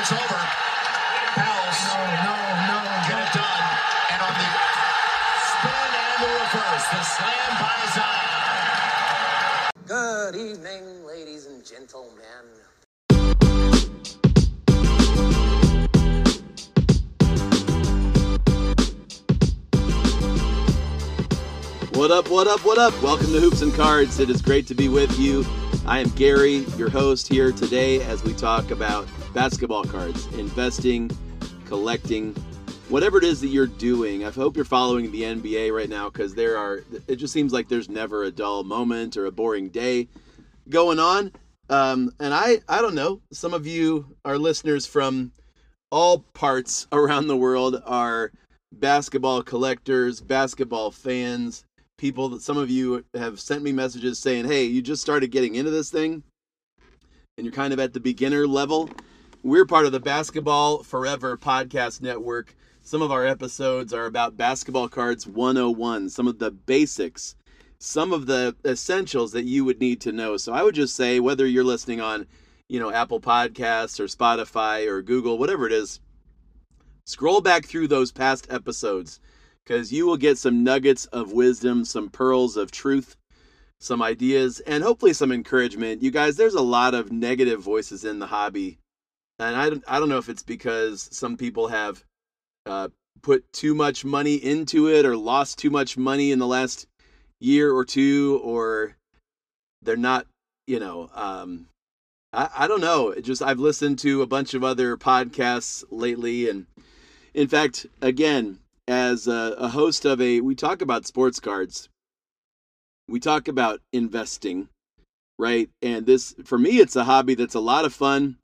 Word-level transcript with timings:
It's 0.00 0.12
over. 0.12 0.40
Pals. 1.36 1.80
No, 1.92 2.00
no, 2.24 2.32
no. 2.72 2.78
Get 3.06 3.20
it 3.20 3.32
done. 3.36 3.64
And 4.08 4.20
on 4.22 4.32
the 4.32 4.48
spin 5.44 5.92
and 6.00 6.16
the 6.24 6.30
reverse, 6.40 6.86
the 6.88 7.02
slam 7.04 7.50
by 7.60 7.76
Zion. 7.92 9.70
Good 9.84 10.36
evening, 10.36 11.04
ladies 11.06 11.44
and 11.44 11.62
gentlemen. 11.62 12.16
What 21.92 22.10
up, 22.10 22.30
what 22.30 22.46
up, 22.46 22.64
what 22.64 22.78
up? 22.78 23.02
Welcome 23.02 23.34
to 23.34 23.40
Hoops 23.40 23.60
and 23.60 23.74
Cards. 23.74 24.18
It 24.18 24.30
is 24.30 24.40
great 24.40 24.66
to 24.68 24.74
be 24.74 24.88
with 24.88 25.18
you. 25.18 25.44
I 25.84 25.98
am 25.98 26.08
Gary, 26.10 26.64
your 26.78 26.88
host 26.88 27.28
here 27.28 27.52
today 27.52 28.00
as 28.00 28.24
we 28.24 28.32
talk 28.32 28.70
about 28.70 29.06
basketball 29.32 29.84
cards, 29.84 30.26
investing, 30.38 31.10
collecting, 31.66 32.34
whatever 32.88 33.18
it 33.18 33.24
is 33.24 33.40
that 33.40 33.48
you're 33.48 33.66
doing. 33.66 34.24
I 34.24 34.30
hope 34.30 34.56
you're 34.56 34.64
following 34.64 35.10
the 35.12 35.22
NBA 35.22 35.74
right 35.74 35.88
now 35.88 36.10
because 36.10 36.34
there 36.34 36.58
are, 36.58 36.82
it 37.06 37.16
just 37.16 37.32
seems 37.32 37.52
like 37.52 37.68
there's 37.68 37.88
never 37.88 38.24
a 38.24 38.30
dull 38.30 38.64
moment 38.64 39.16
or 39.16 39.26
a 39.26 39.32
boring 39.32 39.68
day 39.68 40.08
going 40.68 40.98
on. 40.98 41.32
Um, 41.68 42.12
and 42.18 42.34
I, 42.34 42.60
I 42.68 42.80
don't 42.80 42.96
know, 42.96 43.20
some 43.32 43.54
of 43.54 43.66
you, 43.66 44.16
our 44.24 44.38
listeners 44.38 44.86
from 44.86 45.30
all 45.92 46.20
parts 46.34 46.88
around 46.92 47.28
the 47.28 47.36
world, 47.36 47.80
are 47.86 48.32
basketball 48.72 49.42
collectors, 49.42 50.20
basketball 50.20 50.90
fans, 50.90 51.64
people 51.98 52.30
that 52.30 52.42
some 52.42 52.56
of 52.56 52.70
you 52.70 53.04
have 53.14 53.38
sent 53.38 53.62
me 53.62 53.72
messages 53.72 54.18
saying, 54.18 54.46
"Hey, 54.46 54.64
you 54.64 54.80
just 54.80 55.02
started 55.02 55.30
getting 55.30 55.54
into 55.54 55.70
this 55.70 55.90
thing 55.90 56.22
and 57.36 57.44
you're 57.44 57.52
kind 57.52 57.72
of 57.72 57.78
at 57.78 57.92
the 57.92 58.00
beginner 58.00 58.46
level." 58.46 58.88
We're 59.42 59.64
part 59.64 59.86
of 59.86 59.92
the 59.92 60.00
Basketball 60.00 60.82
Forever 60.82 61.34
podcast 61.38 62.02
network. 62.02 62.54
Some 62.82 63.00
of 63.00 63.10
our 63.10 63.24
episodes 63.24 63.94
are 63.94 64.04
about 64.04 64.36
basketball 64.36 64.86
cards 64.86 65.26
101, 65.26 66.10
some 66.10 66.28
of 66.28 66.38
the 66.38 66.50
basics, 66.50 67.36
some 67.78 68.12
of 68.12 68.26
the 68.26 68.54
essentials 68.66 69.32
that 69.32 69.46
you 69.46 69.64
would 69.64 69.80
need 69.80 69.98
to 70.02 70.12
know. 70.12 70.36
So 70.36 70.52
I 70.52 70.62
would 70.62 70.74
just 70.74 70.94
say 70.94 71.20
whether 71.20 71.46
you're 71.46 71.64
listening 71.64 72.02
on, 72.02 72.26
you 72.68 72.78
know, 72.78 72.92
Apple 72.92 73.18
Podcasts 73.18 73.98
or 73.98 74.04
Spotify 74.04 74.86
or 74.86 75.00
Google, 75.00 75.38
whatever 75.38 75.66
it 75.66 75.72
is, 75.72 76.00
scroll 77.06 77.40
back 77.40 77.64
through 77.64 77.88
those 77.88 78.12
past 78.12 78.46
episodes 78.50 79.20
because 79.64 79.90
you 79.90 80.04
will 80.04 80.18
get 80.18 80.36
some 80.36 80.62
nuggets 80.62 81.06
of 81.06 81.32
wisdom, 81.32 81.86
some 81.86 82.10
pearls 82.10 82.58
of 82.58 82.70
truth, 82.70 83.16
some 83.78 84.02
ideas, 84.02 84.60
and 84.60 84.84
hopefully 84.84 85.14
some 85.14 85.32
encouragement. 85.32 86.02
You 86.02 86.10
guys, 86.10 86.36
there's 86.36 86.52
a 86.52 86.60
lot 86.60 86.92
of 86.92 87.10
negative 87.10 87.62
voices 87.62 88.04
in 88.04 88.18
the 88.18 88.26
hobby. 88.26 88.76
And 89.40 89.56
I 89.56 89.70
don't, 89.70 89.84
I 89.88 89.98
don't 89.98 90.10
know 90.10 90.18
if 90.18 90.28
it's 90.28 90.42
because 90.42 91.08
some 91.10 91.38
people 91.38 91.68
have 91.68 92.04
uh, 92.66 92.88
put 93.22 93.50
too 93.54 93.74
much 93.74 94.04
money 94.04 94.34
into 94.34 94.88
it 94.88 95.06
or 95.06 95.16
lost 95.16 95.58
too 95.58 95.70
much 95.70 95.96
money 95.96 96.30
in 96.30 96.38
the 96.38 96.46
last 96.46 96.86
year 97.40 97.72
or 97.72 97.86
two, 97.86 98.38
or 98.44 98.96
they're 99.80 99.96
not, 99.96 100.26
you 100.66 100.78
know, 100.78 101.10
um, 101.14 101.68
I, 102.34 102.50
I 102.54 102.68
don't 102.68 102.82
know. 102.82 103.08
It 103.08 103.22
just 103.22 103.40
I've 103.40 103.58
listened 103.58 103.98
to 104.00 104.20
a 104.20 104.26
bunch 104.26 104.52
of 104.52 104.62
other 104.62 104.98
podcasts 104.98 105.84
lately, 105.90 106.50
and 106.50 106.66
in 107.32 107.48
fact, 107.48 107.86
again, 108.02 108.58
as 108.86 109.26
a, 109.26 109.54
a 109.56 109.68
host 109.68 110.04
of 110.04 110.20
a, 110.20 110.40
we 110.40 110.54
talk 110.54 110.82
about 110.82 111.06
sports 111.06 111.40
cards, 111.40 111.88
we 113.08 113.18
talk 113.18 113.48
about 113.48 113.80
investing, 113.90 114.68
right? 115.38 115.70
And 115.80 116.04
this, 116.04 116.34
for 116.44 116.58
me, 116.58 116.72
it's 116.78 116.96
a 116.96 117.04
hobby 117.04 117.34
that's 117.34 117.54
a 117.54 117.60
lot 117.60 117.86
of 117.86 117.94
fun. 117.94 118.36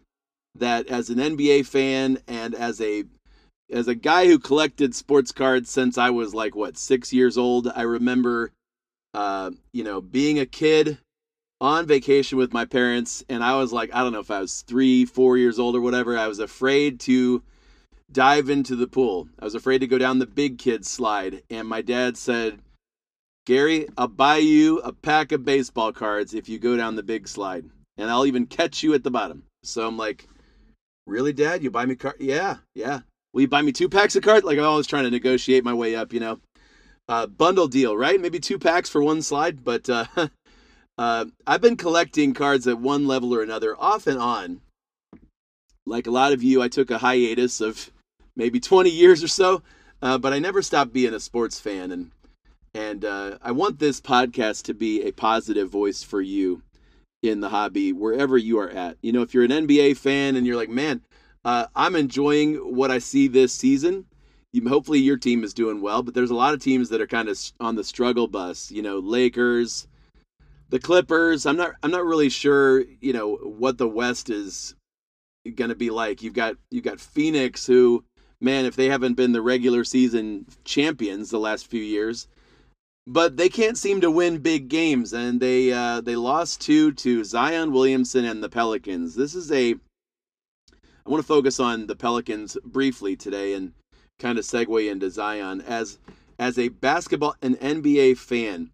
That 0.61 0.89
as 0.89 1.11
an 1.11 1.19
NBA 1.19 1.67
fan 1.67 2.19
and 2.27 2.55
as 2.55 2.81
a 2.81 3.05
as 3.71 3.89
a 3.89 3.95
guy 3.95 4.27
who 4.27 4.39
collected 4.39 4.95
sports 4.95 5.33
cards 5.33 5.71
since 5.71 5.98
I 5.98 6.11
was 6.11 6.35
like 6.35 6.55
what 6.55 6.79
six 6.79 7.13
years 7.13 7.37
old, 7.37 7.71
I 7.75 7.83
remember, 7.83 8.53
uh, 9.15 9.51
you 9.73 9.85
know, 9.85 10.01
being 10.01 10.39
a 10.39 10.47
kid 10.47 10.98
on 11.61 11.86
vacation 11.86 12.39
with 12.39 12.53
my 12.53 12.64
parents, 12.64 13.25
and 13.29 13.42
I 13.42 13.57
was 13.57 13.73
like, 13.73 13.91
I 13.95 14.03
don't 14.03 14.13
know 14.13 14.20
if 14.20 14.30
I 14.30 14.41
was 14.41 14.63
three, 14.63 15.05
four 15.05 15.39
years 15.39 15.58
old 15.58 15.75
or 15.75 15.80
whatever. 15.80 16.19
I 16.19 16.29
was 16.29 16.39
afraid 16.39 17.01
to 17.01 17.42
dive 18.13 18.51
into 18.51 18.77
the 18.77 18.86
pool. 18.86 19.29
I 19.39 19.45
was 19.45 19.55
afraid 19.55 19.79
to 19.79 19.86
go 19.86 19.98
down 19.98 20.19
the 20.19 20.27
big 20.27 20.59
kids 20.59 20.89
slide. 20.89 21.42
And 21.51 21.67
my 21.67 21.83
dad 21.83 22.17
said, 22.17 22.61
Gary, 23.47 23.89
I'll 23.97 24.09
buy 24.09 24.39
you 24.39 24.79
a 24.80 24.92
pack 24.92 25.33
of 25.33 25.45
baseball 25.45 25.92
cards 25.92 26.35
if 26.35 26.48
you 26.48 26.59
go 26.59 26.77
down 26.77 26.97
the 26.97 27.03
big 27.03 27.27
slide. 27.29 27.64
And 27.97 28.11
I'll 28.11 28.27
even 28.27 28.47
catch 28.47 28.83
you 28.83 28.92
at 28.95 29.03
the 29.03 29.11
bottom. 29.11 29.45
So 29.63 29.86
I'm 29.86 29.97
like, 29.97 30.29
Really, 31.06 31.33
Dad? 31.33 31.62
You 31.62 31.70
buy 31.70 31.86
me 31.86 31.94
cards? 31.94 32.18
Yeah, 32.20 32.56
yeah. 32.74 33.00
Will 33.33 33.42
you 33.42 33.48
buy 33.48 33.62
me 33.62 33.72
two 33.72 33.89
packs 33.89 34.17
of 34.17 34.24
cards? 34.24 34.44
Like 34.44 34.58
I'm 34.58 34.64
always 34.64 34.86
trying 34.86 35.05
to 35.05 35.11
negotiate 35.11 35.64
my 35.64 35.74
way 35.74 35.94
up, 35.94 36.12
you 36.12 36.20
know. 36.20 36.40
Uh, 37.08 37.27
bundle 37.27 37.68
deal, 37.68 37.96
right? 37.96 38.20
Maybe 38.20 38.40
two 38.40 38.58
packs 38.58 38.90
for 38.90 39.02
one 39.02 39.22
slide. 39.22 39.62
But 39.62 39.89
uh, 39.89 40.06
uh, 40.98 41.27
I've 41.46 41.61
been 41.61 41.77
collecting 41.77 42.34
cards 42.34 42.67
at 42.67 42.80
one 42.80 43.06
level 43.06 43.33
or 43.33 43.42
another, 43.42 43.77
off 43.80 44.06
and 44.06 44.18
on. 44.18 44.62
Like 45.86 46.08
a 46.08 46.11
lot 46.11 46.33
of 46.33 46.42
you, 46.42 46.61
I 46.61 46.68
took 46.68 46.90
a 46.90 46.98
hiatus 46.98 47.61
of 47.61 47.92
maybe 48.34 48.58
20 48.58 48.90
years 48.90 49.23
or 49.23 49.28
so. 49.28 49.62
Uh, 50.02 50.18
but 50.18 50.33
I 50.33 50.40
never 50.40 50.61
stopped 50.61 50.92
being 50.92 51.14
a 51.14 51.20
sports 51.20 51.58
fan, 51.58 51.90
and 51.90 52.11
and 52.74 53.05
uh, 53.05 53.38
I 53.40 53.52
want 53.52 53.78
this 53.78 54.00
podcast 54.00 54.64
to 54.64 54.74
be 54.74 55.02
a 55.02 55.12
positive 55.12 55.70
voice 55.70 56.02
for 56.02 56.20
you 56.20 56.62
in 57.23 57.41
the 57.41 57.49
hobby 57.49 57.93
wherever 57.93 58.37
you 58.37 58.59
are 58.59 58.71
at. 58.71 58.97
You 59.03 59.13
know, 59.13 59.23
if 59.23 59.35
you're 59.35 59.45
an 59.45 59.51
NBA 59.51 59.97
fan 59.97 60.37
and 60.37 60.47
you're 60.47 60.57
like, 60.57 60.69
man, 60.69 61.03
uh, 61.45 61.67
I'm 61.75 61.97
enjoying 61.97 62.57
what 62.57 62.91
I 62.91 62.99
see 62.99 63.29
this 63.29 63.53
season. 63.53 64.07
You, 64.53 64.69
hopefully, 64.69 65.01
your 65.01 65.17
team 65.17 65.45
is 65.45 65.55
doing 65.55 65.81
well, 65.81 66.03
but 66.03 66.15
there's 66.15 66.31
a 66.31 66.35
lot 66.35 66.55
of 66.55 66.61
teams 66.61 66.89
that 66.89 67.01
are 67.01 67.07
kind 67.07 67.29
of 67.29 67.39
on 67.61 67.77
the 67.77 67.85
struggle 67.85 68.27
bus. 68.27 68.71
You 68.71 68.83
know, 68.83 68.99
Lakers, 68.99 69.87
the 70.71 70.79
Clippers. 70.79 71.47
I'm 71.47 71.57
not. 71.57 71.73
I'm 71.83 71.91
not 71.91 72.07
really 72.07 72.31
sure. 72.31 72.85
You 73.01 73.13
know 73.13 73.37
what 73.37 73.79
the 73.79 73.89
West 73.89 74.31
is 74.31 74.75
going 75.55 75.69
to 75.69 75.77
be 75.77 75.91
like. 75.91 76.23
You've 76.23 76.35
got 76.35 76.57
you've 76.71 76.85
got 76.85 77.01
Phoenix 77.01 77.67
who 77.67 78.05
man, 78.41 78.65
if 78.65 78.77
they 78.77 78.89
haven't 78.89 79.15
been 79.15 79.33
the 79.33 79.43
regular 79.43 79.85
season 79.85 80.47
champions 80.65 81.31
the 81.31 81.39
last 81.39 81.67
few 81.67 81.83
years, 81.83 82.29
but 83.06 83.36
they 83.36 83.48
can't 83.48 83.78
seem 83.78 84.00
to 84.00 84.11
win 84.11 84.39
big 84.39 84.68
games, 84.68 85.12
and 85.12 85.40
they 85.40 85.72
uh, 85.72 86.00
they 86.00 86.17
lost 86.17 86.61
two 86.61 86.92
to 86.92 87.24
Zion 87.24 87.72
Williamson 87.72 88.24
and 88.24 88.42
the 88.42 88.48
Pelicans. 88.48 89.14
This 89.14 89.34
is 89.34 89.50
a 89.52 89.74
I 90.72 91.11
want 91.11 91.22
to 91.22 91.27
focus 91.27 91.61
on 91.61 91.86
the 91.86 91.96
Pelicans 91.96 92.56
briefly 92.64 93.17
today 93.17 93.55
and 93.55 93.72
kind 94.18 94.39
of 94.39 94.44
segue 94.44 94.90
into 94.90 95.11
Zion 95.11 95.61
as 95.61 95.98
as 96.39 96.58
a 96.58 96.68
basketball 96.68 97.36
and 97.40 97.58
NBA 97.61 98.18
fan. 98.18 98.70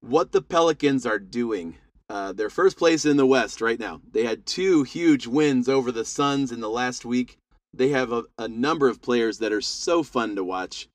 What 0.00 0.32
the 0.32 0.42
Pelicans 0.42 1.06
are 1.06 1.18
doing. 1.18 1.76
Uh, 2.08 2.32
they're 2.32 2.50
first 2.50 2.76
place 2.76 3.06
in 3.06 3.16
the 3.16 3.24
West 3.24 3.62
right 3.62 3.78
now. 3.78 4.02
They 4.10 4.24
had 4.24 4.44
two 4.44 4.82
huge 4.82 5.26
wins 5.26 5.66
over 5.66 5.90
the 5.90 6.04
Suns 6.04 6.52
in 6.52 6.60
the 6.60 6.68
last 6.68 7.06
week 7.06 7.38
they 7.74 7.88
have 7.88 8.12
a, 8.12 8.24
a 8.38 8.48
number 8.48 8.88
of 8.88 9.02
players 9.02 9.38
that 9.38 9.52
are 9.52 9.60
so 9.60 10.02
fun 10.02 10.36
to 10.36 10.44
watch. 10.44 10.88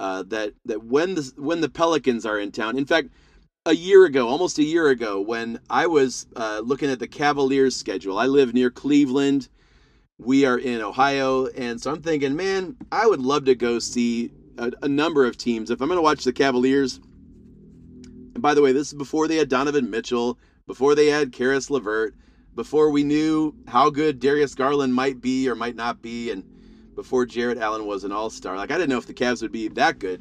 Uh, 0.00 0.22
that 0.22 0.54
that 0.64 0.84
when 0.84 1.16
the 1.16 1.32
when 1.36 1.60
the 1.60 1.68
Pelicans 1.68 2.24
are 2.24 2.38
in 2.38 2.52
town, 2.52 2.78
in 2.78 2.86
fact, 2.86 3.08
a 3.66 3.74
year 3.74 4.04
ago, 4.04 4.28
almost 4.28 4.58
a 4.58 4.64
year 4.64 4.88
ago, 4.88 5.20
when 5.20 5.58
I 5.68 5.88
was 5.88 6.26
uh, 6.36 6.60
looking 6.64 6.88
at 6.88 7.00
the 7.00 7.08
Cavaliers' 7.08 7.74
schedule, 7.74 8.16
I 8.16 8.26
live 8.26 8.54
near 8.54 8.70
Cleveland. 8.70 9.48
We 10.16 10.44
are 10.44 10.58
in 10.58 10.80
Ohio, 10.80 11.46
and 11.46 11.80
so 11.80 11.90
I'm 11.90 12.02
thinking, 12.02 12.36
man, 12.36 12.76
I 12.90 13.06
would 13.06 13.20
love 13.20 13.44
to 13.46 13.54
go 13.54 13.78
see 13.78 14.30
a, 14.56 14.72
a 14.82 14.88
number 14.88 15.26
of 15.26 15.36
teams. 15.36 15.70
If 15.70 15.80
I'm 15.80 15.88
going 15.88 15.98
to 15.98 16.02
watch 16.02 16.24
the 16.24 16.32
Cavaliers, 16.32 17.00
and 18.34 18.40
by 18.40 18.54
the 18.54 18.62
way, 18.62 18.72
this 18.72 18.88
is 18.88 18.94
before 18.94 19.28
they 19.28 19.36
had 19.36 19.48
Donovan 19.48 19.90
Mitchell, 19.90 20.38
before 20.66 20.94
they 20.94 21.06
had 21.06 21.32
Caris 21.32 21.70
LeVert, 21.70 22.14
before 22.54 22.90
we 22.90 23.04
knew 23.04 23.54
how 23.66 23.90
good 23.90 24.18
Darius 24.20 24.54
Garland 24.54 24.94
might 24.94 25.20
be 25.20 25.48
or 25.48 25.54
might 25.54 25.76
not 25.76 26.02
be, 26.02 26.30
and 26.30 26.44
before 26.98 27.24
Jarrett 27.24 27.58
Allen 27.58 27.86
was 27.86 28.02
an 28.02 28.10
all 28.10 28.28
star. 28.28 28.56
Like, 28.56 28.72
I 28.72 28.74
didn't 28.74 28.90
know 28.90 28.98
if 28.98 29.06
the 29.06 29.14
Cavs 29.14 29.40
would 29.40 29.52
be 29.52 29.68
that 29.68 30.00
good. 30.00 30.20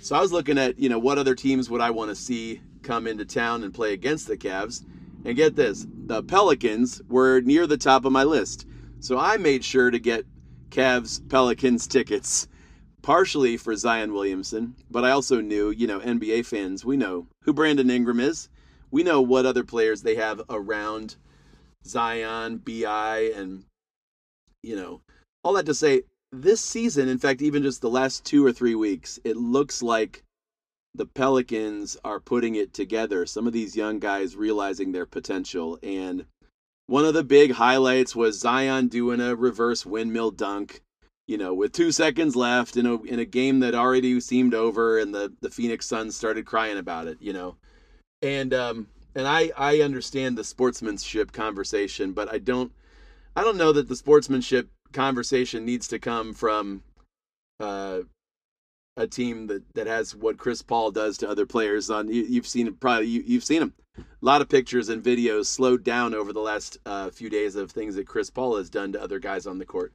So 0.00 0.16
I 0.16 0.20
was 0.22 0.32
looking 0.32 0.56
at, 0.56 0.78
you 0.78 0.88
know, 0.88 0.98
what 0.98 1.18
other 1.18 1.34
teams 1.34 1.68
would 1.68 1.82
I 1.82 1.90
want 1.90 2.08
to 2.08 2.14
see 2.14 2.62
come 2.82 3.06
into 3.06 3.26
town 3.26 3.62
and 3.62 3.74
play 3.74 3.92
against 3.92 4.26
the 4.26 4.38
Cavs. 4.38 4.82
And 5.26 5.36
get 5.36 5.56
this 5.56 5.86
the 5.90 6.22
Pelicans 6.22 7.02
were 7.06 7.42
near 7.42 7.66
the 7.66 7.76
top 7.76 8.06
of 8.06 8.12
my 8.12 8.24
list. 8.24 8.66
So 8.98 9.18
I 9.18 9.36
made 9.36 9.62
sure 9.62 9.90
to 9.90 9.98
get 9.98 10.24
Cavs 10.70 11.20
Pelicans 11.28 11.86
tickets, 11.86 12.48
partially 13.02 13.58
for 13.58 13.76
Zion 13.76 14.14
Williamson, 14.14 14.74
but 14.90 15.04
I 15.04 15.10
also 15.10 15.42
knew, 15.42 15.68
you 15.68 15.86
know, 15.86 16.00
NBA 16.00 16.46
fans, 16.46 16.82
we 16.82 16.96
know 16.96 17.26
who 17.42 17.52
Brandon 17.52 17.90
Ingram 17.90 18.20
is. 18.20 18.48
We 18.90 19.02
know 19.02 19.20
what 19.20 19.44
other 19.44 19.64
players 19.64 20.00
they 20.00 20.14
have 20.14 20.40
around 20.48 21.16
Zion, 21.84 22.56
BI, 22.56 23.32
and 23.36 23.64
you 24.62 24.76
know, 24.76 25.02
all 25.46 25.52
that 25.52 25.66
to 25.66 25.74
say, 25.74 26.02
this 26.32 26.60
season, 26.60 27.08
in 27.08 27.18
fact, 27.18 27.40
even 27.40 27.62
just 27.62 27.80
the 27.80 27.88
last 27.88 28.24
two 28.24 28.44
or 28.44 28.52
three 28.52 28.74
weeks, 28.74 29.20
it 29.22 29.36
looks 29.36 29.80
like 29.80 30.24
the 30.92 31.06
Pelicans 31.06 31.96
are 32.04 32.18
putting 32.18 32.56
it 32.56 32.74
together. 32.74 33.24
Some 33.26 33.46
of 33.46 33.52
these 33.52 33.76
young 33.76 34.00
guys 34.00 34.34
realizing 34.34 34.90
their 34.90 35.06
potential, 35.06 35.78
and 35.84 36.26
one 36.88 37.04
of 37.04 37.14
the 37.14 37.22
big 37.22 37.52
highlights 37.52 38.16
was 38.16 38.40
Zion 38.40 38.88
doing 38.88 39.20
a 39.20 39.36
reverse 39.36 39.86
windmill 39.86 40.32
dunk, 40.32 40.82
you 41.28 41.38
know, 41.38 41.54
with 41.54 41.70
two 41.70 41.92
seconds 41.92 42.34
left 42.34 42.76
in 42.76 42.84
a 42.84 43.00
in 43.04 43.20
a 43.20 43.24
game 43.24 43.60
that 43.60 43.74
already 43.76 44.18
seemed 44.18 44.52
over, 44.52 44.98
and 44.98 45.14
the 45.14 45.32
the 45.42 45.50
Phoenix 45.50 45.86
Suns 45.86 46.16
started 46.16 46.44
crying 46.44 46.76
about 46.76 47.06
it, 47.06 47.18
you 47.20 47.32
know, 47.32 47.56
and 48.20 48.52
um 48.52 48.88
and 49.14 49.28
I 49.28 49.52
I 49.56 49.80
understand 49.80 50.36
the 50.36 50.44
sportsmanship 50.44 51.30
conversation, 51.30 52.14
but 52.14 52.32
I 52.32 52.38
don't 52.38 52.72
I 53.36 53.42
don't 53.42 53.58
know 53.58 53.70
that 53.72 53.86
the 53.86 53.96
sportsmanship 53.96 54.70
conversation 54.96 55.64
needs 55.64 55.86
to 55.88 55.98
come 55.98 56.34
from 56.34 56.82
uh 57.60 58.00
a 58.98 59.06
team 59.06 59.46
that, 59.46 59.62
that 59.74 59.86
has 59.86 60.16
what 60.16 60.38
Chris 60.38 60.62
Paul 60.62 60.90
does 60.90 61.18
to 61.18 61.28
other 61.28 61.44
players 61.44 61.90
on 61.90 62.08
you, 62.08 62.36
have 62.36 62.46
seen 62.46 62.72
probably 62.74 63.06
you, 63.06 63.22
you've 63.26 63.44
seen 63.44 63.62
him 63.62 63.74
a 63.98 64.02
lot 64.22 64.40
of 64.40 64.48
pictures 64.48 64.88
and 64.88 65.02
videos 65.02 65.46
slowed 65.46 65.84
down 65.84 66.14
over 66.14 66.32
the 66.32 66.40
last 66.40 66.78
uh, 66.86 67.10
few 67.10 67.30
days 67.30 67.56
of 67.56 67.70
things 67.70 67.94
that 67.94 68.06
Chris 68.06 68.30
Paul 68.30 68.56
has 68.56 68.70
done 68.70 68.92
to 68.92 69.02
other 69.02 69.18
guys 69.18 69.46
on 69.46 69.58
the 69.58 69.64
court. 69.64 69.92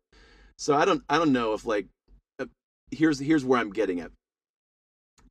So 0.57 0.75
I 0.75 0.86
don't 0.86 1.03
I 1.09 1.18
don't 1.18 1.33
know 1.33 1.53
if 1.53 1.65
like 1.65 1.88
uh, 2.39 2.45
here's 2.92 3.19
here's 3.19 3.45
where 3.45 3.59
I'm 3.59 3.71
getting 3.71 4.00
at. 4.00 4.12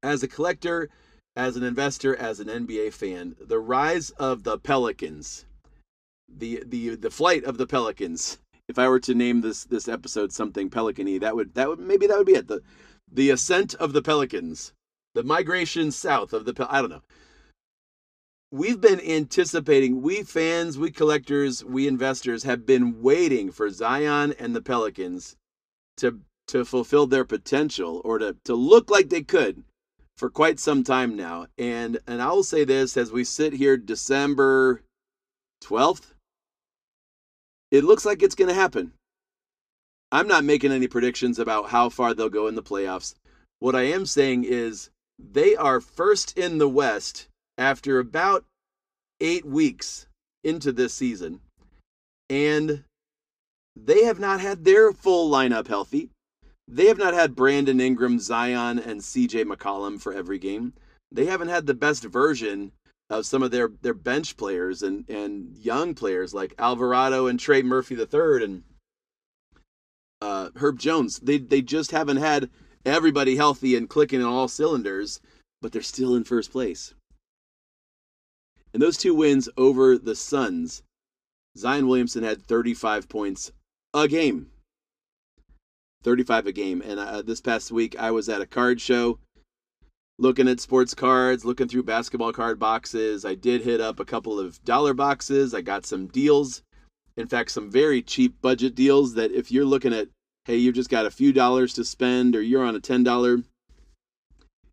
As 0.03 0.23
a 0.23 0.29
collector, 0.29 0.89
as 1.37 1.57
an 1.57 1.63
investor, 1.63 2.17
as 2.17 2.41
an 2.41 2.49
NBA 2.49 2.93
fan, 2.93 3.37
the 3.41 3.59
rise 3.59 4.11
of 4.11 4.43
the 4.43 4.59
Pelicans, 4.59 5.47
the 6.29 6.63
the 6.67 6.97
the 6.97 7.11
flight 7.11 7.45
of 7.45 7.59
the 7.59 7.67
Pelicans. 7.67 8.39
If 8.71 8.79
I 8.79 8.89
were 8.89 9.01
to 9.01 9.15
name 9.17 9.41
this 9.41 9.65
this 9.65 9.89
episode 9.89 10.33
something 10.33 10.71
Pelicany, 10.71 11.19
that 11.19 11.35
would 11.35 11.55
that 11.55 11.69
would 11.69 11.81
maybe 11.81 12.07
that 12.07 12.17
would 12.17 12.27
be 12.27 12.37
it. 12.37 12.47
The 12.47 12.63
the 13.11 13.31
ascent 13.31 13.75
of 13.75 13.93
the 13.93 14.01
Pelicans, 14.01 14.73
the 15.13 15.25
migration 15.25 15.91
south 15.91 16.33
of 16.33 16.45
the 16.45 16.55
Pel- 16.55 16.69
I 16.71 16.81
don't 16.81 16.91
know. 16.91 17.03
We've 18.53 18.81
been 18.81 19.01
anticipating, 19.01 20.03
we 20.03 20.23
fans, 20.23 20.79
we 20.79 20.93
collectors, 20.93 21.65
we 21.65 21.89
investors 21.89 22.45
have 22.45 22.65
been 22.65 23.03
waiting 23.03 23.51
for 23.51 23.71
Zion 23.71 24.35
and 24.39 24.55
the 24.55 24.63
Pelicans 24.63 25.37
to 25.97 26.21
to 26.47 26.65
fulfill 26.65 27.09
their 27.09 27.25
potential 27.25 28.01
or 28.05 28.19
to, 28.19 28.37
to 28.45 28.55
look 28.55 28.89
like 28.89 29.09
they 29.09 29.23
could 29.23 29.65
for 30.17 30.31
quite 30.31 30.61
some 30.61 30.85
time 30.85 31.17
now. 31.17 31.49
And 31.59 31.99
and 32.07 32.23
I 32.23 32.31
will 32.31 32.45
say 32.45 32.65
this 32.65 32.97
as 32.97 33.11
we 33.11 33.25
sit 33.25 33.55
here 33.55 33.77
December 33.77 34.83
12th, 35.61 36.13
it 37.71 37.85
looks 37.85 38.05
like 38.05 38.23
it's 38.23 38.35
going 38.35 38.49
to 38.49 38.55
happen. 38.55 38.93
I'm 40.13 40.27
not 40.27 40.45
making 40.45 40.73
any 40.73 40.89
predictions 40.89 41.39
about 41.39 41.71
how 41.71 41.89
far 41.89 42.15
they'll 42.15 42.29
go 42.29 42.49
in 42.49 42.57
the 42.57 42.63
playoffs. 42.63 43.15
What 43.61 43.77
I 43.77 43.83
am 43.83 44.07
saying 44.07 44.45
is 44.45 44.91
they 45.19 45.55
are 45.55 45.81
first 45.81 46.37
in 46.37 46.59
the 46.59 46.69
West 46.69 47.29
after 47.59 47.99
about 47.99 48.45
eight 49.21 49.45
weeks 49.45 50.07
into 50.43 50.73
this 50.73 50.95
season, 50.95 51.41
and 52.29 52.85
they 53.77 54.05
have 54.05 54.19
not 54.19 54.41
had 54.41 54.65
their 54.65 54.93
full 54.93 55.31
lineup 55.31 55.69
healthy. 55.69 56.11
They 56.67 56.87
have 56.87 56.99
not 56.99 57.15
had 57.15 57.37
Brandon 57.37 57.81
Ingram, 57.81 58.19
Zion, 58.19 58.79
and 58.79 59.01
CJ 59.01 59.45
McCollum 59.45 60.01
for 60.01 60.13
every 60.13 60.39
game. 60.39 60.73
They 61.13 61.27
haven't 61.27 61.49
had 61.49 61.67
the 61.67 61.75
best 61.75 62.05
version 62.05 62.73
of 63.11 63.27
some 63.27 63.43
of 63.43 63.51
their, 63.51 63.71
their 63.83 63.95
bench 63.95 64.37
players 64.37 64.83
and, 64.83 65.09
and 65.11 65.57
young 65.57 65.95
players 65.95 66.33
like 66.33 66.55
Alvarado 66.59 67.27
and 67.27 67.39
Trey 67.39 67.61
Murphy 67.61 67.97
III 67.97 68.45
and 68.45 68.63
uh, 70.23 70.51
Herb 70.57 70.79
Jones. 70.79 71.19
They 71.19 71.39
they 71.39 71.61
just 71.61 71.91
haven't 71.91 72.19
had 72.19 72.51
everybody 72.87 73.37
healthy 73.37 73.75
and 73.75 73.89
clicking 73.89 74.23
on 74.23 74.33
all 74.33 74.49
cylinders, 74.49 75.21
but 75.61 75.73
they're 75.73 75.83
still 75.83 76.15
in 76.15 76.25
first 76.25 76.53
place. 76.53 76.95
And 78.73 78.81
those 78.81 78.97
two 78.97 79.15
wins 79.15 79.49
over 79.57 79.99
the 79.99 80.15
Suns, 80.15 80.83
Zion 81.59 81.89
Williamson 81.89 82.23
had 82.23 82.43
35 82.43 83.09
points 83.09 83.51
a 83.93 84.07
game. 84.07 84.51
35 86.05 86.47
a 86.47 86.53
game. 86.53 86.81
And 86.83 87.01
uh, 87.01 87.23
this 87.23 87.41
past 87.41 87.73
week, 87.73 87.99
I 87.99 88.13
was 88.13 88.29
at 88.29 88.41
a 88.41 88.47
card 88.47 88.81
show 88.81 89.19
looking 90.21 90.47
at 90.47 90.61
sports 90.61 90.95
cards, 90.95 91.45
looking 91.45 91.67
through 91.67 91.83
basketball 91.83 92.33
card 92.33 92.61
boxes. 92.61 93.25
I 93.25 93.35
did 93.35 93.63
hit 93.63 93.81
up 93.81 93.99
a 93.99 94.05
couple 94.05 94.39
of 94.39 94.63
dollar 94.65 94.95
boxes. 94.95 95.55
I 95.55 95.63
got 95.63 95.85
some 95.85 96.07
deals 96.07 96.63
in 97.21 97.27
fact, 97.27 97.51
some 97.51 97.71
very 97.71 98.03
cheap 98.03 98.41
budget 98.41 98.75
deals 98.75 99.15
that 99.15 99.33
if 99.33 99.51
you're 99.51 99.65
looking 99.65 99.93
at, 99.93 100.09
hey, 100.45 100.57
you've 100.57 100.75
just 100.75 100.91
got 100.91 101.07
a 101.07 101.11
few 101.11 101.33
dollars 101.33 101.75
to 101.75 101.85
spend 101.85 102.35
or 102.35 102.43
you're 102.43 102.65
on 102.65 102.77
a 102.77 102.81
$10, 102.81 103.45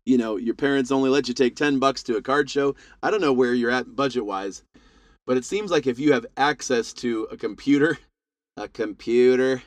you 0.06 0.18
know, 0.18 0.36
your 0.36 0.54
parents 0.54 0.90
only 0.90 1.10
let 1.10 1.28
you 1.28 1.34
take 1.34 1.56
10 1.56 1.78
bucks 1.78 2.02
to 2.04 2.16
a 2.16 2.22
card 2.22 2.48
show. 2.48 2.74
I 3.02 3.10
don't 3.10 3.20
know 3.20 3.32
where 3.32 3.54
you're 3.54 3.70
at 3.70 3.94
budget 3.94 4.24
wise, 4.24 4.62
but 5.26 5.36
it 5.36 5.44
seems 5.44 5.70
like 5.70 5.86
if 5.86 5.98
you 5.98 6.12
have 6.12 6.26
access 6.36 6.92
to 6.94 7.24
a 7.30 7.36
computer, 7.36 7.98
a 8.56 8.68
computer, 8.68 9.62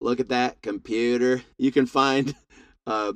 look 0.00 0.18
at 0.18 0.30
that 0.30 0.62
computer, 0.62 1.42
you 1.58 1.70
can 1.70 1.86
find 1.86 2.34
uh, 2.86 3.12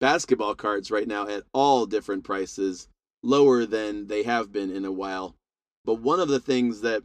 basketball 0.00 0.54
cards 0.54 0.90
right 0.90 1.08
now 1.08 1.26
at 1.26 1.44
all 1.52 1.86
different 1.86 2.24
prices, 2.24 2.88
lower 3.22 3.66
than 3.66 4.06
they 4.06 4.22
have 4.22 4.52
been 4.52 4.70
in 4.70 4.84
a 4.84 4.92
while. 4.92 5.34
But 5.84 5.94
one 5.94 6.20
of 6.20 6.28
the 6.28 6.40
things 6.40 6.80
that 6.82 7.02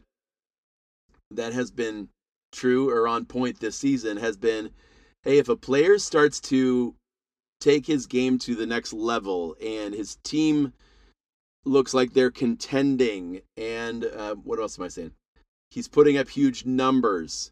that 1.30 1.52
has 1.52 1.70
been 1.70 2.08
true 2.52 2.90
or 2.90 3.08
on 3.08 3.24
point 3.24 3.58
this 3.58 3.76
season 3.76 4.18
has 4.18 4.36
been 4.36 4.70
hey, 5.22 5.38
if 5.38 5.48
a 5.48 5.56
player 5.56 5.98
starts 5.98 6.38
to 6.38 6.94
take 7.60 7.86
his 7.86 8.06
game 8.06 8.38
to 8.38 8.54
the 8.54 8.66
next 8.66 8.92
level 8.92 9.56
and 9.64 9.94
his 9.94 10.16
team 10.22 10.72
looks 11.64 11.94
like 11.94 12.12
they're 12.12 12.30
contending 12.30 13.40
and 13.56 14.04
uh, 14.04 14.34
what 14.34 14.58
else 14.58 14.78
am 14.78 14.84
I 14.84 14.88
saying? 14.88 15.12
He's 15.70 15.88
putting 15.88 16.18
up 16.18 16.28
huge 16.28 16.66
numbers. 16.66 17.50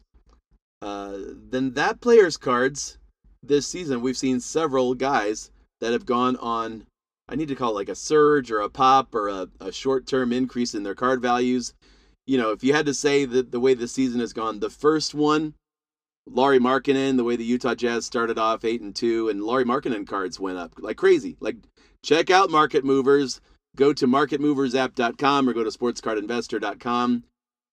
Uh, 0.81 1.17
then 1.17 1.73
that 1.73 1.99
player's 1.99 2.37
cards 2.37 2.99
this 3.43 3.67
season, 3.67 4.01
we've 4.01 4.17
seen 4.17 4.39
several 4.39 4.95
guys 4.95 5.51
that 5.81 5.91
have 5.91 6.05
gone 6.05 6.35
on. 6.37 6.85
I 7.29 7.35
need 7.35 7.47
to 7.49 7.55
call 7.55 7.71
it 7.71 7.75
like 7.75 7.89
a 7.89 7.95
surge 7.95 8.51
or 8.51 8.59
a 8.59 8.69
pop 8.69 9.13
or 9.13 9.29
a, 9.29 9.47
a 9.59 9.71
short 9.71 10.07
term 10.07 10.33
increase 10.33 10.73
in 10.73 10.83
their 10.83 10.95
card 10.95 11.21
values 11.21 11.73
you 12.25 12.37
know, 12.37 12.51
if 12.51 12.63
you 12.63 12.73
had 12.73 12.85
to 12.85 12.93
say 12.93 13.25
that 13.25 13.51
the 13.51 13.59
way 13.59 13.73
the 13.73 13.87
season 13.87 14.19
has 14.19 14.33
gone, 14.33 14.59
the 14.59 14.69
first 14.69 15.13
one, 15.13 15.55
Lauri 16.25 16.59
Markkanen, 16.59 17.17
the 17.17 17.23
way 17.23 17.35
the 17.35 17.43
Utah 17.43 17.75
Jazz 17.75 18.05
started 18.05 18.39
off 18.39 18.63
eight 18.63 18.81
and 18.81 18.95
two, 18.95 19.29
and 19.29 19.43
Lauri 19.43 19.65
Markkanen 19.65 20.07
cards 20.07 20.39
went 20.39 20.57
up 20.57 20.73
like 20.79 20.97
crazy. 20.97 21.35
Like, 21.39 21.57
check 22.03 22.29
out 22.29 22.49
Market 22.49 22.85
Movers. 22.85 23.41
Go 23.75 23.91
to 23.91 24.07
marketmoversapp.com 24.07 25.49
or 25.49 25.53
go 25.53 25.63
to 25.63 25.69
sportscardinvestor.com. 25.69 27.23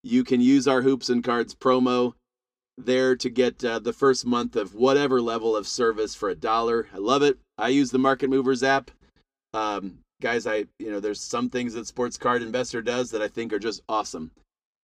You 0.02 0.24
can 0.24 0.40
use 0.40 0.66
our 0.66 0.82
hoops 0.82 1.10
and 1.10 1.22
cards 1.22 1.54
promo 1.54 2.14
there 2.86 3.16
to 3.16 3.30
get 3.30 3.64
uh, 3.64 3.78
the 3.78 3.92
first 3.92 4.26
month 4.26 4.56
of 4.56 4.74
whatever 4.74 5.20
level 5.20 5.56
of 5.56 5.66
service 5.66 6.14
for 6.14 6.28
a 6.28 6.34
dollar. 6.34 6.88
I 6.94 6.98
love 6.98 7.22
it. 7.22 7.38
I 7.58 7.68
use 7.68 7.90
the 7.90 7.98
Market 7.98 8.30
Movers 8.30 8.62
app. 8.62 8.90
Um, 9.54 9.98
guys, 10.20 10.46
I 10.46 10.66
you 10.78 10.90
know 10.90 11.00
there's 11.00 11.20
some 11.20 11.50
things 11.50 11.74
that 11.74 11.86
Sports 11.86 12.16
Card 12.16 12.42
Investor 12.42 12.82
does 12.82 13.10
that 13.10 13.22
I 13.22 13.28
think 13.28 13.52
are 13.52 13.58
just 13.58 13.82
awesome, 13.88 14.30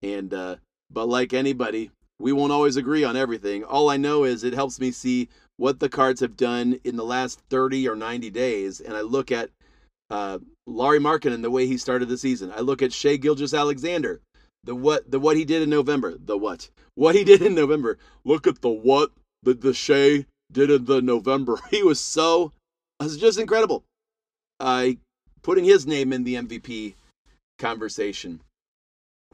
and 0.03 0.33
uh, 0.33 0.57
but 0.91 1.09
like 1.09 1.33
anybody, 1.33 1.91
we 2.19 2.33
won't 2.33 2.53
always 2.53 2.76
agree 2.76 3.05
on 3.05 3.17
everything. 3.17 3.65
All 3.65 3.91
I 3.91 3.97
know 3.97 4.25
is 4.25 4.45
it 4.45 4.55
helps 4.55 4.81
me 4.81 4.91
see 4.91 5.29
what 5.57 5.81
the 5.81 5.88
cards 5.88 6.21
have 6.21 6.37
done 6.37 6.79
in 6.85 6.97
the 6.97 7.05
last 7.05 7.41
30 7.50 7.88
or 7.88 7.97
90 7.97 8.31
days, 8.31 8.81
and 8.81 8.97
I 8.97 9.00
look 9.00 9.33
at 9.33 9.50
uh, 10.11 10.38
Lauri 10.67 10.99
and 10.99 11.45
the 11.45 11.50
way 11.50 11.67
he 11.67 11.79
started 11.79 12.09
the 12.09 12.19
season. 12.19 12.53
I 12.55 12.61
look 12.61 12.83
at 12.83 12.93
Shai 12.93 13.17
Gilgeous-Alexander, 13.17 14.21
the 14.66 14.75
what 14.75 15.11
the 15.11 15.18
what 15.18 15.37
he 15.37 15.44
did 15.44 15.62
in 15.62 15.70
November, 15.70 16.16
the 16.18 16.37
what 16.37 16.68
what 16.94 17.14
he 17.14 17.25
did 17.32 17.40
in 17.40 17.54
November. 17.54 17.99
Look 18.25 18.46
at 18.46 18.61
the 18.61 18.68
what 18.68 19.12
the 19.42 19.54
the 19.54 19.73
Shai 19.73 20.26
did 20.52 20.70
in 20.70 20.85
the 20.85 21.00
November. 21.00 21.58
He 21.70 21.82
was 21.82 22.00
so 22.00 22.52
it 23.00 23.04
was 23.04 23.16
just 23.16 23.38
incredible. 23.38 23.85
I 24.61 24.99
putting 25.42 25.64
his 25.64 25.87
name 25.87 26.12
in 26.12 26.25
the 26.25 26.35
MVP 26.35 26.94
conversation. 27.58 28.40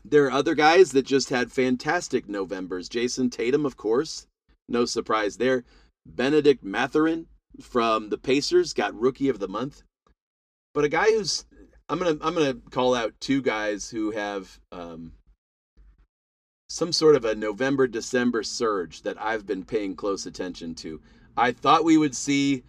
There 0.04 0.26
are 0.26 0.32
other 0.32 0.54
guys 0.54 0.92
that 0.92 1.06
just 1.06 1.30
had 1.30 1.52
fantastic 1.52 2.28
Novembers. 2.28 2.88
Jayson 2.88 3.30
Tatum, 3.30 3.64
of 3.64 3.76
course, 3.76 4.26
no 4.68 4.84
surprise 4.84 5.36
there. 5.36 5.64
Bennedict 6.04 6.64
Mathurin 6.64 7.26
from 7.60 8.08
the 8.08 8.18
Pacers 8.18 8.72
got 8.72 8.98
Rookie 8.98 9.28
of 9.28 9.38
the 9.38 9.46
Month. 9.46 9.84
But 10.74 10.84
a 10.84 10.88
guy 10.88 11.04
who's 11.12 11.44
I'm 11.88 11.98
gonna 11.98 12.18
I'm 12.20 12.34
gonna 12.34 12.54
call 12.70 12.94
out 12.94 13.14
two 13.20 13.42
guys 13.42 13.90
who 13.90 14.10
have 14.12 14.58
um, 14.72 15.12
some 16.72 16.90
sort 16.90 17.14
of 17.14 17.26
a 17.26 17.34
November 17.34 17.86
December 17.86 18.42
surge 18.42 19.02
that 19.02 19.20
I've 19.20 19.44
been 19.44 19.62
paying 19.62 19.94
close 19.94 20.24
attention 20.24 20.74
to. 20.76 21.02
I 21.36 21.52
thought 21.52 21.84
we 21.84 21.98
would 21.98 22.16
see 22.16 22.62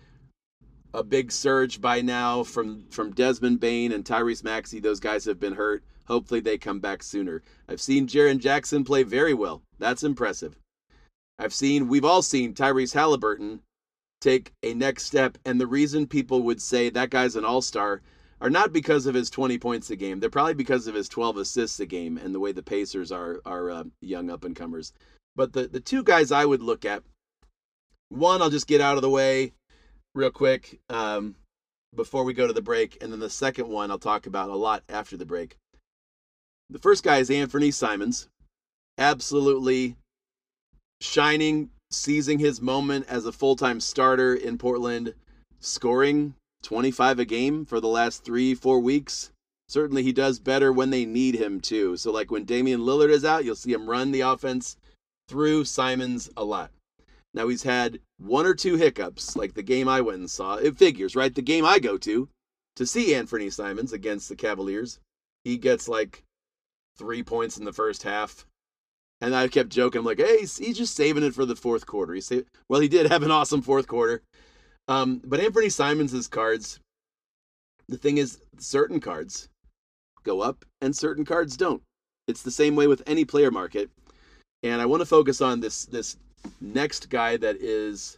a 0.94 1.02
big 1.02 1.32
surge 1.32 1.80
by 1.80 2.02
now 2.02 2.44
from 2.44 2.86
from 2.90 3.14
Desmond 3.14 3.62
Bane 3.62 3.94
and 3.94 4.04
Tyrese 4.04 4.44
Maxey. 4.44 4.82
Those 4.82 5.00
guys 5.00 5.24
have 5.24 5.40
been 5.40 5.54
hurt. 5.54 5.86
Hopefully 6.06 6.42
they 6.42 6.58
come 6.58 6.82
back 6.82 7.02
sooner. 7.02 7.44
I've 7.70 7.80
seen 7.80 8.06
Jaren 8.06 8.40
Jackson 8.40 8.84
play 8.84 9.04
very 9.04 9.34
well. 9.34 9.62
That's 9.80 10.04
impressive. 10.04 10.58
I've 11.40 11.54
seen 11.54 11.88
we've 11.88 12.04
all 12.04 12.22
seen 12.22 12.54
Tyrese 12.54 12.94
Halliburton 12.94 13.62
take 14.20 14.52
a 14.64 14.74
next 14.74 15.04
step 15.04 15.38
and 15.46 15.62
the 15.62 15.68
reason 15.68 16.08
people 16.08 16.44
would 16.44 16.62
say 16.62 16.90
that 16.90 17.10
guy's 17.10 17.38
an 17.38 17.46
all-star 17.46 18.02
are 18.42 18.50
not 18.50 18.74
because 18.74 19.06
of 19.06 19.16
his 19.16 19.30
20 19.30 19.58
points 19.58 19.90
a 19.90 19.96
game. 19.96 20.20
They're 20.20 20.30
probably 20.30 20.54
because 20.54 20.88
of 20.88 20.96
his 20.96 21.10
12 21.10 21.38
assists 21.38 21.80
a 21.80 21.86
game 21.86 22.18
and 22.18 22.34
the 22.34 22.40
way 22.40 22.52
the 22.52 22.64
Pacers 22.64 23.12
are 23.12 23.42
are 23.46 23.70
uh, 23.70 23.84
young 24.02 24.30
up 24.30 24.44
and 24.44 24.56
comers. 24.56 24.94
But 25.36 25.54
the 25.54 25.68
the 25.68 25.80
two 25.80 26.04
guys 26.04 26.32
I 26.32 26.46
would 26.46 26.62
look 26.62 26.86
at, 26.86 27.04
one 28.10 28.42
I'll 28.42 28.50
just 28.50 28.68
get 28.68 28.82
out 28.82 28.96
of 28.96 29.02
the 29.02 29.10
way 29.10 29.54
real 30.16 30.32
quick 30.32 30.80
um, 30.90 31.36
before 31.96 32.24
we 32.24 32.34
go 32.34 32.48
to 32.48 32.54
the 32.54 32.62
break, 32.62 32.98
and 33.02 33.12
then 33.12 33.20
the 33.20 33.30
second 33.30 33.68
one 33.68 33.90
I'll 33.90 33.98
talk 33.98 34.28
about 34.28 34.50
a 34.50 34.56
lot 34.56 34.84
after 34.90 35.18
the 35.18 35.26
break. 35.26 35.58
The 36.70 36.80
first 36.80 37.04
guy 37.04 37.18
is 37.18 37.30
Anthony 37.30 37.72
Simons, 37.72 38.28
absolutely 38.98 39.96
shining, 41.02 41.70
seizing 41.92 42.40
his 42.40 42.62
moment 42.62 43.06
as 43.08 43.26
a 43.26 43.32
full 43.32 43.56
time 43.56 43.80
starter 43.80 44.34
in 44.34 44.58
Portland, 44.58 45.14
scoring 45.60 46.36
25 46.64 47.20
a 47.20 47.26
game 47.26 47.66
for 47.66 47.80
the 47.80 47.88
last 47.88 48.24
three, 48.24 48.56
four 48.56 48.80
weeks. 48.80 49.32
Certainly, 49.68 50.04
he 50.04 50.14
does 50.14 50.40
better 50.40 50.72
when 50.72 50.90
they 50.90 51.06
need 51.06 51.36
him 51.36 51.60
too. 51.60 51.98
So, 51.98 52.12
like 52.12 52.32
when 52.32 52.46
Damian 52.46 52.82
Lillard 52.82 53.10
is 53.10 53.26
out, 53.26 53.46
you'll 53.46 53.56
see 53.56 53.74
him 53.74 53.90
run 53.90 54.12
the 54.12 54.22
offense 54.22 54.78
through 55.28 55.66
Simons 55.66 56.30
a 56.36 56.44
lot. 56.44 56.72
Now, 57.34 57.48
he's 57.48 57.64
had 57.64 58.00
one 58.18 58.46
or 58.46 58.54
two 58.54 58.76
hiccups, 58.76 59.36
like 59.36 59.54
the 59.54 59.64
game 59.64 59.88
I 59.88 60.02
went 60.02 60.20
and 60.20 60.30
saw. 60.30 60.56
It 60.56 60.78
figures, 60.78 61.16
right? 61.16 61.34
The 61.34 61.42
game 61.42 61.66
I 61.66 61.80
go 61.80 61.98
to 61.98 62.30
to 62.76 62.86
see 62.86 63.16
Anthony 63.16 63.50
Simons 63.50 63.94
against 63.94 64.30
the 64.30 64.36
Cavaliers, 64.36 65.00
he 65.44 65.58
gets 65.58 65.88
like 65.88 66.24
three 66.98 67.24
points 67.24 67.58
in 67.58 67.66
the 67.66 67.74
first 67.74 68.04
half. 68.04 68.46
And 69.22 69.36
I 69.36 69.48
kept 69.48 69.70
joking, 69.70 70.00
I'm 70.00 70.06
like, 70.06 70.20
hey, 70.20 70.40
he's, 70.40 70.78
just 70.78 70.96
saving 70.96 71.24
it 71.24 71.34
for 71.34 71.46
the 71.46 71.56
fourth 71.56 71.86
quarter. 71.86 72.14
He 72.14 72.22
saved, 72.22 72.48
well, 72.68 72.82
he 72.82 72.90
did 72.90 73.10
have 73.10 73.24
an 73.24 73.32
awesome 73.32 73.62
fourth 73.62 73.88
quarter. 73.88 74.22
Um, 74.88 75.22
but 75.24 75.40
Anthony 75.40 75.70
Simons' 75.70 76.28
cards, 76.28 76.80
the 77.88 77.98
thing 77.98 78.18
is, 78.18 78.40
certain 78.58 79.00
cards 79.00 79.50
go 80.24 80.42
up 80.42 80.66
and 80.82 80.96
certain 80.96 81.26
cards 81.26 81.58
don't. 81.58 81.82
It's 82.28 82.42
the 82.42 82.52
same 82.52 82.76
way 82.76 82.88
with 82.88 83.04
any 83.06 83.26
player 83.26 83.52
market. 83.52 83.90
And 84.62 84.82
I 84.82 84.86
want 84.86 85.02
to 85.02 85.06
focus 85.06 85.42
on 85.42 85.60
this 85.60 85.86
this 85.86 86.18
next 86.62 87.10
guy 87.10 87.38
that 87.38 87.58
is 87.58 88.18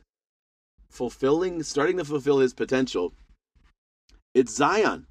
fulfilling, 0.89 1.63
starting 1.63 1.98
to 1.98 2.05
fulfill 2.05 2.39
his 2.39 2.53
potential. 2.53 3.13
It's 4.34 4.55
Zion. 4.55 5.07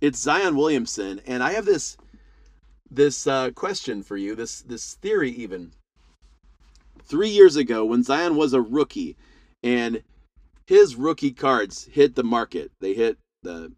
It's 0.00 0.18
Zion 0.18 0.56
Williamson, 0.56 1.20
and 1.26 1.42
I 1.42 1.52
have 1.52 1.64
this 1.64 1.96
this 2.90 3.26
uh, 3.26 3.50
question 3.50 4.02
for 4.02 4.16
you. 4.16 4.34
This 4.34 4.60
this 4.60 4.94
theory 4.94 5.30
even. 5.30 5.72
Three 7.02 7.28
years 7.28 7.56
ago, 7.56 7.84
when 7.84 8.02
Zion 8.02 8.36
was 8.36 8.52
a 8.52 8.60
rookie, 8.60 9.16
and 9.62 10.02
his 10.66 10.96
rookie 10.96 11.32
cards 11.32 11.84
hit 11.84 12.14
the 12.14 12.24
market, 12.24 12.70
they 12.80 12.94
hit 12.94 13.18
the 13.42 13.72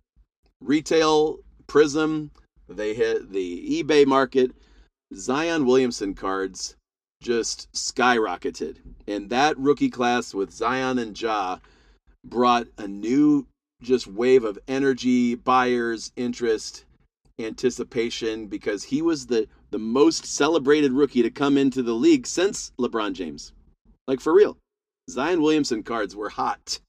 retail 0.60 1.38
prism, 1.66 2.30
they 2.68 2.94
hit 2.94 3.30
the 3.30 3.82
eBay 3.82 4.06
market. 4.06 4.52
Zion 5.14 5.66
Williamson 5.66 6.14
cards 6.14 6.76
just 7.22 7.70
skyrocketed. 7.72 8.76
And 9.06 9.30
that 9.30 9.56
rookie 9.58 9.90
class 9.90 10.34
with 10.34 10.52
Zion 10.52 10.98
and 10.98 11.20
Ja 11.20 11.58
brought 12.24 12.66
a 12.76 12.88
new 12.88 13.46
just 13.82 14.06
wave 14.06 14.44
of 14.44 14.58
energy, 14.66 15.34
buyers, 15.34 16.12
interest, 16.16 16.84
anticipation 17.38 18.46
because 18.46 18.84
he 18.84 19.02
was 19.02 19.26
the 19.26 19.46
the 19.70 19.78
most 19.78 20.24
celebrated 20.24 20.92
rookie 20.92 21.22
to 21.22 21.30
come 21.30 21.58
into 21.58 21.82
the 21.82 21.92
league 21.92 22.26
since 22.26 22.72
LeBron 22.78 23.12
James. 23.12 23.52
Like 24.06 24.20
for 24.20 24.32
real. 24.32 24.56
Zion 25.08 25.40
Williamson 25.40 25.82
cards 25.82 26.16
were 26.16 26.30
hot. 26.30 26.80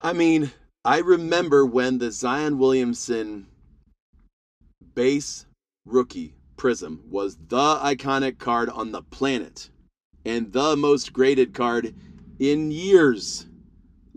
I 0.00 0.12
mean, 0.12 0.52
I 0.84 0.98
remember 0.98 1.66
when 1.66 1.98
the 1.98 2.10
Zion 2.10 2.58
Williamson 2.58 3.46
base 4.94 5.46
rookie 5.84 6.34
Prism 6.56 7.02
was 7.10 7.36
the 7.48 7.76
iconic 7.76 8.38
card 8.38 8.70
on 8.70 8.92
the 8.92 9.02
planet 9.02 9.70
and 10.24 10.52
the 10.52 10.76
most 10.76 11.12
graded 11.12 11.52
card 11.52 11.94
in 12.38 12.70
years 12.70 13.46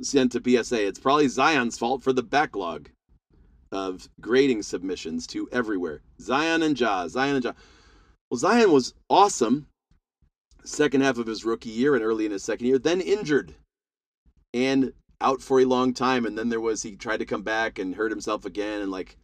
sent 0.02 0.32
to 0.32 0.42
PSA. 0.42 0.88
It's 0.88 1.00
probably 1.00 1.28
Zion's 1.28 1.78
fault 1.78 2.04
for 2.04 2.14
the 2.14 2.24
backlog 2.24 2.90
of 3.72 4.08
grading 4.22 4.64
submissions 4.64 5.28
to 5.28 5.50
everywhere. 5.52 6.02
Zion 6.22 6.64
and 6.64 6.80
Ja, 6.80 7.08
Zion 7.08 7.36
and 7.36 7.46
Ja. 7.46 7.54
Well, 8.30 8.38
Zion 8.38 8.72
was 8.72 8.94
awesome 9.10 9.68
second 10.68 11.02
half 11.02 11.18
of 11.18 11.28
his 11.28 11.46
rookie 11.46 11.70
year 11.70 11.96
and 11.96 12.04
early 12.04 12.26
in 12.26 12.32
his 12.32 12.44
second 12.44 12.68
year, 12.68 12.80
then 12.80 13.02
injured 13.02 13.56
and 14.54 14.94
out 15.22 15.42
for 15.42 15.60
a 15.60 15.66
long 15.66 15.94
time. 15.94 16.26
And 16.26 16.38
then 16.38 16.50
there 16.50 16.62
was 16.62 16.84
he 16.84 16.96
tried 16.96 17.18
to 17.18 17.26
come 17.26 17.44
back 17.44 17.80
and 17.80 17.96
hurt 17.96 18.12
himself 18.12 18.46
again 18.46 18.82
and 18.82 18.92
like 18.92 19.18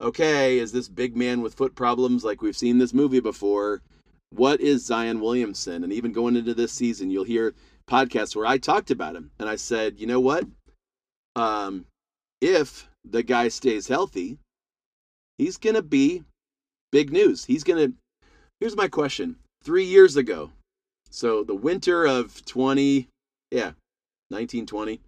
okay, 0.00 0.58
is 0.58 0.72
this 0.72 0.88
big 0.88 1.16
man 1.16 1.40
with 1.40 1.54
foot 1.54 1.74
problems 1.74 2.24
like 2.24 2.42
we've 2.42 2.56
seen 2.56 2.78
this 2.78 2.92
movie 2.92 3.20
before? 3.20 3.82
What 4.30 4.60
is 4.60 4.84
Zion 4.84 5.20
Williamson? 5.20 5.84
And 5.84 5.92
even 5.92 6.12
going 6.12 6.36
into 6.36 6.54
this 6.54 6.72
season, 6.72 7.10
you'll 7.10 7.24
hear 7.24 7.54
podcasts 7.88 8.34
where 8.36 8.46
I 8.46 8.58
talked 8.58 8.90
about 8.90 9.16
him 9.16 9.30
and 9.38 9.48
I 9.48 9.56
said, 9.56 9.98
you 9.98 10.06
know 10.06 10.20
what? 10.20 10.44
Um, 11.34 11.86
if 12.40 12.88
the 13.04 13.22
guy 13.22 13.48
stays 13.48 13.88
healthy, 13.88 14.38
he's 15.38 15.56
going 15.56 15.76
to 15.76 15.82
be 15.82 16.24
big 16.92 17.12
news. 17.12 17.44
He's 17.44 17.64
going 17.64 17.92
to. 17.92 17.96
Here's 18.60 18.76
my 18.76 18.88
question. 18.88 19.36
Three 19.62 19.84
years 19.84 20.16
ago, 20.16 20.50
so 21.16 21.42
the 21.42 21.54
winter 21.54 22.04
of 22.04 22.44
20, 22.44 23.08
yeah, 23.50 23.72
1920, 24.28 25.00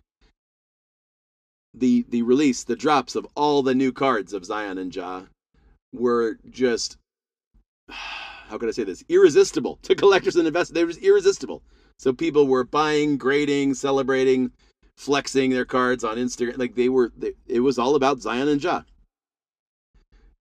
the 1.74 2.06
the 2.08 2.22
release, 2.22 2.64
the 2.64 2.74
drops 2.74 3.14
of 3.14 3.26
all 3.34 3.62
the 3.62 3.74
new 3.74 3.92
cards 3.92 4.32
of 4.32 4.46
Zion 4.46 4.78
and 4.78 4.94
Ja 4.94 5.24
were 5.92 6.38
just 6.48 6.96
how 7.90 8.56
can 8.56 8.70
I 8.70 8.72
say 8.72 8.84
this? 8.84 9.04
Irresistible 9.10 9.78
to 9.82 9.94
collectors 9.94 10.36
and 10.36 10.46
investors. 10.46 10.72
They 10.72 10.84
were 10.84 10.92
irresistible. 11.02 11.62
So 11.98 12.14
people 12.14 12.46
were 12.46 12.64
buying, 12.64 13.18
grading, 13.18 13.74
celebrating, 13.74 14.50
flexing 14.96 15.50
their 15.50 15.66
cards 15.66 16.04
on 16.04 16.16
Instagram. 16.16 16.56
Like 16.56 16.74
they 16.74 16.88
were, 16.88 17.12
they, 17.18 17.34
it 17.46 17.60
was 17.60 17.78
all 17.78 17.96
about 17.96 18.22
Zion 18.22 18.48
and 18.48 18.64
Ja. 18.64 18.80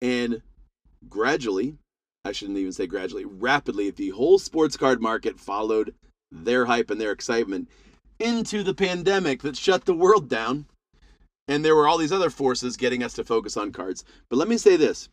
And 0.01 0.41
gradually, 1.11 1.77
I 2.25 2.33
shouldn't 2.33 2.59
even 2.59 2.73
say 2.73 2.87
gradually, 2.87 3.25
rapidly, 3.25 3.91
the 3.91 4.11
whole 4.11 4.39
sports 4.39 4.77
card 4.77 5.01
market 5.01 5.41
followed 5.41 5.95
their 6.31 6.67
hype 6.67 6.91
and 6.91 7.01
their 7.01 7.13
excitement 7.13 7.69
into 8.19 8.63
the 8.63 8.75
pandemic 8.75 9.43
that 9.43 9.57
shut 9.57 9.85
the 9.87 9.95
world 9.95 10.29
down 10.29 10.67
and 11.51 11.65
there 11.65 11.75
were 11.75 11.89
all 11.89 11.99
these 11.99 12.13
other 12.13 12.31
forces 12.31 12.77
getting 12.77 13.03
us 13.03 13.15
to 13.15 13.25
focus 13.25 13.57
on 13.57 13.73
cards. 13.73 14.05
But 14.29 14.37
let 14.37 14.47
me 14.47 14.57
say 14.57 14.77
this 14.77 15.09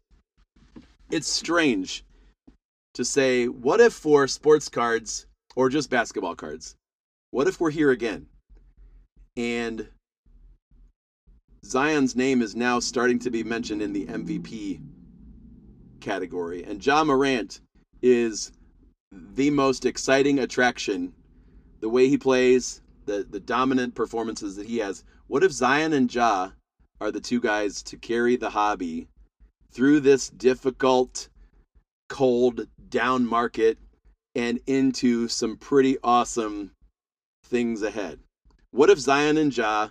it's 1.10 1.28
strange 1.28 2.06
to 2.94 3.04
say, 3.04 3.48
what 3.48 3.80
if 3.80 3.94
for 3.94 4.28
sports 4.28 4.70
cards 4.70 5.26
or 5.56 5.70
just 5.70 5.90
basketball 5.90 6.36
cards, 6.36 6.76
what 7.32 7.48
if 7.48 7.60
we're 7.60 7.72
here 7.72 7.90
again? 7.90 8.28
And 9.36 9.88
Zion's 11.66 12.16
name 12.16 12.44
is 12.44 12.56
now 12.56 12.80
starting 12.80 13.18
to 13.20 13.32
be 13.32 13.44
mentioned 13.44 13.82
in 13.82 13.94
the 13.94 14.06
MVP 14.06 14.80
category. 16.00 16.64
And 16.64 16.86
Ja 16.86 17.04
Morant 17.04 17.62
is 18.02 18.52
the 19.12 19.50
most 19.50 19.86
exciting 19.86 20.40
attraction. 20.40 21.14
The 21.80 21.90
way 21.90 22.10
he 22.10 22.18
plays, 22.18 22.82
the, 23.06 23.26
the 23.30 23.40
dominant 23.40 23.96
performances 23.96 24.56
that 24.56 24.68
he 24.68 24.80
has 24.80 25.04
what 25.28 25.44
if 25.44 25.52
Zion 25.52 25.92
and 25.92 26.14
Ja 26.14 26.52
are 27.02 27.12
the 27.12 27.20
two 27.20 27.42
guys 27.42 27.84
to 27.84 27.98
carry 27.98 28.38
the 28.38 28.52
hobby 28.52 29.10
through 29.72 30.00
this 30.00 30.30
difficult, 30.30 31.28
cold, 32.08 32.68
down 32.90 33.26
market 33.26 33.78
and 34.34 34.60
into 34.66 35.28
some 35.28 35.58
pretty 35.58 35.98
awesome 36.02 36.72
things 37.44 37.82
ahead? 37.82 38.20
What 38.72 38.90
if 38.90 39.00
Zion 39.00 39.38
and 39.38 39.56
Ja 39.56 39.90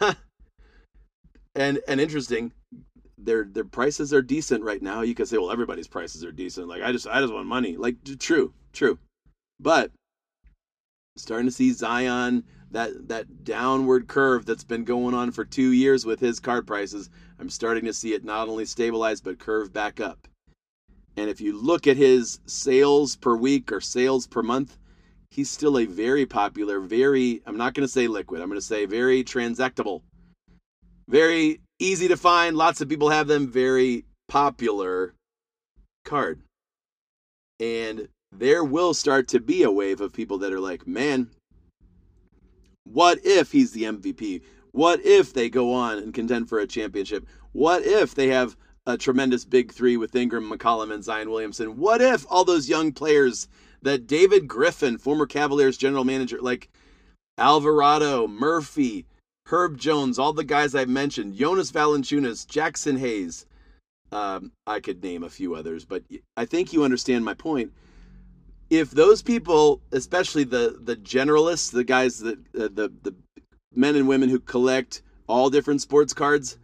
and 1.54 1.78
and 1.86 2.00
interesting 2.00 2.52
their 3.18 3.44
their 3.44 3.64
prices 3.64 4.12
are 4.14 4.22
decent 4.22 4.62
right 4.62 4.82
now. 4.82 5.02
You 5.02 5.14
could 5.14 5.28
say, 5.28 5.38
well, 5.38 5.50
everybody's 5.50 5.88
prices 5.88 6.24
are 6.24 6.32
decent. 6.32 6.68
Like 6.68 6.82
I 6.82 6.92
just 6.92 7.06
I 7.06 7.20
just 7.20 7.32
want 7.32 7.46
money. 7.46 7.76
Like 7.76 7.96
true, 8.18 8.52
true. 8.72 8.98
But 9.60 9.90
starting 11.16 11.46
to 11.46 11.52
see 11.52 11.72
Zion 11.72 12.44
that 12.70 13.08
that 13.08 13.44
downward 13.44 14.08
curve 14.08 14.46
that's 14.46 14.64
been 14.64 14.84
going 14.84 15.14
on 15.14 15.30
for 15.30 15.44
two 15.44 15.72
years 15.72 16.04
with 16.04 16.20
his 16.20 16.40
card 16.40 16.66
prices. 16.66 17.10
I'm 17.38 17.50
starting 17.50 17.84
to 17.84 17.92
see 17.92 18.14
it 18.14 18.24
not 18.24 18.48
only 18.48 18.64
stabilize 18.64 19.20
but 19.20 19.38
curve 19.38 19.72
back 19.72 20.00
up. 20.00 20.28
And 21.16 21.28
if 21.28 21.40
you 21.40 21.56
look 21.60 21.86
at 21.86 21.96
his 21.96 22.40
sales 22.46 23.16
per 23.16 23.36
week 23.36 23.72
or 23.72 23.80
sales 23.80 24.26
per 24.26 24.42
month, 24.42 24.78
he's 25.30 25.50
still 25.50 25.78
a 25.78 25.84
very 25.84 26.26
popular, 26.26 26.80
very 26.80 27.42
I'm 27.46 27.56
not 27.56 27.74
going 27.74 27.86
to 27.86 27.92
say 27.92 28.06
liquid. 28.06 28.40
I'm 28.40 28.48
going 28.48 28.60
to 28.60 28.66
say 28.66 28.86
very 28.86 29.24
transactable. 29.24 30.02
Very 31.08 31.60
easy 31.78 32.08
to 32.08 32.16
find, 32.16 32.56
lots 32.56 32.80
of 32.80 32.88
people 32.88 33.10
have 33.10 33.26
them, 33.28 33.48
very 33.48 34.04
popular 34.28 35.14
card. 36.04 36.40
And 37.60 38.08
there 38.32 38.62
will 38.62 38.94
start 38.94 39.28
to 39.28 39.40
be 39.40 39.62
a 39.62 39.70
wave 39.70 40.00
of 40.00 40.12
people 40.12 40.38
that 40.38 40.52
are 40.52 40.60
like, 40.60 40.86
"Man, 40.86 41.30
what 42.84 43.18
if 43.24 43.52
he's 43.52 43.72
the 43.72 43.84
MVP? 43.84 44.42
What 44.72 45.04
if 45.04 45.32
they 45.32 45.48
go 45.48 45.72
on 45.72 45.98
and 45.98 46.14
contend 46.14 46.48
for 46.48 46.58
a 46.58 46.66
championship? 46.66 47.26
What 47.52 47.84
if 47.84 48.14
they 48.14 48.28
have 48.28 48.56
a 48.86 48.96
tremendous 48.96 49.44
big 49.44 49.72
three 49.72 49.96
with 49.96 50.14
Ingram, 50.14 50.50
McCollum, 50.50 50.92
and 50.92 51.02
Zion 51.02 51.30
Williamson? 51.30 51.76
What 51.78 52.00
if 52.00 52.24
all 52.28 52.44
those 52.44 52.68
young 52.68 52.92
players 52.92 53.48
that 53.82 54.06
David 54.06 54.48
Griffin, 54.48 54.98
former 54.98 55.26
Cavaliers 55.26 55.76
general 55.76 56.04
manager, 56.04 56.40
like 56.40 56.68
Alvarado, 57.38 58.26
Murphy, 58.26 59.06
Herb 59.48 59.78
Jones, 59.78 60.18
all 60.18 60.34
the 60.34 60.44
guys 60.44 60.74
I've 60.74 60.90
mentioned, 60.90 61.34
Jonas 61.34 61.72
Valanciunas, 61.72 62.46
Jaxson 62.46 62.98
Hayes. 62.98 63.46
Um, 64.12 64.52
I 64.66 64.80
could 64.80 65.02
name 65.02 65.22
a 65.22 65.30
few 65.30 65.54
others, 65.54 65.86
but 65.86 66.02
I 66.36 66.44
think 66.44 66.72
you 66.72 66.84
understand 66.84 67.24
my 67.24 67.32
point. 67.32 67.72
If 68.68 68.90
those 68.90 69.22
people, 69.22 69.80
especially 69.92 70.44
the 70.44 70.78
the 70.82 70.96
generalists, 70.96 71.72
the 71.72 71.84
guys 71.84 72.18
that 72.18 72.38
uh, 72.54 72.68
the 72.72 72.92
the 73.02 73.14
men 73.74 73.96
and 73.96 74.06
women 74.06 74.28
who 74.28 74.38
collect 74.38 75.00
all 75.26 75.48
different 75.48 75.80
sports 75.80 76.12
cards, 76.12 76.58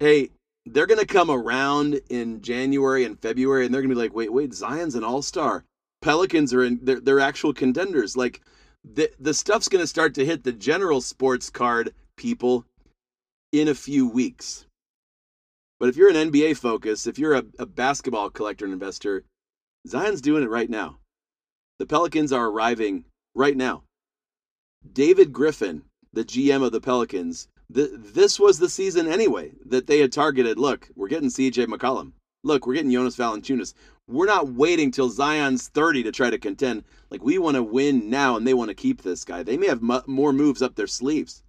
hey, 0.00 0.30
they're 0.66 0.86
gonna 0.86 1.06
come 1.06 1.30
around 1.30 2.00
in 2.10 2.42
January 2.42 3.04
and 3.04 3.20
February, 3.20 3.64
and 3.64 3.72
they're 3.72 3.82
gonna 3.82 3.94
be 3.94 4.00
like, 4.00 4.14
wait, 4.14 4.32
wait, 4.32 4.52
Zion's 4.52 4.96
an 4.96 5.04
all 5.04 5.22
star. 5.22 5.64
Pelicans 6.02 6.52
are 6.52 6.64
in, 6.64 6.80
they're, 6.82 7.00
they're 7.00 7.20
actual 7.20 7.52
contenders. 7.52 8.16
Like 8.16 8.40
the 8.82 9.08
the 9.20 9.34
stuff's 9.34 9.68
gonna 9.68 9.86
start 9.86 10.14
to 10.14 10.24
hit 10.24 10.42
the 10.42 10.52
general 10.52 11.00
sports 11.00 11.48
card 11.48 11.92
people 12.18 12.66
in 13.52 13.68
a 13.68 13.74
few 13.74 14.06
weeks. 14.06 14.66
But 15.80 15.88
if 15.88 15.96
you're 15.96 16.10
an 16.10 16.30
NBA 16.30 16.58
focus, 16.58 17.06
if 17.06 17.18
you're 17.18 17.36
a, 17.36 17.44
a 17.58 17.66
basketball 17.66 18.30
collector 18.30 18.64
and 18.64 18.74
investor, 18.74 19.24
Zion's 19.86 20.20
doing 20.20 20.42
it 20.42 20.50
right 20.50 20.68
now. 20.68 20.98
The 21.78 21.86
Pelicans 21.86 22.32
are 22.32 22.48
arriving 22.48 23.04
right 23.34 23.56
now. 23.56 23.84
David 24.92 25.32
Griffin, 25.32 25.84
the 26.12 26.24
GM 26.24 26.62
of 26.62 26.72
the 26.72 26.80
Pelicans, 26.80 27.48
th- 27.72 27.90
this 27.94 28.40
was 28.40 28.58
the 28.58 28.68
season 28.68 29.06
anyway 29.06 29.52
that 29.64 29.86
they 29.86 30.00
had 30.00 30.12
targeted. 30.12 30.58
Look, 30.58 30.88
we're 30.96 31.08
getting 31.08 31.28
CJ 31.28 31.66
McCollum. 31.66 32.12
Look, 32.42 32.66
we're 32.66 32.74
getting 32.74 32.90
Jonas 32.92 33.16
Valanciunas. 33.16 33.74
We're 34.08 34.26
not 34.26 34.48
waiting 34.48 34.90
till 34.90 35.10
Zion's 35.10 35.68
30 35.68 36.04
to 36.04 36.12
try 36.12 36.30
to 36.30 36.38
contend. 36.38 36.84
Like, 37.10 37.22
we 37.22 37.38
want 37.38 37.56
to 37.56 37.62
win 37.62 38.10
now, 38.10 38.36
and 38.36 38.46
they 38.46 38.54
want 38.54 38.70
to 38.70 38.74
keep 38.74 39.02
this 39.02 39.24
guy. 39.24 39.42
They 39.42 39.56
may 39.56 39.66
have 39.66 39.82
m- 39.82 40.02
more 40.06 40.32
moves 40.32 40.62
up 40.62 40.74
their 40.74 40.86
sleeves. 40.86 41.42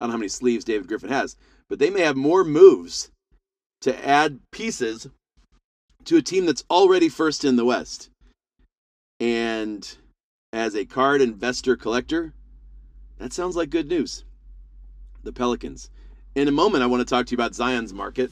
I 0.00 0.04
don't 0.04 0.10
know 0.10 0.12
how 0.12 0.18
many 0.18 0.28
sleeves 0.28 0.64
David 0.64 0.86
Griffin 0.86 1.10
has, 1.10 1.36
but 1.68 1.78
they 1.78 1.90
may 1.90 2.02
have 2.02 2.16
more 2.16 2.44
moves 2.44 3.10
to 3.80 4.06
add 4.06 4.40
pieces 4.50 5.08
to 6.04 6.16
a 6.16 6.22
team 6.22 6.46
that's 6.46 6.64
already 6.70 7.08
first 7.08 7.44
in 7.44 7.56
the 7.56 7.64
West. 7.64 8.10
And 9.20 9.96
as 10.52 10.74
a 10.74 10.84
card 10.84 11.20
investor 11.20 11.76
collector, 11.76 12.32
that 13.18 13.32
sounds 13.32 13.56
like 13.56 13.70
good 13.70 13.88
news. 13.88 14.24
The 15.24 15.32
Pelicans. 15.32 15.90
In 16.36 16.46
a 16.46 16.52
moment, 16.52 16.84
I 16.84 16.86
want 16.86 17.00
to 17.00 17.04
talk 17.04 17.26
to 17.26 17.32
you 17.32 17.36
about 17.36 17.54
Zion's 17.54 17.92
market, 17.92 18.30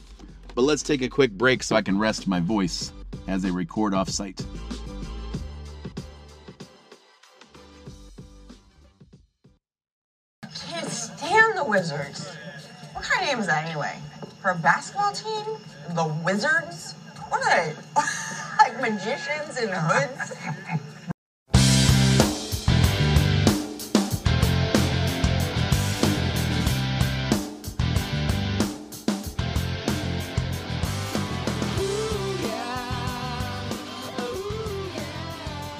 but 0.54 0.62
let's 0.62 0.82
take 0.82 1.02
a 1.02 1.08
quick 1.08 1.32
break 1.32 1.62
so 1.62 1.74
I 1.74 1.82
can 1.82 1.98
rest 1.98 2.28
my 2.28 2.38
voice 2.40 2.92
as 3.26 3.44
I 3.44 3.48
record 3.48 3.92
off 3.92 4.08
site. 4.08 4.44
Wizards. 11.66 12.28
What 12.92 13.04
kind 13.04 13.22
of 13.22 13.28
name 13.28 13.38
is 13.40 13.46
that 13.46 13.66
anyway? 13.66 13.98
For 14.40 14.52
a 14.52 14.54
basketball 14.54 15.12
team? 15.12 15.44
The 15.94 16.06
Wizards? 16.24 16.94
What 17.28 17.44
are 17.44 17.50
they? 17.50 17.74
like 18.58 18.80
magicians 18.80 19.58
in 19.58 19.70
hoods? 19.72 20.32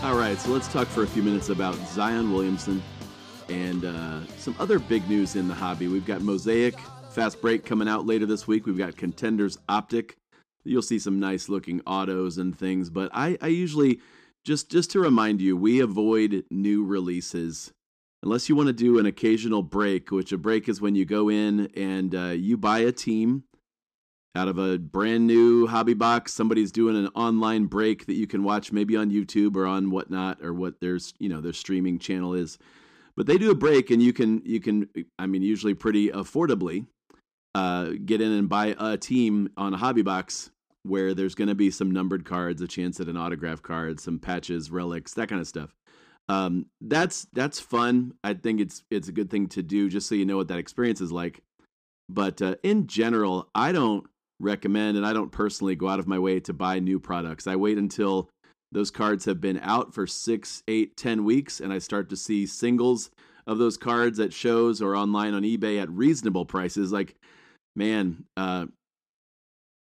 All 0.03 0.17
right, 0.17 0.39
so 0.39 0.51
let's 0.51 0.67
talk 0.69 0.89
for 0.89 1.05
a 1.05 1.07
few 1.07 1.23
minutes 1.23 1.49
about 1.49 1.75
Zion 1.89 2.33
Williamson 2.33 2.83
and 3.49 3.85
uh, 3.85 4.27
some 4.39 4.55
other 4.59 4.79
big 4.79 5.09
news 5.09 5.37
in 5.37 5.49
the 5.49 5.55
hobby. 5.55 5.89
We've 5.89 6.07
got 6.07 6.21
Mosaic 6.21 6.79
Fast 7.11 7.41
Break 7.41 7.65
coming 7.65 7.89
out 7.89 8.07
later 8.07 8.27
this 8.27 8.47
week. 8.47 8.67
We've 8.67 8.79
got 8.79 8.97
Contenders 8.97 9.59
Optic. 9.69 10.17
You'll 10.65 10.83
see 10.83 10.99
some 10.99 11.21
nice 11.21 11.49
looking 11.49 11.81
autos 11.87 12.39
and 12.39 12.57
things, 12.57 12.91
but 12.91 13.11
I, 13.15 13.39
I 13.41 13.49
usually 13.49 14.01
just 14.45 14.71
just 14.71 14.91
to 14.93 15.01
remind 15.01 15.41
you, 15.41 15.57
we 15.57 15.81
avoid 15.81 16.45
new 16.51 16.85
releases 16.85 17.73
unless 18.23 18.49
you 18.49 18.57
want 18.57 18.69
to 18.69 18.73
do 18.73 18.99
an 18.99 19.07
occasional 19.07 19.63
break. 19.63 20.11
Which 20.11 20.33
a 20.33 20.39
break 20.39 20.69
is 20.69 20.81
when 20.81 20.95
you 20.95 21.05
go 21.05 21.29
in 21.29 21.71
and 21.77 22.15
uh, 22.15 22.29
you 22.29 22.57
buy 22.57 22.79
a 22.79 22.93
team 22.93 23.45
out 24.37 24.49
of 24.49 24.59
a 24.59 24.79
brand 24.79 25.27
new 25.27 25.67
hobby 25.67 25.95
box. 25.95 26.33
Somebody's 26.33 26.71
doing 26.71 26.97
an 26.97 27.09
online 27.15 27.67
break 27.67 28.07
that 28.07 28.15
you 28.15 28.27
can 28.27 28.45
watch 28.45 28.71
maybe 28.71 28.97
on 28.97 29.11
YouTube 29.11 29.57
or 29.57 29.67
on 29.67 29.91
whatnot 29.91 30.43
or 30.43 30.53
what 30.53 30.81
their 30.81 30.99
you 31.19 31.29
know 31.29 31.41
their 31.41 31.53
streaming 31.53 31.99
channel 31.99 32.35
is. 32.35 32.59
But 33.17 33.27
they 33.27 33.39
do 33.39 33.51
a 33.51 33.55
break 33.55 33.91
and 33.91 34.03
you 34.03 34.13
can 34.13 34.43
you 34.45 34.61
can 34.61 34.89
I 35.19 35.27
mean 35.27 35.43
usually 35.43 35.75
pretty 35.75 36.11
affordably 36.11 36.87
uh, 37.55 37.93
get 38.05 38.21
in 38.21 38.33
and 38.33 38.49
buy 38.49 38.77
a 38.79 38.99
team 38.99 39.49
on 39.57 39.73
a 39.73 39.79
hobby 39.79 40.03
box 40.03 40.51
where 40.83 41.15
there's 41.15 41.35
going 41.35 41.49
to 41.49 41.55
be 41.55 41.71
some 41.71 41.91
numbered 41.91 42.25
cards, 42.25 42.61
a 42.61 42.69
chance 42.69 43.01
at 43.01 43.09
an 43.09 43.17
autograph 43.17 43.63
card, 43.63 43.99
some 43.99 44.19
patches, 44.19 44.71
relics, 44.71 45.15
that 45.15 45.29
kind 45.29 45.41
of 45.41 45.49
stuff. 45.49 45.75
Um, 46.29 46.67
that's 46.81 47.27
that's 47.33 47.61
fun. 47.61 48.13
I 48.23 48.35
think 48.35 48.61
it's 48.61 48.83
it's 48.91 49.09
a 49.09 49.13
good 49.13 49.31
thing 49.31 49.49
to 49.49 49.63
do 49.63 49.89
just 49.89 50.09
so 50.09 50.15
you 50.15 50.27
know 50.27 50.37
what 50.37 50.49
that 50.49 50.59
experience 50.59 51.01
is 51.01 51.13
like. 51.13 51.43
But 52.09 52.43
uh, 52.43 52.57
in 52.63 52.87
general, 52.87 53.49
I 53.55 53.73
don't 53.73 54.07
recommend 54.39 54.97
and 54.97 55.07
I 55.07 55.13
don't 55.13 55.33
personally 55.33 55.77
go 55.77 55.89
out 55.89 55.99
of 55.99 56.07
my 56.07 56.19
way 56.19 56.41
to 56.41 56.53
buy 56.53 56.79
new 56.79 57.01
products. 57.01 57.47
I 57.47 57.57
wait 57.57 57.79
until 57.79 58.29
those 58.73 58.91
cards 58.91 59.25
have 59.25 59.41
been 59.41 59.59
out 59.63 59.95
for 59.95 60.07
six, 60.07 60.63
eight, 60.69 60.97
ten 60.97 61.25
weeks, 61.25 61.61
and 61.61 61.73
I 61.73 61.79
start 61.79 62.09
to 62.11 62.17
see 62.17 62.47
singles 62.47 63.11
of 63.47 63.59
those 63.59 63.77
cards 63.77 64.19
at 64.19 64.33
shows 64.33 64.83
or 64.83 64.97
online 64.97 65.35
on 65.35 65.43
eBay 65.43 65.81
at 65.81 65.91
reasonable 65.91 66.45
prices. 66.45 66.93
Like, 66.93 67.15
man, 67.77 68.25
uh, 68.37 68.67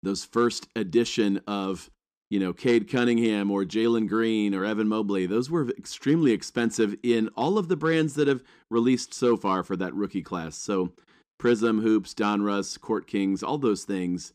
those 0.03 0.23
first 0.23 0.67
edition 0.75 1.41
of 1.47 1.89
you 2.29 2.39
know 2.39 2.53
Cade 2.53 2.89
Cunningham 2.89 3.49
or 3.51 3.65
Jalen 3.65 4.07
Green 4.07 4.53
or 4.53 4.63
Evan 4.63 4.87
Mobley, 4.87 5.25
those 5.25 5.49
were 5.49 5.69
extremely 5.69 6.31
expensive 6.31 6.95
in 7.03 7.29
all 7.29 7.57
of 7.57 7.67
the 7.67 7.75
brands 7.75 8.13
that 8.15 8.27
have 8.27 8.43
released 8.69 9.13
so 9.13 9.35
far 9.35 9.63
for 9.63 9.75
that 9.75 9.93
rookie 9.93 10.21
class. 10.21 10.55
So, 10.55 10.93
Prism, 11.39 11.81
Hoops, 11.81 12.13
Donruss, 12.13 12.79
Court 12.79 13.07
Kings, 13.07 13.41
all 13.41 13.57
those 13.57 13.83
things, 13.83 14.33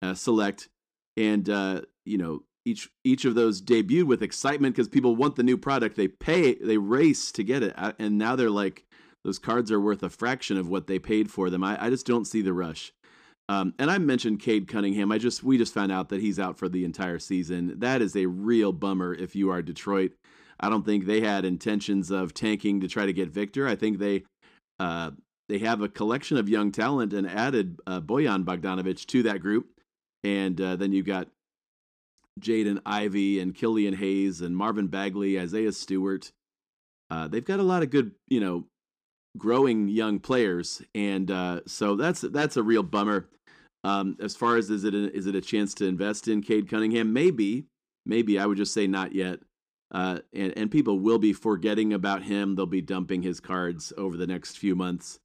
uh, 0.00 0.14
select, 0.14 0.68
and 1.16 1.48
uh, 1.48 1.82
you 2.06 2.16
know 2.16 2.42
each 2.64 2.88
each 3.04 3.24
of 3.24 3.34
those 3.34 3.60
debuted 3.60 4.04
with 4.04 4.22
excitement 4.22 4.74
because 4.74 4.88
people 4.88 5.16
want 5.16 5.36
the 5.36 5.42
new 5.42 5.56
product. 5.56 5.96
They 5.96 6.08
pay, 6.08 6.54
they 6.54 6.78
race 6.78 7.32
to 7.32 7.42
get 7.42 7.62
it, 7.62 7.74
and 7.98 8.18
now 8.18 8.36
they're 8.36 8.50
like 8.50 8.84
those 9.24 9.38
cards 9.38 9.70
are 9.70 9.80
worth 9.80 10.02
a 10.02 10.10
fraction 10.10 10.56
of 10.56 10.68
what 10.68 10.86
they 10.86 10.98
paid 10.98 11.30
for 11.30 11.50
them. 11.50 11.62
I, 11.62 11.86
I 11.86 11.90
just 11.90 12.06
don't 12.06 12.26
see 12.26 12.42
the 12.42 12.52
rush. 12.52 12.92
Um, 13.48 13.74
and 13.78 13.90
I 13.90 13.98
mentioned 13.98 14.40
Cade 14.40 14.68
Cunningham. 14.68 15.12
I 15.12 15.18
just 15.18 15.42
we 15.42 15.58
just 15.58 15.74
found 15.74 15.92
out 15.92 16.08
that 16.08 16.20
he's 16.20 16.38
out 16.38 16.58
for 16.58 16.68
the 16.68 16.84
entire 16.84 17.18
season. 17.18 17.78
That 17.80 18.00
is 18.00 18.16
a 18.16 18.26
real 18.26 18.72
bummer 18.72 19.14
if 19.14 19.34
you 19.34 19.50
are 19.50 19.62
Detroit. 19.62 20.12
I 20.60 20.68
don't 20.68 20.86
think 20.86 21.06
they 21.06 21.20
had 21.20 21.44
intentions 21.44 22.10
of 22.10 22.34
tanking 22.34 22.80
to 22.80 22.88
try 22.88 23.06
to 23.06 23.12
get 23.12 23.30
Victor. 23.30 23.66
I 23.66 23.74
think 23.74 23.98
they 23.98 24.24
uh, 24.78 25.10
they 25.48 25.58
have 25.58 25.82
a 25.82 25.88
collection 25.88 26.36
of 26.36 26.48
young 26.48 26.72
talent 26.72 27.12
and 27.12 27.28
added 27.28 27.80
uh, 27.86 28.00
Bojan 28.00 28.44
Bogdanovic 28.44 29.06
to 29.06 29.22
that 29.24 29.40
group. 29.40 29.66
And 30.24 30.60
uh, 30.60 30.76
then 30.76 30.92
you've 30.92 31.06
got 31.06 31.28
Jaden 32.40 32.80
Ivey 32.86 33.40
and 33.40 33.54
Killian 33.54 33.94
Hayes 33.94 34.40
and 34.40 34.56
Marvin 34.56 34.86
Bagley, 34.86 35.38
Isaiah 35.38 35.72
Stewart. 35.72 36.32
Uh, 37.10 37.28
they've 37.28 37.44
got 37.44 37.60
a 37.60 37.64
lot 37.64 37.82
of 37.82 37.90
good, 37.90 38.12
you 38.28 38.40
know, 38.40 38.64
growing 39.36 39.88
young 39.88 40.18
players, 40.18 40.82
and 40.94 41.30
uh, 41.30 41.60
so 41.66 41.96
that's 41.96 42.22
that's 42.22 42.56
a 42.56 42.62
real 42.62 42.82
bummer. 42.82 43.28
Um, 43.84 44.16
as 44.20 44.36
far 44.36 44.56
as 44.56 44.70
is 44.70 44.84
it 44.84 44.94
a, 44.94 45.12
is 45.14 45.26
it 45.26 45.34
a 45.34 45.40
chance 45.40 45.74
to 45.74 45.86
invest 45.86 46.28
in 46.28 46.40
Cade 46.40 46.70
Cunningham? 46.70 47.12
Maybe, 47.12 47.66
maybe 48.06 48.38
I 48.38 48.46
would 48.46 48.56
just 48.56 48.72
say 48.72 48.86
not 48.86 49.14
yet. 49.14 49.40
Uh, 49.90 50.20
and 50.32 50.56
and 50.56 50.70
people 50.70 50.98
will 51.00 51.18
be 51.18 51.34
forgetting 51.34 51.92
about 51.92 52.22
him. 52.22 52.54
They'll 52.54 52.66
be 52.66 52.80
dumping 52.80 53.22
his 53.22 53.40
cards 53.40 53.92
over 53.98 54.16
the 54.16 54.26
next 54.26 54.56
few 54.56 54.74
months. 54.74 55.18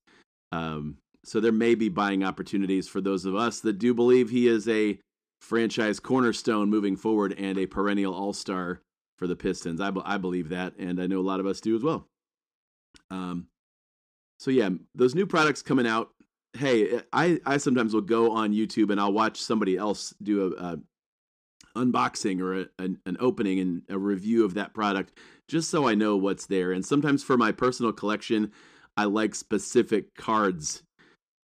Um, 0.52 0.98
so 1.24 1.40
there 1.40 1.52
may 1.52 1.76
be 1.76 1.90
buying 1.90 2.24
opportunities 2.24 2.88
for 2.88 3.02
those 3.02 3.26
of 3.26 3.36
us 3.36 3.60
that 3.62 3.80
do 3.80 3.94
believe 3.94 4.30
he 4.30 4.48
is 4.48 4.68
a 4.68 5.00
franchise 5.40 6.00
cornerstone 6.00 6.70
moving 6.70 6.96
forward 6.96 7.34
and 7.38 7.58
a 7.58 7.66
perennial 7.66 8.14
all 8.14 8.34
star 8.34 8.82
for 9.18 9.28
the 9.28 9.36
Pistons. 9.36 9.82
I, 9.82 9.92
I 10.06 10.18
believe 10.18 10.50
that, 10.50 10.74
and 10.78 11.02
I 11.02 11.08
know 11.08 11.20
a 11.20 11.22
lot 11.22 11.40
of 11.40 11.46
us 11.46 11.62
do 11.62 11.76
as 11.76 11.84
well. 11.84 12.08
Um, 13.10 13.48
so 14.40 14.52
yeah, 14.52 14.70
those 14.94 15.16
new 15.16 15.26
products 15.26 15.62
coming 15.62 15.88
out. 15.88 16.10
Hey, 16.54 17.02
I 17.14 17.40
I 17.46 17.58
sometimes 17.58 17.94
will 17.94 18.02
go 18.02 18.32
on 18.32 18.54
YouTube 18.54 18.92
and 18.92 19.00
I'll 19.00 19.14
watch 19.14 19.42
somebody 19.42 19.78
else 19.78 20.14
do 20.22 20.54
a, 20.58 20.64
a 20.64 20.80
unboxing 21.76 22.42
or 22.42 22.62
a, 22.62 22.66
an, 22.80 23.00
an 23.06 23.18
opening 23.20 23.60
and 23.60 23.82
a 23.90 23.98
review 23.98 24.44
of 24.44 24.56
that 24.56 24.74
product, 24.74 25.18
just 25.48 25.70
so 25.70 25.88
I 25.88 25.96
know 25.96 26.18
what's 26.18 26.48
there. 26.48 26.72
And 26.72 26.86
sometimes 26.86 27.24
for 27.24 27.38
my 27.38 27.52
personal 27.52 27.92
collection, 27.92 28.52
I 28.96 29.06
like 29.06 29.36
specific 29.36 30.16
cards 30.16 30.84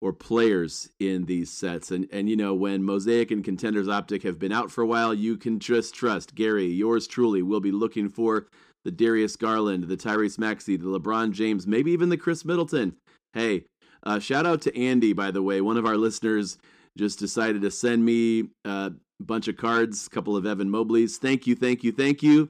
or 0.04 0.12
players 0.12 0.90
in 1.00 1.24
these 1.24 1.50
sets. 1.50 1.90
And 1.90 2.10
and 2.12 2.30
you 2.30 2.36
know 2.36 2.54
when 2.54 2.84
Mosaic 2.84 3.32
and 3.32 3.42
Contenders 3.42 3.88
Optic 3.88 4.22
have 4.24 4.38
been 4.38 4.52
out 4.52 4.70
for 4.70 4.82
a 4.82 4.86
while, 4.86 5.14
you 5.14 5.38
can 5.38 5.60
just 5.60 5.96
trust 5.96 6.36
Gary, 6.36 6.66
yours 6.66 7.08
truly, 7.08 7.42
will 7.42 7.62
be 7.62 7.72
looking 7.72 8.10
for 8.10 8.48
the 8.84 8.92
Darius 8.92 9.38
Garland, 9.38 9.86
the 9.86 9.96
Tyrese 9.96 10.38
Maxey, 10.38 10.76
the 10.76 10.88
LeBron 10.88 11.32
James, 11.32 11.66
maybe 11.66 11.92
even 11.92 12.10
the 12.10 12.18
Khris 12.18 12.44
Middleton. 12.44 12.98
Hey, 13.32 13.64
uh, 14.06 14.20
shout 14.20 14.46
out 14.46 14.62
to 14.64 14.78
Andy, 14.78 15.14
by 15.14 15.32
the 15.32 15.42
way, 15.42 15.62
one 15.62 15.78
of 15.78 15.86
our 15.86 15.96
listeners 15.96 16.58
just 16.98 17.18
decided 17.18 17.62
to 17.62 17.72
send 17.72 18.04
me 18.04 18.50
a 18.66 18.92
bunch 19.22 19.48
of 19.48 19.56
cards, 19.56 20.06
a 20.06 20.10
couple 20.10 20.36
of 20.36 20.46
Evan 20.46 20.70
Mobleys. 20.70 21.16
Thank 21.16 21.48
you, 21.48 21.56
thank 21.56 21.82
you, 21.82 21.94
thank 21.94 22.22
you. 22.22 22.50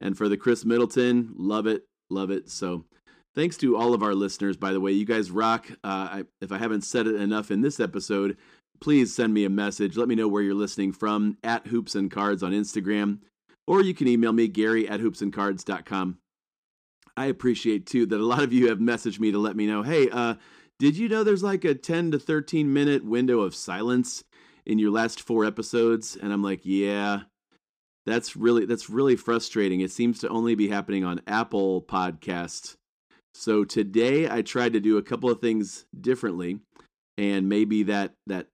And 0.00 0.16
for 0.16 0.30
the 0.30 0.38
Khris 0.38 0.64
Middleton, 0.64 1.34
love 1.36 1.66
it, 1.66 1.84
love 2.08 2.30
it. 2.30 2.48
So 2.48 2.86
Thanks 3.34 3.56
to 3.58 3.76
all 3.76 3.94
of 3.94 4.02
our 4.02 4.14
listeners, 4.14 4.56
by 4.56 4.72
the 4.72 4.80
way. 4.80 4.92
You 4.92 5.04
guys 5.04 5.30
rock. 5.30 5.68
Uh, 5.82 6.08
I, 6.10 6.24
if 6.40 6.52
I 6.52 6.58
haven't 6.58 6.82
said 6.82 7.06
it 7.06 7.16
enough 7.16 7.50
in 7.50 7.62
this 7.62 7.80
episode, 7.80 8.36
please 8.80 9.14
send 9.14 9.34
me 9.34 9.44
a 9.44 9.50
message. 9.50 9.96
Let 9.96 10.08
me 10.08 10.14
know 10.14 10.28
where 10.28 10.42
you're 10.42 10.54
listening 10.54 10.92
from 10.92 11.36
at 11.42 11.66
Hoops 11.66 11.96
and 11.96 12.10
Cards 12.10 12.42
on 12.42 12.52
Instagram, 12.52 13.18
or 13.66 13.82
you 13.82 13.92
can 13.92 14.06
email 14.06 14.32
me, 14.32 14.46
Gary 14.46 14.88
at 14.88 15.00
hoopsandcards.com. 15.00 16.18
I 17.16 17.26
appreciate 17.26 17.86
too 17.86 18.06
that 18.06 18.20
a 18.20 18.26
lot 18.26 18.42
of 18.42 18.52
you 18.52 18.68
have 18.68 18.78
messaged 18.78 19.20
me 19.20 19.32
to 19.32 19.38
let 19.38 19.56
me 19.56 19.66
know, 19.66 19.82
hey, 19.82 20.08
uh, 20.10 20.34
did 20.78 20.96
you 20.96 21.08
know 21.08 21.24
there's 21.24 21.42
like 21.42 21.64
a 21.64 21.74
10 21.74 22.12
to 22.12 22.18
13 22.18 22.72
minute 22.72 23.04
window 23.04 23.40
of 23.40 23.54
silence 23.54 24.24
in 24.66 24.78
your 24.78 24.90
last 24.90 25.20
four 25.20 25.44
episodes? 25.44 26.16
And 26.16 26.32
I'm 26.32 26.42
like, 26.42 26.60
yeah, 26.64 27.22
that's 28.06 28.36
really 28.36 28.66
that's 28.66 28.90
really 28.90 29.16
frustrating. 29.16 29.80
It 29.80 29.92
seems 29.92 30.20
to 30.20 30.28
only 30.28 30.54
be 30.54 30.68
happening 30.68 31.04
on 31.04 31.20
Apple 31.26 31.82
Podcasts 31.82 32.76
so 33.34 33.64
today 33.64 34.28
I 34.30 34.42
tried 34.42 34.72
to 34.74 34.80
do 34.80 34.96
a 34.96 35.02
couple 35.02 35.30
of 35.30 35.40
things 35.40 35.84
differently, 36.00 36.60
and 37.18 37.48
maybe 37.48 37.82
that 37.84 38.12
that 38.26 38.46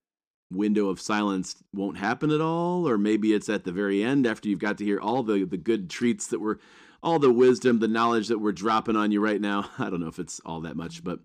window 0.50 0.88
of 0.88 1.00
silence 1.00 1.54
won't 1.74 1.98
happen 1.98 2.30
at 2.30 2.40
all, 2.40 2.88
or 2.88 2.98
maybe 2.98 3.32
it's 3.32 3.48
at 3.48 3.64
the 3.64 3.72
very 3.72 4.02
end 4.02 4.26
after 4.26 4.48
you've 4.48 4.58
got 4.58 4.78
to 4.78 4.84
hear 4.84 4.98
all 4.98 5.22
the 5.22 5.44
the 5.44 5.56
good 5.56 5.90
treats 5.90 6.26
that 6.28 6.40
were 6.40 6.58
all 7.02 7.18
the 7.18 7.32
wisdom, 7.32 7.78
the 7.78 7.88
knowledge 7.88 8.28
that 8.28 8.38
we're 8.38 8.52
dropping 8.52 8.96
on 8.96 9.12
you 9.12 9.20
right 9.20 9.40
now. 9.40 9.70
I 9.78 9.90
don't 9.90 10.00
know 10.00 10.08
if 10.08 10.18
it's 10.18 10.40
all 10.44 10.60
that 10.62 10.76
much, 10.76 11.04
but 11.04 11.20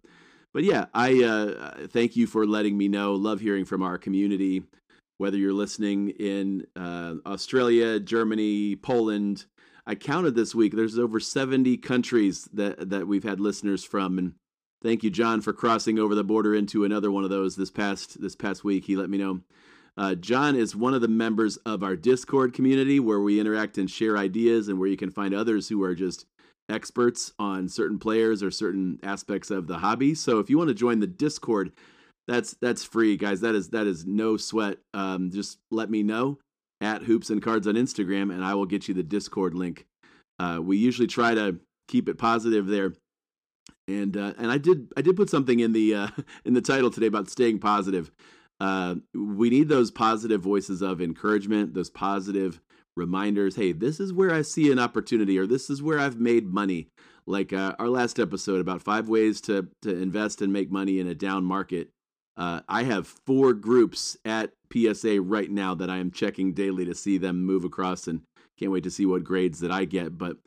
but 0.53 0.63
yeah, 0.63 0.85
I 0.93 1.23
uh, 1.23 1.87
thank 1.87 2.15
you 2.15 2.27
for 2.27 2.45
letting 2.45 2.77
me 2.77 2.87
know. 2.87 3.13
Love 3.13 3.39
hearing 3.39 3.65
from 3.65 3.81
our 3.81 3.97
community, 3.97 4.63
whether 5.17 5.37
you're 5.37 5.53
listening 5.53 6.09
in 6.09 6.65
uh, 6.75 7.15
Australia, 7.25 7.99
Germany, 7.99 8.75
Poland, 8.75 9.45
I 9.88 9.95
counted 9.95 10.36
this 10.36 10.56
week. 10.56 10.76
There's 10.76 10.98
over 10.98 11.19
70 11.19 11.78
countries 11.78 12.50
that 12.54 12.89
that 12.89 13.08
we've 13.08 13.24
had 13.24 13.39
listeners 13.39 13.84
from, 13.84 14.17
and 14.17 14.34
thank 14.82 15.04
you, 15.04 15.10
John, 15.10 15.41
for 15.41 15.54
crossing 15.54 16.00
over 16.00 16.15
the 16.15 16.24
border 16.24 16.56
into 16.56 16.84
another 16.84 17.12
one 17.12 17.24
of 17.24 17.30
those 17.30 17.56
this 17.56 17.71
past 17.71 18.19
this 18.21 18.36
past 18.36 18.63
week. 18.63 18.86
He 18.86 18.95
let 18.95 19.10
me 19.10 19.17
know. 19.17 19.41
Uh, 19.98 20.15
John 20.15 20.56
is 20.56 20.76
one 20.76 20.93
of 20.93 21.02
the 21.02 21.08
members 21.08 21.58
of 21.58 21.82
our 21.82 21.95
Discord 21.95 22.54
community 22.54 23.00
where 23.00 23.21
we 23.21 23.39
interact 23.39 23.78
and 23.78 23.89
share 23.89 24.17
ideas, 24.17 24.67
and 24.67 24.80
where 24.80 24.89
you 24.89 24.98
can 24.98 25.12
find 25.12 25.34
others 25.34 25.69
who 25.69 25.84
are 25.84 25.95
just 25.95 26.26
experts 26.67 27.32
on 27.38 27.69
certain 27.69 28.00
players 28.00 28.41
or 28.41 28.50
certain 28.50 29.00
aspects 29.04 29.52
of 29.52 29.67
the 29.67 29.78
hobby. 29.78 30.15
So 30.15 30.39
if 30.39 30.50
you 30.50 30.58
want 30.58 30.69
to 30.69 30.74
join 30.74 31.00
the 31.00 31.08
Discord, 31.08 31.71
that's 32.28 32.56
that's 32.60 32.84
free, 32.84 33.17
guys. 33.17 33.41
That 33.41 33.54
is 33.54 33.69
that 33.69 33.86
is 33.86 34.06
no 34.06 34.36
sweat. 34.36 34.80
Um, 34.95 35.30
just 35.32 35.60
let 35.69 35.91
me 35.91 36.02
know 36.02 36.39
at 36.86 37.02
Hoops 37.02 37.32
and 37.32 37.41
Cards 37.41 37.65
on 37.65 37.74
Instagram, 37.74 38.32
and 38.32 38.45
I 38.45 38.54
will 38.54 38.67
get 38.67 38.88
you 38.88 38.93
the 38.93 39.02
Discord 39.02 39.56
link. 39.56 39.88
Uh, 40.38 40.60
we 40.62 40.78
usually 40.78 41.08
try 41.08 41.34
to 41.34 41.60
keep 41.88 42.08
it 42.08 42.19
positive 42.19 42.67
there, 42.67 42.93
and 43.88 44.15
uh, 44.15 44.34
and 44.38 44.52
I 44.52 44.60
did 44.60 44.93
I 44.95 45.02
did 45.02 45.15
put 45.15 45.32
something 45.32 45.60
in 45.60 45.74
the 45.74 45.95
uh, 45.95 46.08
in 46.45 46.54
the 46.54 46.62
title 46.62 46.91
today 46.91 47.08
about 47.08 47.30
staying 47.30 47.60
positive. 47.60 48.12
Uh, 48.60 48.95
we 49.13 49.50
need 49.50 49.67
those 49.67 49.91
positive 49.91 50.41
voices 50.41 50.82
of 50.82 51.02
encouragement, 51.02 51.74
those 51.74 51.89
positive 51.89 52.62
reminders. 52.95 53.56
Hey, 53.56 53.71
this 53.71 54.00
is 54.00 54.13
where 54.13 54.32
I 54.32 54.43
see 54.43 54.71
an 54.71 54.80
opportunity, 54.80 55.39
or 55.39 55.48
this 55.48 55.69
is 55.69 55.82
where 55.82 56.00
I've 56.00 56.19
made 56.19 56.45
money. 56.45 56.89
Like 57.26 57.52
uh, 57.52 57.76
our 57.80 57.89
last 57.89 58.19
episode 58.19 58.62
about 58.62 58.84
five 58.84 59.10
ways 59.10 59.41
to 59.41 59.67
to 59.82 59.89
invest 59.89 60.41
and 60.41 60.54
make 60.54 60.71
money 60.71 61.00
in 61.00 61.08
a 61.08 61.15
down 61.15 61.45
market. 61.45 61.89
Uh, 62.38 62.62
I 62.67 62.84
have 62.84 63.08
four 63.08 63.54
groups 63.54 64.17
at 64.26 64.52
PSA 64.75 65.21
right 65.21 65.49
now 65.49 65.75
that 65.75 65.89
I 65.89 65.97
am 65.97 66.11
checking 66.11 66.53
daily 66.53 66.85
to 66.85 66.95
see 66.95 67.17
them 67.17 67.45
move 67.45 67.63
across, 67.63 68.07
and 68.07 68.21
can't 68.59 68.71
wait 68.71 68.83
to 68.83 68.91
see 68.91 69.05
what 69.05 69.23
grades 69.23 69.59
that 69.59 69.71
I 69.71 69.85
get. 69.85 70.17
But 70.17 70.38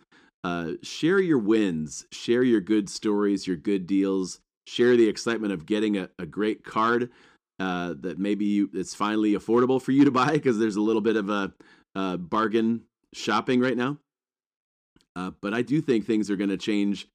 uh, 0.45 0.73
share 0.83 1.21
your 1.21 1.39
wins, 1.39 2.07
share 2.13 2.43
your 2.43 2.61
good 2.61 2.89
stories, 2.89 3.47
your 3.47 3.57
good 3.57 3.87
deals, 3.87 4.41
share 4.67 4.97
the 4.97 5.09
excitement 5.09 5.53
of 5.53 5.67
getting 5.67 5.97
a, 5.97 6.09
a 6.19 6.27
great 6.27 6.65
card 6.65 7.11
uh, 7.59 7.95
that 8.01 8.19
maybe 8.19 8.45
you, 8.45 8.71
it's 8.73 8.95
finally 8.95 9.33
affordable 9.33 9.81
for 9.81 9.93
you 9.93 10.05
to 10.05 10.11
buy 10.11 10.33
because 10.33 10.59
there's 10.59 10.77
a 10.77 10.81
little 10.81 11.03
bit 11.03 11.17
of 11.17 11.29
a, 11.29 11.53
a 11.95 12.19
bargain 12.19 12.83
shopping 13.15 13.61
right 13.61 13.77
now. 13.77 13.99
Uh, 15.17 15.33
but 15.41 15.53
I 15.53 15.63
do 15.63 15.81
think 15.81 16.07
things 16.07 16.31
are 16.31 16.37
going 16.37 16.51
to 16.51 16.57
change 16.57 17.09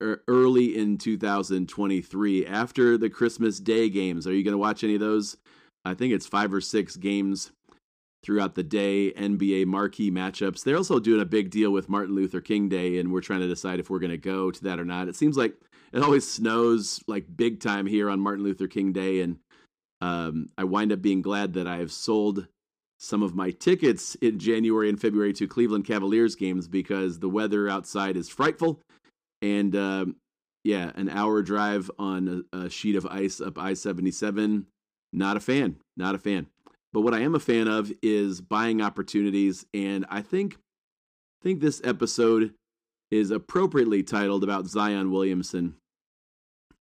early 0.00 0.76
in 0.76 0.98
2023 0.98 2.46
after 2.46 2.98
the 2.98 3.10
Christmas 3.10 3.58
Day 3.58 3.88
games. 3.88 4.26
Are 4.26 4.34
you 4.34 4.44
going 4.44 4.52
to 4.52 4.58
watch 4.58 4.84
any 4.84 4.94
of 4.94 5.00
those? 5.00 5.36
I 5.84 5.94
think 5.94 6.12
it's 6.12 6.26
five 6.26 6.52
or 6.52 6.60
six 6.60 6.96
games 6.96 7.50
throughout 8.24 8.54
the 8.54 8.62
day, 8.62 9.12
NBA 9.12 9.66
marquee 9.66 10.10
matchups. 10.10 10.64
They're 10.64 10.76
also 10.76 10.98
doing 10.98 11.20
a 11.20 11.26
big 11.26 11.50
deal 11.50 11.70
with 11.70 11.88
Martin 11.88 12.14
Luther 12.14 12.40
King 12.40 12.68
Day, 12.68 12.98
and 12.98 13.12
we're 13.12 13.20
trying 13.20 13.40
to 13.40 13.48
decide 13.48 13.80
if 13.80 13.90
we're 13.90 14.00
going 14.00 14.10
to 14.10 14.18
go 14.18 14.50
to 14.50 14.64
that 14.64 14.80
or 14.80 14.84
not. 14.84 15.08
It 15.08 15.16
seems 15.16 15.36
like 15.36 15.54
it 15.92 16.02
always 16.02 16.28
snows 16.28 17.00
like 17.06 17.24
big 17.36 17.60
time 17.60 17.86
here 17.86 18.10
on 18.10 18.20
Martin 18.20 18.44
Luther 18.44 18.66
King 18.66 18.92
Day, 18.92 19.20
and 19.20 19.38
um, 20.00 20.48
I 20.58 20.64
wind 20.64 20.92
up 20.92 21.00
being 21.00 21.22
glad 21.22 21.54
that 21.54 21.66
I've 21.66 21.92
sold 21.92 22.46
some 23.00 23.22
of 23.22 23.34
my 23.34 23.50
tickets 23.52 24.16
in 24.16 24.40
January 24.40 24.88
and 24.88 25.00
February 25.00 25.32
to 25.32 25.46
Cleveland 25.46 25.86
Cavaliers 25.86 26.34
games 26.34 26.66
because 26.66 27.20
the 27.20 27.28
weather 27.28 27.68
outside 27.68 28.16
is 28.16 28.28
frightful 28.28 28.80
and 29.42 29.76
uh, 29.76 30.04
yeah, 30.64 30.92
an 30.96 31.08
hour 31.08 31.42
drive 31.42 31.90
on 31.98 32.44
a, 32.52 32.56
a 32.56 32.70
sheet 32.70 32.96
of 32.96 33.06
ice 33.06 33.40
up 33.40 33.58
I 33.58 33.74
seventy 33.74 34.10
seven. 34.10 34.66
Not 35.12 35.36
a 35.36 35.40
fan. 35.40 35.76
Not 35.96 36.14
a 36.14 36.18
fan. 36.18 36.46
But 36.92 37.02
what 37.02 37.14
I 37.14 37.20
am 37.20 37.34
a 37.34 37.40
fan 37.40 37.68
of 37.68 37.92
is 38.02 38.40
buying 38.40 38.80
opportunities, 38.80 39.66
and 39.74 40.06
I 40.08 40.22
think 40.22 40.56
think 41.42 41.60
this 41.60 41.80
episode 41.84 42.54
is 43.10 43.30
appropriately 43.30 44.02
titled 44.02 44.42
about 44.42 44.66
Zion 44.66 45.10
Williamson. 45.10 45.76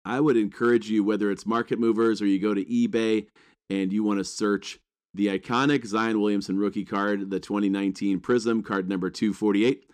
I 0.04 0.20
would 0.20 0.36
encourage 0.36 0.88
you, 0.88 1.04
whether 1.04 1.30
it's 1.30 1.44
market 1.44 1.78
movers 1.78 2.22
or 2.22 2.26
you 2.26 2.38
go 2.38 2.54
to 2.54 2.64
eBay 2.64 3.26
and 3.68 3.92
you 3.92 4.02
want 4.02 4.18
to 4.18 4.24
search 4.24 4.78
the 5.12 5.26
iconic 5.26 5.84
Zion 5.84 6.20
Williamson 6.20 6.58
rookie 6.58 6.84
card, 6.84 7.30
the 7.30 7.40
2019 7.40 8.20
Prism 8.20 8.62
card 8.62 8.88
number 8.88 9.10
248. 9.10 9.84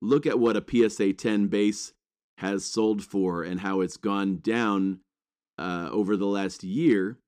Look 0.00 0.26
at 0.26 0.38
what 0.38 0.56
a 0.56 0.64
PSA 0.88 1.14
10 1.14 1.48
base 1.48 1.92
has 2.38 2.64
sold 2.64 3.02
for 3.02 3.42
and 3.42 3.60
how 3.60 3.80
it's 3.80 3.96
gone 3.96 4.36
down 4.36 5.00
uh, 5.58 5.88
over 5.90 6.16
the 6.16 6.26
last 6.26 6.62
year 6.62 7.18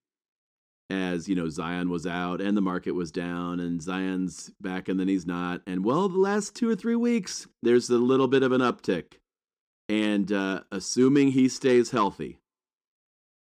as 0.89 1.29
you 1.29 1.35
know 1.35 1.49
Zion 1.49 1.91
was 1.91 2.07
out 2.07 2.41
and 2.41 2.57
the 2.57 2.63
market 2.63 2.93
was 2.93 3.11
down 3.11 3.61
and 3.61 3.83
Zion's 3.83 4.51
back 4.61 4.89
and 4.89 4.99
then 5.01 5.09
he's 5.09 5.27
not 5.27 5.61
and 5.67 5.85
well 5.85 6.09
the 6.09 6.19
last 6.19 6.55
2 6.55 6.71
or 6.71 6.77
3 6.77 6.95
weeks 6.97 7.47
there's 7.63 7.91
a 7.91 7.99
little 7.99 8.29
bit 8.29 8.43
of 8.43 8.53
an 8.53 8.61
uptick 8.61 9.15
and 9.89 10.33
uh, 10.33 10.61
assuming 10.71 11.33
he 11.33 11.49
stays 11.49 11.91
healthy 11.91 12.39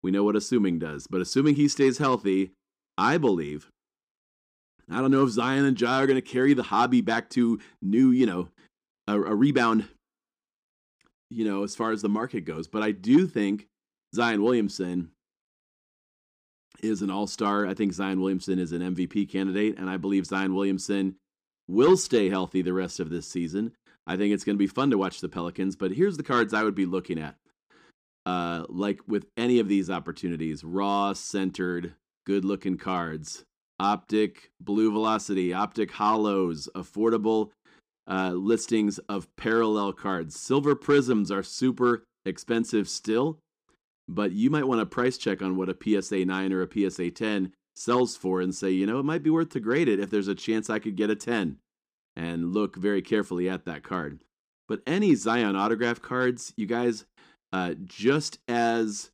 we 0.03 0.11
know 0.11 0.25
what 0.25 0.37
assuming 0.37 0.79
does 0.79 1.07
but 1.07 1.21
assuming 1.21 1.55
he 1.55 1.69
stays 1.69 1.99
healthy 1.99 2.53
I 2.97 3.19
believe 3.19 3.71
I 4.91 5.01
don't 5.01 5.11
know 5.11 5.25
if 5.25 5.31
Zion 5.31 5.65
and 5.65 5.81
Ja 5.81 5.99
are 5.99 6.07
going 6.07 6.21
to 6.21 6.23
carry 6.23 6.55
the 6.55 6.63
hobby 6.63 7.01
back 7.01 7.29
to 7.31 7.61
new 7.83 8.11
you 8.11 8.27
know 8.27 8.49
a, 9.07 9.21
a 9.21 9.35
rebound 9.35 9.89
you 11.35 11.45
know, 11.45 11.65
as 11.65 11.75
far 11.75 11.91
as 11.91 12.03
the 12.03 12.09
market 12.09 12.43
goes. 12.43 12.69
But 12.69 12.83
I 12.83 12.93
do 12.93 13.27
think 13.27 13.67
Zion 14.15 14.43
Williamson 14.43 15.11
is 16.85 17.03
an 17.03 17.11
all 17.11 17.27
star. 17.27 17.67
I 17.67 17.75
think 17.75 17.93
Zion 17.93 18.21
Williamson 18.21 18.59
is 18.59 18.73
an 18.73 18.83
MVP 18.95 19.31
candidate, 19.31 19.79
and 19.79 19.89
I 19.89 19.97
believe 19.97 20.27
Zion 20.27 20.55
Williamson 20.55 21.17
will 21.69 21.97
stay 21.97 22.29
healthy 22.29 22.63
the 22.63 22.73
rest 22.73 23.01
of 23.01 23.11
this 23.11 23.27
season. 23.27 23.73
I 24.07 24.17
think 24.17 24.35
it's 24.35 24.45
going 24.45 24.57
to 24.57 24.63
be 24.63 24.67
fun 24.67 24.91
to 24.91 24.99
watch 24.99 25.21
the 25.21 25.29
Pelicans, 25.29 25.77
but 25.77 25.93
here's 25.93 26.17
the 26.17 26.23
cards 26.23 26.53
I 26.53 26.63
would 26.63 26.75
be 26.75 26.87
looking 26.87 27.19
at. 27.19 27.37
Uh, 28.27 28.65
like 28.69 29.01
with 29.07 29.27
any 29.37 29.59
of 29.59 29.69
these 29.69 29.91
opportunities, 29.91 30.65
raw, 30.65 31.13
centered, 31.13 31.95
good 32.27 32.45
looking 32.45 32.77
cards, 32.77 33.45
optic, 33.81 34.51
blue 34.61 34.91
velocity, 34.91 35.53
optic 35.53 35.93
holos, 35.93 36.69
affordable 36.75 37.51
uh, 38.09 38.31
listings 38.31 38.99
of 39.09 39.29
parallel 39.37 39.93
cards. 39.93 40.39
Silver 40.39 40.75
prisms 40.75 41.31
are 41.31 41.43
super 41.43 42.05
expensive 42.25 42.89
still, 42.89 43.39
but 44.09 44.33
you 44.33 44.51
might 44.51 44.67
want 44.67 44.81
to 44.81 44.87
price 44.87 45.17
check 45.17 45.43
on 45.43 45.57
what 45.57 45.69
a 45.69 46.03
PSA 46.03 46.25
9 46.25 46.53
or 46.53 46.63
a 46.63 46.91
PSA 46.91 47.11
10 47.11 47.53
sells 47.75 48.17
for 48.17 48.41
and 48.41 48.55
say, 48.55 48.71
you 48.71 48.87
know, 48.87 48.99
it 48.99 49.05
might 49.05 49.23
be 49.23 49.31
worth 49.31 49.51
to 49.51 49.61
grade 49.61 49.89
it 49.89 50.01
if 50.01 50.11
there's 50.11 50.29
a 50.29 50.35
chance 50.35 50.71
I 50.71 50.79
could 50.79 50.97
get 50.97 51.11
a 51.11 51.17
10 51.17 51.59
and 52.17 52.55
look 52.55 52.77
very 52.77 53.03
carefully 53.03 53.49
at 53.49 53.65
that 53.65 53.83
card. 53.83 54.21
But 54.69 54.83
any 54.87 55.15
Zion 55.15 55.57
autograph 55.57 56.01
cards, 56.01 56.53
you 56.57 56.67
guys, 56.67 57.05
uh, 57.53 57.75
just 57.85 58.39
as 58.49 59.11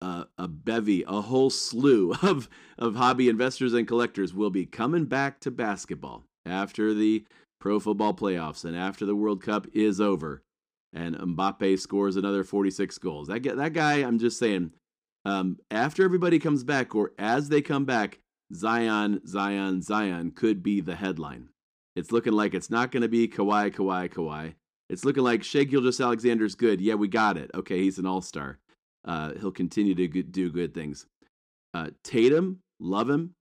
a, 0.00 0.26
a 0.38 0.48
bevy, 0.48 1.04
a 1.06 1.20
whole 1.20 1.50
slew 1.50 2.14
of 2.22 2.48
of 2.78 2.96
hobby 2.96 3.28
investors 3.28 3.74
and 3.74 3.86
collectors 3.86 4.32
will 4.32 4.50
be 4.50 4.66
coming 4.66 5.04
back 5.04 5.40
to 5.40 5.50
basketball 5.50 6.24
after 6.46 6.94
the 6.94 7.24
pro 7.60 7.78
football 7.78 8.14
playoffs 8.14 8.64
and 8.64 8.74
after 8.74 9.04
the 9.04 9.14
World 9.14 9.42
Cup 9.42 9.66
is 9.74 10.00
over, 10.00 10.42
and 10.92 11.16
Mbappe 11.16 11.78
scores 11.78 12.16
another 12.16 12.44
46 12.44 12.98
goals. 12.98 13.28
That 13.28 13.42
that 13.42 13.72
guy, 13.72 13.98
I'm 13.98 14.18
just 14.18 14.38
saying, 14.38 14.72
um, 15.24 15.58
after 15.70 16.04
everybody 16.04 16.38
comes 16.38 16.64
back 16.64 16.94
or 16.94 17.12
as 17.18 17.48
they 17.48 17.62
come 17.62 17.84
back, 17.84 18.20
Zion, 18.54 19.20
Zion, 19.26 19.82
Zion 19.82 20.32
could 20.32 20.62
be 20.62 20.80
the 20.80 20.96
headline. 20.96 21.48
It's 21.96 22.12
looking 22.12 22.32
like 22.32 22.54
it's 22.54 22.70
not 22.70 22.90
going 22.92 23.02
to 23.02 23.08
be 23.08 23.28
Kawhi, 23.28 23.74
Kawhi, 23.74 24.12
Kawhi. 24.12 24.54
It's 24.88 25.04
looking 25.04 25.22
like 25.22 25.44
Shai 25.44 25.64
Gilgeous-Alexander's 25.64 26.54
good. 26.54 26.80
Yeah, 26.80 26.94
we 26.94 27.08
got 27.08 27.36
it. 27.36 27.50
Okay, 27.54 27.78
he's 27.80 27.98
an 27.98 28.06
all 28.06 28.22
star. 28.22 28.58
Uh, 29.04 29.32
he'll 29.38 29.52
continue 29.52 29.94
to 29.94 30.08
do 30.22 30.50
good 30.50 30.74
things. 30.74 31.06
Uh, 31.74 31.90
Tatum, 32.02 32.60
love 32.80 33.08
him. 33.08 33.34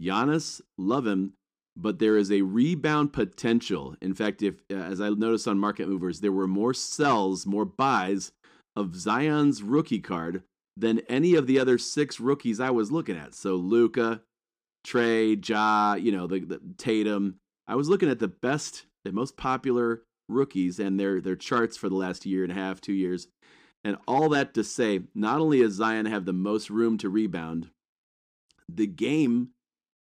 Giannis, 0.00 0.60
love 0.78 1.06
him. 1.06 1.32
But 1.76 1.98
there 1.98 2.16
is 2.16 2.30
a 2.30 2.42
rebound 2.42 3.12
potential. 3.12 3.96
In 4.00 4.14
fact, 4.14 4.42
if 4.42 4.54
as 4.70 5.00
I 5.00 5.08
noticed 5.08 5.48
on 5.48 5.58
Market 5.58 5.88
Movers, 5.88 6.20
there 6.20 6.32
were 6.32 6.46
more 6.46 6.72
sells, 6.72 7.46
more 7.46 7.64
buys 7.64 8.32
of 8.76 8.96
Zion's 8.96 9.62
rookie 9.62 10.00
card 10.00 10.42
than 10.76 11.00
any 11.08 11.34
of 11.34 11.46
the 11.46 11.58
other 11.58 11.78
six 11.78 12.20
rookies 12.20 12.60
I 12.60 12.70
was 12.70 12.92
looking 12.92 13.16
at. 13.16 13.34
So 13.34 13.54
Luka, 13.54 14.22
Trey, 14.84 15.34
Ja, 15.34 15.94
you 15.94 16.12
know, 16.12 16.26
the, 16.26 16.40
the 16.40 16.60
Tatum. 16.78 17.36
I 17.66 17.74
was 17.76 17.88
looking 17.88 18.10
at 18.10 18.18
the 18.18 18.28
best, 18.28 18.86
the 19.04 19.12
most 19.12 19.36
popular 19.36 20.02
rookies 20.28 20.78
and 20.78 20.98
their 20.98 21.20
their 21.20 21.36
charts 21.36 21.76
for 21.76 21.88
the 21.88 21.96
last 21.96 22.24
year 22.24 22.42
and 22.42 22.52
a 22.52 22.56
half, 22.56 22.80
two 22.80 22.92
years. 22.92 23.28
And 23.84 23.96
all 24.08 24.30
that 24.30 24.54
to 24.54 24.64
say, 24.64 25.02
not 25.14 25.40
only 25.40 25.60
does 25.60 25.74
Zion 25.74 26.06
have 26.06 26.24
the 26.24 26.32
most 26.32 26.70
room 26.70 26.96
to 26.98 27.10
rebound, 27.10 27.70
the 28.68 28.86
game, 28.86 29.50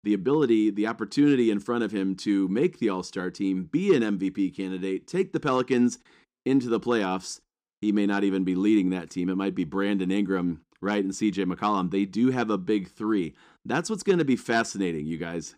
the 0.03 0.13
ability, 0.13 0.71
the 0.71 0.87
opportunity 0.87 1.51
in 1.51 1.59
front 1.59 1.83
of 1.83 1.91
him 1.91 2.15
to 2.15 2.47
make 2.47 2.79
the 2.79 2.89
All 2.89 3.03
Star 3.03 3.29
team, 3.29 3.63
be 3.63 3.95
an 3.95 4.01
MVP 4.01 4.55
candidate, 4.55 5.07
take 5.07 5.31
the 5.31 5.39
Pelicans 5.39 5.99
into 6.45 6.69
the 6.69 6.79
playoffs. 6.79 7.39
He 7.81 7.91
may 7.91 8.05
not 8.05 8.23
even 8.23 8.43
be 8.43 8.55
leading 8.55 8.89
that 8.91 9.09
team. 9.09 9.29
It 9.29 9.37
might 9.37 9.55
be 9.55 9.63
Brandon 9.63 10.11
Ingram, 10.11 10.61
right, 10.81 11.03
and 11.03 11.13
CJ 11.13 11.51
McCollum. 11.51 11.91
They 11.91 12.05
do 12.05 12.31
have 12.31 12.49
a 12.49 12.57
big 12.57 12.89
three. 12.89 13.33
That's 13.65 13.89
what's 13.89 14.03
going 14.03 14.19
to 14.19 14.25
be 14.25 14.35
fascinating, 14.35 15.05
you 15.05 15.17
guys. 15.17 15.55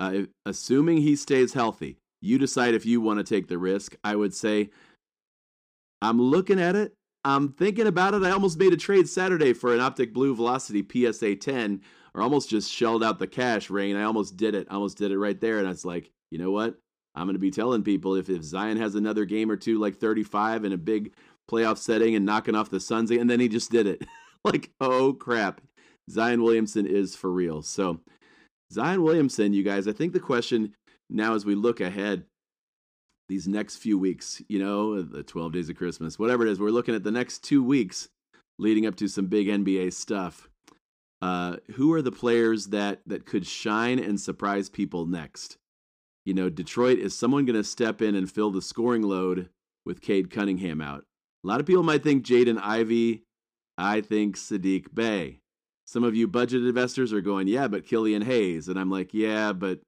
Uh, 0.00 0.22
assuming 0.44 0.98
he 0.98 1.14
stays 1.14 1.52
healthy, 1.54 1.96
you 2.20 2.38
decide 2.38 2.74
if 2.74 2.84
you 2.84 3.00
want 3.00 3.18
to 3.18 3.24
take 3.24 3.48
the 3.48 3.58
risk. 3.58 3.94
I 4.02 4.16
would 4.16 4.34
say, 4.34 4.70
I'm 6.02 6.20
looking 6.20 6.60
at 6.60 6.76
it. 6.76 6.92
I'm 7.24 7.52
thinking 7.52 7.86
about 7.86 8.14
it. 8.14 8.22
I 8.22 8.30
almost 8.30 8.58
made 8.58 8.72
a 8.72 8.76
trade 8.76 9.08
Saturday 9.08 9.54
for 9.54 9.72
an 9.72 9.80
Optic 9.80 10.12
Blue 10.12 10.34
Velocity 10.34 10.84
PSA 10.84 11.36
10, 11.36 11.80
or 12.14 12.22
almost 12.22 12.48
just 12.48 12.70
shelled 12.70 13.02
out 13.02 13.18
the 13.18 13.26
cash, 13.26 13.70
Rain. 13.70 13.96
I 13.96 14.04
almost 14.04 14.36
did 14.36 14.54
it. 14.54 14.66
I 14.70 14.74
almost 14.74 14.98
did 14.98 15.10
it 15.10 15.18
right 15.18 15.40
there. 15.40 15.58
And 15.58 15.66
I 15.66 15.70
was 15.70 15.84
like, 15.84 16.10
you 16.30 16.38
know 16.38 16.50
what? 16.50 16.76
I'm 17.14 17.26
going 17.26 17.34
to 17.34 17.40
be 17.40 17.50
telling 17.50 17.82
people 17.82 18.16
if, 18.16 18.28
if 18.28 18.42
Zion 18.42 18.76
has 18.76 18.94
another 18.94 19.24
game 19.24 19.50
or 19.50 19.56
two, 19.56 19.78
like 19.78 19.96
35 19.96 20.64
in 20.64 20.72
a 20.72 20.76
big 20.76 21.14
playoff 21.50 21.78
setting 21.78 22.14
and 22.14 22.24
knocking 22.24 22.54
off 22.54 22.70
the 22.70 22.80
Suns, 22.80 23.10
and 23.10 23.28
then 23.28 23.40
he 23.40 23.48
just 23.48 23.70
did 23.70 23.86
it. 23.86 24.04
like, 24.44 24.70
oh 24.80 25.12
crap. 25.12 25.60
Zion 26.10 26.42
Williamson 26.42 26.86
is 26.86 27.16
for 27.16 27.30
real. 27.30 27.62
So, 27.62 28.00
Zion 28.72 29.02
Williamson, 29.02 29.52
you 29.52 29.62
guys, 29.62 29.88
I 29.88 29.92
think 29.92 30.12
the 30.12 30.20
question 30.20 30.74
now 31.08 31.34
as 31.34 31.44
we 31.44 31.54
look 31.54 31.80
ahead 31.80 32.24
these 33.28 33.48
next 33.48 33.76
few 33.76 33.98
weeks, 33.98 34.42
you 34.48 34.58
know, 34.58 35.00
the 35.00 35.22
12 35.22 35.52
days 35.52 35.68
of 35.70 35.76
Christmas, 35.76 36.18
whatever 36.18 36.46
it 36.46 36.50
is, 36.50 36.60
we're 36.60 36.70
looking 36.70 36.94
at 36.94 37.04
the 37.04 37.10
next 37.10 37.42
two 37.42 37.62
weeks 37.62 38.08
leading 38.58 38.86
up 38.86 38.96
to 38.96 39.08
some 39.08 39.26
big 39.26 39.46
NBA 39.46 39.92
stuff. 39.92 40.48
Uh, 41.22 41.56
who 41.74 41.92
are 41.92 42.02
the 42.02 42.12
players 42.12 42.66
that 42.66 43.00
that 43.06 43.24
could 43.24 43.46
shine 43.46 43.98
and 43.98 44.20
surprise 44.20 44.68
people 44.68 45.06
next? 45.06 45.56
You 46.24 46.34
know, 46.34 46.48
Detroit 46.48 46.98
is 46.98 47.16
someone 47.16 47.44
going 47.44 47.56
to 47.56 47.64
step 47.64 48.00
in 48.00 48.14
and 48.14 48.30
fill 48.30 48.50
the 48.50 48.62
scoring 48.62 49.02
load 49.02 49.48
with 49.84 50.00
Cade 50.00 50.30
Cunningham 50.30 50.80
out. 50.80 51.04
A 51.44 51.48
lot 51.48 51.60
of 51.60 51.66
people 51.66 51.82
might 51.82 52.02
think 52.02 52.24
Jaden 52.24 52.58
Ivey. 52.60 53.24
I 53.76 54.00
think 54.00 54.36
Saddiq 54.36 54.94
Bey. 54.94 55.40
Some 55.86 56.04
of 56.04 56.14
you 56.14 56.26
budget 56.26 56.64
investors 56.64 57.12
are 57.12 57.20
going, 57.20 57.48
yeah, 57.48 57.68
but 57.68 57.86
Killian 57.86 58.22
Hayes. 58.22 58.68
And 58.68 58.78
I'm 58.78 58.90
like, 58.90 59.12
yeah, 59.12 59.52
but 59.52 59.80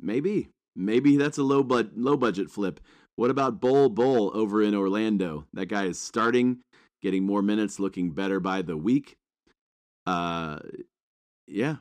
maybe. 0.00 0.48
Maybe 0.74 1.16
that's 1.18 1.36
a 1.36 1.42
low, 1.42 1.62
bud- 1.62 1.92
low 1.96 2.16
budget 2.16 2.50
flip. 2.50 2.80
What 3.16 3.30
about 3.30 3.60
Bol 3.60 3.90
Bol 3.90 4.30
over 4.34 4.62
in 4.62 4.74
Orlando? 4.74 5.46
That 5.52 5.66
guy 5.66 5.84
is 5.84 5.98
starting, 5.98 6.60
getting 7.02 7.24
more 7.24 7.42
minutes, 7.42 7.78
looking 7.78 8.12
better 8.12 8.40
by 8.40 8.62
the 8.62 8.76
week. 8.76 9.16
Uh, 10.06 10.58
yeah, 11.46 11.76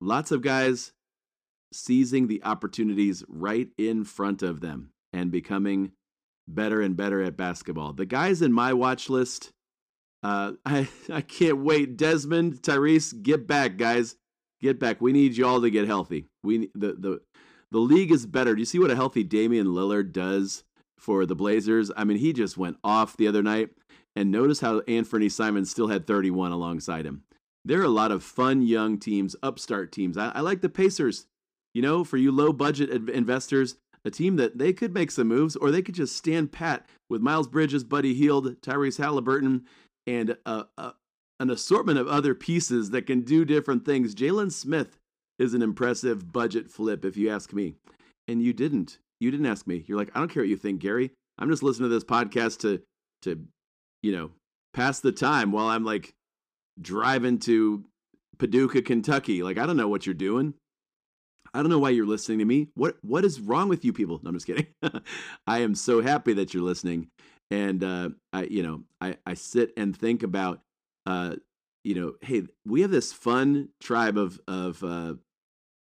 lots 0.00 0.30
of 0.30 0.42
guys 0.42 0.92
seizing 1.72 2.26
the 2.26 2.42
opportunities 2.42 3.24
right 3.28 3.68
in 3.78 4.04
front 4.04 4.42
of 4.42 4.60
them 4.60 4.90
and 5.12 5.30
becoming 5.30 5.92
better 6.48 6.80
and 6.80 6.96
better 6.96 7.22
at 7.22 7.36
basketball. 7.36 7.92
The 7.92 8.06
guys 8.06 8.42
in 8.42 8.52
my 8.52 8.72
watch 8.72 9.08
list 9.08 9.52
uh, 10.22 10.52
I 10.66 10.88
I 11.12 11.20
can't 11.20 11.58
wait. 11.58 11.96
Desmond, 11.96 12.62
Tyrese, 12.62 13.22
get 13.22 13.46
back, 13.46 13.76
guys. 13.76 14.16
Get 14.60 14.78
back. 14.78 15.00
We 15.00 15.12
need 15.12 15.36
you 15.36 15.46
all 15.46 15.60
to 15.60 15.70
get 15.70 15.86
healthy. 15.86 16.26
We 16.42 16.70
the 16.74 16.94
the 16.98 17.20
the 17.70 17.78
league 17.78 18.12
is 18.12 18.26
better. 18.26 18.54
Do 18.54 18.60
you 18.60 18.66
see 18.66 18.78
what 18.78 18.90
a 18.90 18.96
healthy 18.96 19.22
Damian 19.22 19.68
Lillard 19.68 20.12
does 20.12 20.64
for 20.98 21.24
the 21.24 21.36
Blazers? 21.36 21.90
I 21.96 22.04
mean, 22.04 22.18
he 22.18 22.32
just 22.32 22.58
went 22.58 22.76
off 22.82 23.16
the 23.16 23.28
other 23.28 23.42
night. 23.42 23.70
And 24.16 24.32
notice 24.32 24.58
how 24.58 24.80
Anthony 24.88 25.28
Simon 25.28 25.64
still 25.64 25.86
had 25.86 26.04
31 26.04 26.50
alongside 26.50 27.06
him. 27.06 27.22
There 27.64 27.80
are 27.80 27.84
a 27.84 27.88
lot 27.88 28.12
of 28.12 28.22
fun 28.22 28.62
young 28.62 28.98
teams, 28.98 29.36
upstart 29.42 29.92
teams. 29.92 30.16
I, 30.16 30.30
I 30.30 30.40
like 30.40 30.60
the 30.60 30.68
Pacers. 30.68 31.26
You 31.74 31.82
know, 31.82 32.02
for 32.02 32.16
you 32.16 32.32
low 32.32 32.52
budget 32.52 32.90
investors, 33.10 33.76
a 34.04 34.10
team 34.10 34.36
that 34.36 34.58
they 34.58 34.72
could 34.72 34.92
make 34.94 35.10
some 35.10 35.28
moves 35.28 35.56
or 35.56 35.70
they 35.70 35.82
could 35.82 35.94
just 35.94 36.16
stand 36.16 36.52
pat 36.52 36.88
with 37.08 37.20
Miles 37.20 37.46
Bridges, 37.46 37.84
Buddy 37.84 38.14
Hield, 38.14 38.60
Tyrese 38.60 38.98
Halliburton, 38.98 39.66
and 40.06 40.36
a, 40.46 40.64
a, 40.78 40.94
an 41.38 41.50
assortment 41.50 41.98
of 41.98 42.08
other 42.08 42.34
pieces 42.34 42.90
that 42.90 43.06
can 43.06 43.20
do 43.20 43.44
different 43.44 43.84
things. 43.84 44.14
Jalen 44.14 44.50
Smith 44.50 44.96
is 45.38 45.54
an 45.54 45.62
impressive 45.62 46.32
budget 46.32 46.70
flip, 46.70 47.04
if 47.04 47.16
you 47.16 47.30
ask 47.30 47.52
me. 47.52 47.74
And 48.26 48.42
you 48.42 48.52
didn't. 48.52 48.98
You 49.20 49.30
didn't 49.30 49.46
ask 49.46 49.66
me. 49.66 49.84
You're 49.86 49.98
like, 49.98 50.10
I 50.14 50.18
don't 50.18 50.28
care 50.28 50.42
what 50.42 50.50
you 50.50 50.56
think, 50.56 50.80
Gary. 50.80 51.12
I'm 51.38 51.50
just 51.50 51.62
listening 51.62 51.88
to 51.88 51.94
this 51.94 52.04
podcast 52.04 52.60
to, 52.60 52.82
to, 53.22 53.46
you 54.02 54.12
know, 54.12 54.30
pass 54.74 55.00
the 55.00 55.12
time 55.12 55.52
while 55.52 55.66
I'm 55.66 55.84
like 55.84 56.14
driving 56.80 57.38
to 57.40 57.84
Paducah, 58.38 58.82
Kentucky. 58.82 59.42
Like, 59.42 59.58
I 59.58 59.66
don't 59.66 59.76
know 59.76 59.88
what 59.88 60.06
you're 60.06 60.14
doing. 60.14 60.54
I 61.52 61.60
don't 61.60 61.70
know 61.70 61.78
why 61.78 61.90
you're 61.90 62.06
listening 62.06 62.38
to 62.38 62.44
me. 62.44 62.68
What 62.74 62.96
what 63.02 63.24
is 63.24 63.40
wrong 63.40 63.68
with 63.68 63.84
you 63.84 63.92
people? 63.92 64.20
No, 64.22 64.28
I'm 64.28 64.34
just 64.34 64.46
kidding. 64.46 64.66
I 65.46 65.58
am 65.58 65.74
so 65.74 66.00
happy 66.00 66.32
that 66.34 66.54
you're 66.54 66.62
listening 66.62 67.08
and 67.50 67.82
uh, 67.82 68.10
I, 68.32 68.44
you 68.44 68.62
know, 68.62 68.82
I, 69.00 69.16
I 69.26 69.34
sit 69.34 69.72
and 69.76 69.96
think 69.96 70.22
about, 70.22 70.60
uh, 71.06 71.36
you 71.82 71.94
know, 71.94 72.14
hey, 72.20 72.42
we 72.64 72.82
have 72.82 72.90
this 72.90 73.12
fun 73.12 73.70
tribe 73.80 74.16
of 74.16 74.40
of 74.46 74.82
uh, 74.84 75.14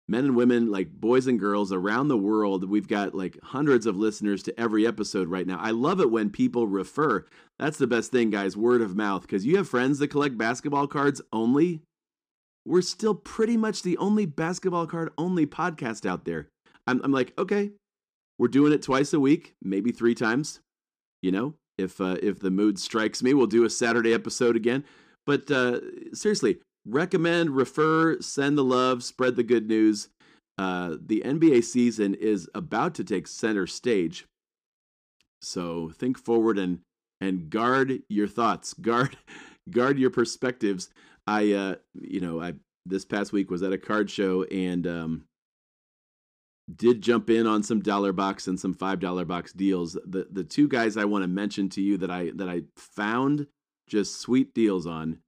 men 0.08 0.26
and 0.26 0.36
women, 0.36 0.72
like 0.72 0.90
boys 0.92 1.28
and 1.28 1.40
girls 1.40 1.72
around 1.72 2.08
the 2.08 2.18
world. 2.18 2.70
We've 2.70 2.88
got 2.88 3.16
like 3.16 3.38
hundreds 3.44 3.86
of 3.86 3.98
listeners 3.98 4.44
to 4.44 4.60
every 4.60 4.86
episode 4.86 5.28
right 5.28 5.48
now. 5.48 5.58
I 5.60 5.72
love 5.72 6.00
it 6.00 6.12
when 6.12 6.30
people 6.30 6.68
refer. 6.68 7.26
That's 7.60 7.78
the 7.78 7.88
best 7.88 8.12
thing, 8.12 8.30
guys. 8.30 8.58
Word 8.58 8.82
of 8.82 8.96
mouth, 8.96 9.24
because 9.24 9.46
you 9.46 9.58
have 9.58 9.70
friends 9.70 10.00
that 10.00 10.10
collect 10.10 10.38
basketball 10.38 10.88
cards 10.88 11.22
only. 11.34 11.82
We're 12.66 12.82
still 12.82 13.14
pretty 13.14 13.58
much 13.58 13.84
the 13.84 13.98
only 13.98 14.26
basketball 14.26 14.88
card 14.88 15.12
only 15.18 15.46
podcast 15.46 16.06
out 16.06 16.26
there. 16.26 16.50
I'm, 16.88 17.00
I'm 17.04 17.12
like, 17.12 17.34
okay, 17.38 17.72
we're 18.40 18.48
doing 18.48 18.74
it 18.74 18.82
twice 18.82 19.14
a 19.14 19.20
week, 19.20 19.54
maybe 19.62 19.92
three 19.92 20.16
times 20.16 20.62
you 21.26 21.32
know, 21.32 21.56
if 21.80 22.00
uh, 22.00 22.18
if 22.22 22.40
the 22.40 22.52
mood 22.52 22.78
strikes 22.78 23.24
me, 23.24 23.34
we'll 23.34 23.48
do 23.48 23.66
a 23.66 23.70
Saturday 23.70 24.14
episode 24.14 24.56
again. 24.56 24.84
But 25.26 25.50
uh, 25.50 25.80
seriously, 26.14 26.60
recommend, 26.86 27.52
refer, 27.52 28.20
send 28.22 28.58
the 28.58 28.64
love, 28.64 29.04
spread 29.04 29.36
the 29.36 29.44
good 29.44 29.68
news. 29.68 30.10
Uh, 30.58 30.96
the 31.06 31.22
NBA 31.26 31.64
season 31.64 32.14
is 32.14 32.50
about 32.56 32.96
to 32.96 33.04
take 33.04 33.28
center 33.28 33.68
stage, 33.68 34.26
so 35.42 35.92
think 35.94 36.18
forward 36.18 36.58
and 36.58 36.80
and 37.20 37.50
guard 37.50 38.04
your 38.10 38.28
thoughts, 38.28 38.74
guard 38.82 39.18
guard 39.70 40.00
your 40.00 40.10
perspectives. 40.10 40.90
I, 41.28 41.54
uh, 41.54 41.76
you 41.94 42.22
know, 42.22 42.42
I 42.42 42.54
this 42.86 43.04
past 43.04 43.34
week 43.34 43.50
was 43.50 43.64
at 43.64 43.74
a 43.74 43.78
card 43.78 44.10
show 44.10 44.44
and 44.44 44.86
um, 44.86 45.26
did 46.74 47.02
jump 47.02 47.30
in 47.30 47.48
on 47.48 47.64
some 47.64 47.80
dollar 47.80 48.14
box 48.14 48.48
and 48.48 48.60
some 48.60 48.74
five 48.74 49.00
dollar 49.00 49.26
box 49.26 49.54
deals. 49.54 49.94
The 50.06 50.28
the 50.32 50.44
two 50.44 50.68
guys 50.68 50.98
I 50.98 51.06
want 51.06 51.24
to 51.24 51.28
mention 51.28 51.70
to 51.70 51.82
you 51.82 51.98
that 51.98 52.12
I 52.12 52.32
that 52.36 52.50
I 52.50 52.64
found 52.76 53.48
just 53.88 54.20
sweet 54.20 54.54
deals 54.54 54.88
on. 54.88 55.20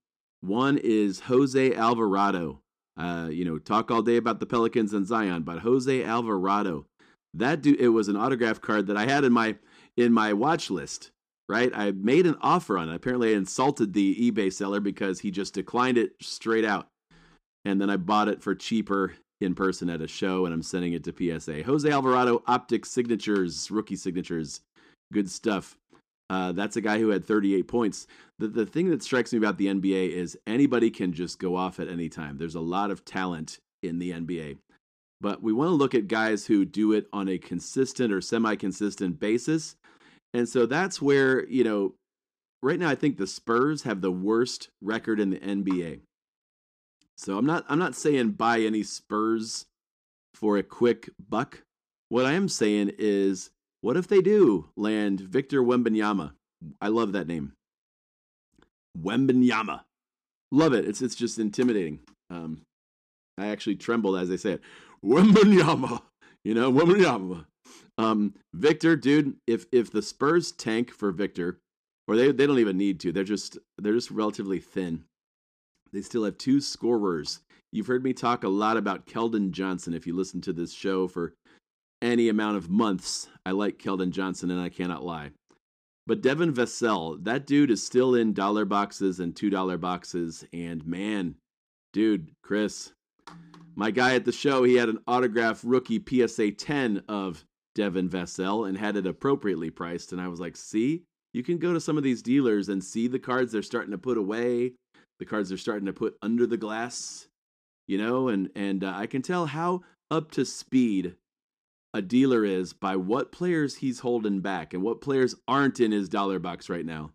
One 0.42 0.78
is 0.78 1.22
Jose 1.22 1.74
Alvarado. 1.76 2.62
Uh, 2.98 3.28
you 3.32 3.46
know, 3.46 3.60
talk 3.60 3.92
all 3.92 4.02
day 4.02 4.18
about 4.18 4.40
the 4.40 4.46
Pelicans 4.46 4.94
and 4.94 5.06
Zion, 5.06 5.44
but 5.44 5.60
Jose 5.60 6.04
Alvarado, 6.04 6.86
that 7.34 7.62
dude, 7.62 7.80
it 7.80 7.90
was 7.90 8.08
an 8.08 8.16
autograph 8.16 8.60
card 8.62 8.88
that 8.88 8.98
I 8.98 9.06
had 9.06 9.24
in 9.24 9.32
my 9.34 9.56
in 9.96 10.14
my 10.14 10.34
watch 10.34 10.70
list. 10.70 11.12
right? 11.50 11.72
I 11.74 11.92
made 11.92 12.26
an 12.26 12.38
offer 12.42 12.78
on 12.78 12.90
it. 12.90 12.96
Apparently, 12.96 13.34
I 13.34 13.38
insulted 13.38 13.94
the 13.94 14.32
eBay 14.32 14.52
seller 14.52 14.80
because 14.80 15.20
he 15.20 15.32
just 15.32 15.54
declined 15.54 15.98
it 15.98 16.12
straight 16.22 16.66
out. 16.66 16.88
And 17.66 17.82
then 17.82 17.90
I 17.90 17.98
bought 17.98 18.28
it 18.28 18.42
for 18.42 18.56
cheaper 18.56 19.14
in 19.42 19.54
person 19.56 19.90
at 19.90 20.02
a 20.02 20.08
show, 20.08 20.46
and 20.46 20.54
I'm 20.54 20.64
sending 20.64 20.94
it 20.94 21.04
to 21.06 21.40
PSA. 21.40 21.64
Jose 21.64 21.90
Alvarado 21.90 22.42
Optic 22.48 22.86
Signatures, 22.86 23.70
rookie 23.70 23.96
signatures. 23.96 24.62
Good 25.14 25.30
stuff. 25.30 25.78
Uh, 26.30 26.52
that's 26.52 26.76
a 26.76 26.82
guy 26.82 27.00
who 27.00 27.10
had 27.10 27.26
38 27.26 27.68
points. 27.68 28.08
The, 28.40 28.48
the 28.48 28.66
thing 28.66 28.90
that 28.90 29.02
strikes 29.02 29.32
me 29.32 29.40
about 29.40 29.58
the 29.58 29.68
NBA 29.68 30.12
is 30.12 30.38
anybody 30.46 30.90
can 30.90 31.14
just 31.14 31.40
go 31.40 31.56
off 31.56 31.80
at 31.80 31.88
any 31.88 32.10
time. 32.10 32.38
There's 32.38 32.56
a 32.56 32.62
lot 32.62 32.92
of 32.92 33.06
talent 33.06 33.60
in 33.82 34.00
the 34.00 34.12
NBA. 34.12 34.58
But 35.20 35.42
we 35.42 35.54
want 35.54 35.70
to 35.70 35.76
look 35.76 35.96
at 35.96 36.08
guys 36.08 36.46
who 36.46 36.66
do 36.66 36.92
it 36.94 37.08
on 37.12 37.28
a 37.28 37.38
consistent 37.38 38.14
or 38.14 38.22
semi 38.22 38.56
consistent 38.56 39.20
basis. 39.20 39.76
And 40.34 40.48
so 40.48 40.66
that's 40.66 41.02
where, 41.02 41.48
you 41.48 41.64
know, 41.64 41.94
right 42.62 42.78
now 42.78 42.90
I 42.90 42.96
think 42.96 43.18
the 43.18 43.26
Spurs 43.26 43.84
have 43.84 44.02
the 44.02 44.12
worst 44.12 44.70
record 44.82 45.20
in 45.20 45.30
the 45.30 45.40
NBA. 45.40 46.02
So 47.18 47.38
I'm 47.38 47.46
not 47.46 47.66
I'm 47.68 47.80
not 47.80 47.96
saying 47.96 48.32
buy 48.32 48.60
any 48.60 48.84
Spurs 48.84 49.66
for 50.36 50.58
a 50.58 50.64
quick 50.64 51.10
buck. 51.30 51.64
What 52.10 52.26
I 52.26 52.34
am 52.34 52.48
saying 52.48 52.92
is 53.00 53.50
what 53.82 53.98
if 53.98 54.08
they 54.08 54.22
do 54.22 54.70
land 54.76 55.20
Victor 55.20 55.62
Wembanyama? 55.62 56.32
I 56.82 56.88
love 56.88 57.12
that 57.14 57.28
name. 57.28 57.54
Wembanyama. 58.98 59.82
Love 60.52 60.74
it. 60.74 60.86
It's 60.86 61.02
it's 61.02 61.16
just 61.16 61.40
intimidating. 61.40 62.00
Um, 62.30 62.62
I 63.38 63.48
actually 63.48 63.76
trembled 63.76 64.18
as 64.18 64.32
I 64.32 64.36
say 64.36 64.54
it. 64.54 64.62
Wembanyama. 65.06 66.02
You 66.44 66.54
know, 66.54 66.72
Wembanyama. 66.72 67.46
Um, 67.98 68.34
Victor, 68.54 68.96
dude, 68.96 69.36
if 69.46 69.66
if 69.72 69.92
the 69.92 70.02
Spurs 70.02 70.52
tank 70.52 70.92
for 70.92 71.12
Victor, 71.12 71.60
or 72.08 72.16
they 72.16 72.32
they 72.32 72.48
don't 72.48 72.60
even 72.60 72.78
need 72.78 73.00
to, 73.02 73.12
they're 73.12 73.24
just 73.24 73.58
they're 73.78 73.94
just 73.94 74.12
relatively 74.12 74.60
thin. 74.60 75.04
They 75.92 76.02
still 76.02 76.24
have 76.24 76.38
two 76.38 76.62
scorers. 76.62 77.42
You've 77.72 77.88
heard 77.88 78.04
me 78.04 78.14
talk 78.14 78.44
a 78.44 78.50
lot 78.50 78.78
about 78.78 79.06
Keldon 79.06 79.52
Johnson. 79.52 79.94
If 79.94 80.08
you 80.08 80.16
listen 80.16 80.42
to 80.42 80.54
this 80.54 80.74
show 80.74 81.08
for 81.08 81.34
any 82.02 82.30
amount 82.30 82.58
of 82.58 82.70
months, 82.70 83.28
I 83.46 83.52
like 83.52 83.80
Keldon 83.80 84.12
Johnson, 84.12 84.52
and 84.52 84.62
I 84.62 84.70
cannot 84.70 85.04
lie. 85.04 85.32
But 86.06 86.22
Devin 86.22 86.54
Vassell, 86.54 87.24
that 87.26 87.46
dude 87.46 87.72
is 87.72 87.84
still 87.84 88.16
in 88.16 88.34
dollar 88.34 88.66
boxes 88.66 89.20
and 89.20 89.36
two 89.36 89.50
dollar 89.50 89.78
boxes, 89.78 90.46
and 90.54 90.86
man, 90.86 91.36
dude, 91.92 92.32
Chris, 92.44 92.94
my 93.76 93.92
guy 93.92 94.16
at 94.16 94.26
the 94.26 94.32
show, 94.32 94.64
he 94.64 94.76
had 94.76 94.90
an 94.90 95.00
autographed 95.08 95.64
rookie 95.64 96.02
PSA 96.02 96.52
10 96.52 97.04
of 97.08 97.46
Devin 97.76 98.10
Vassell 98.10 98.68
and 98.68 98.78
had 98.78 98.98
it 98.98 99.06
appropriately 99.06 99.70
priced. 99.70 100.12
And 100.12 100.20
I 100.20 100.28
was 100.30 100.40
like, 100.40 100.56
see, 100.56 101.04
you 101.34 101.44
can 101.44 101.60
go 101.60 101.74
to 101.74 101.80
some 101.80 101.98
of 101.98 102.04
these 102.04 102.24
dealers 102.24 102.70
and 102.70 102.84
see 102.84 103.08
the 103.08 103.20
cards 103.20 103.52
they're 103.52 103.62
starting 103.62 103.92
to 103.92 103.98
put 103.98 104.18
away, 104.18 104.74
the 105.20 105.26
cards 105.26 105.50
they're 105.50 105.58
starting 105.60 105.86
to 105.86 105.94
put 105.94 106.18
under 106.24 106.48
the 106.48 106.58
glass, 106.58 107.28
you 107.88 107.98
know, 107.98 108.30
and 108.30 108.50
and 108.56 108.84
uh, 108.84 108.94
I 108.96 109.06
can 109.06 109.22
tell 109.22 109.46
how 109.46 109.82
up 110.10 110.32
to 110.32 110.46
speed 110.46 111.16
a 111.98 112.02
dealer 112.02 112.46
is 112.46 112.74
by 112.74 112.96
what 112.96 113.32
players 113.32 113.78
he's 113.78 114.00
holding 114.00 114.40
back 114.40 114.74
and 114.74 114.84
what 114.84 115.02
players 115.02 115.34
aren't 115.48 115.80
in 115.80 115.92
his 115.92 116.08
dollar 116.08 116.38
box 116.38 116.70
right 116.70 116.86
now. 116.86 117.12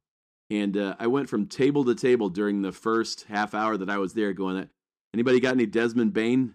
And 0.51 0.77
uh, 0.77 0.97
I 0.99 1.07
went 1.07 1.29
from 1.29 1.47
table 1.47 1.85
to 1.85 1.95
table 1.95 2.29
during 2.29 2.61
the 2.61 2.73
first 2.73 3.27
half 3.29 3.55
hour 3.55 3.77
that 3.77 3.89
I 3.89 3.99
was 3.99 4.13
there, 4.13 4.33
going, 4.33 4.69
Anybody 5.15 5.41
got 5.41 5.55
any 5.55 5.67
Desmond 5.67 6.13
Bane? 6.13 6.55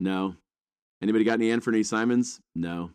No. 0.00 0.34
Anybody 1.00 1.24
got 1.24 1.34
any 1.34 1.50
Anthony 1.52 1.84
Simons? 1.84 2.40
No. 2.54 2.90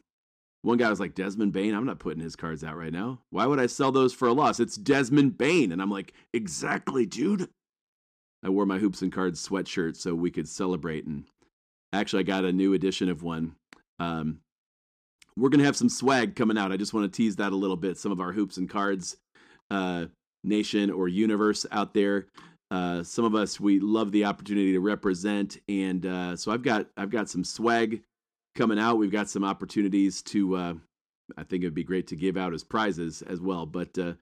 One 0.63 0.77
guy 0.77 0.89
was 0.89 0.99
like, 0.99 1.15
Desmond 1.15 1.53
Bane, 1.53 1.73
I'm 1.73 1.86
not 1.86 1.99
putting 1.99 2.21
his 2.21 2.36
cards 2.36 2.63
out 2.63 2.75
right 2.75 2.91
now. 2.91 3.19
Why 3.30 3.45
would 3.45 3.60
I 3.60 3.67
sell 3.67 3.91
those 3.91 4.13
for 4.13 4.27
a 4.27 4.34
loss? 4.34 4.60
It's 4.60 4.75
Desmond 4.75 5.38
Bane. 5.38 5.71
And 5.71 5.82
I'm 5.82 5.91
like, 5.91 6.13
exactly, 6.34 7.06
dude. 7.06 7.49
I 8.43 8.49
wore 8.49 8.65
my 8.65 8.80
Hoops 8.80 9.01
and 9.01 9.12
Cards 9.12 9.47
sweatshirt 9.47 9.95
so 9.95 10.13
we 10.13 10.30
could 10.30 10.47
celebrate. 10.47 11.06
And 11.06 11.25
actually, 11.93 12.21
I 12.21 12.23
got 12.23 12.43
a 12.43 12.51
new 12.51 12.73
edition 12.73 13.10
of 13.10 13.23
one. 13.23 13.56
Um, 13.99 14.41
we're 15.38 15.50
to 15.50 15.63
have 15.65 15.78
some 15.78 15.89
swag 15.89 16.36
coming 16.36 16.58
out. 16.58 16.71
I 16.71 16.78
just 16.78 16.93
want 16.93 17.12
to 17.12 17.15
tease 17.15 17.36
that 17.38 17.54
a 17.54 17.56
little 17.56 17.78
bit. 17.78 17.97
Some 17.97 18.12
of 18.12 18.19
our 18.19 18.32
Hoops 18.32 18.58
and 18.58 18.69
Cards 18.69 19.17
uh, 19.71 20.06
nation 20.43 20.89
or 20.89 21.08
universe 21.08 21.65
out 21.71 21.93
there 21.93 22.28
uh, 22.69 23.02
some 23.04 23.23
of 23.23 23.34
us 23.36 23.60
we 23.60 23.80
love 23.80 24.12
the 24.12 24.26
opportunity 24.26 24.73
to 24.73 24.80
represent, 24.80 25.58
and 25.69 26.06
uh, 26.06 26.36
so 26.36 26.52
I've 26.52 26.63
got 26.63 26.88
I've 26.97 27.10
got 27.10 27.30
some 27.30 27.43
swag 27.43 28.02
coming 28.56 28.80
out. 28.80 28.97
We've 28.97 29.12
got 29.12 29.30
some 29.30 29.43
opportunities 29.43 30.21
to. 30.23 30.56
Uh, 30.56 30.73
I 31.38 31.43
think 31.43 31.63
it 31.63 31.67
would 31.67 31.73
be 31.73 31.84
great 31.84 32.08
to 32.08 32.15
give 32.15 32.38
out 32.38 32.54
as 32.54 32.63
prizes 32.63 33.21
as 33.21 33.39
well. 33.39 33.65
But 33.65 33.97
uh, 33.97 34.13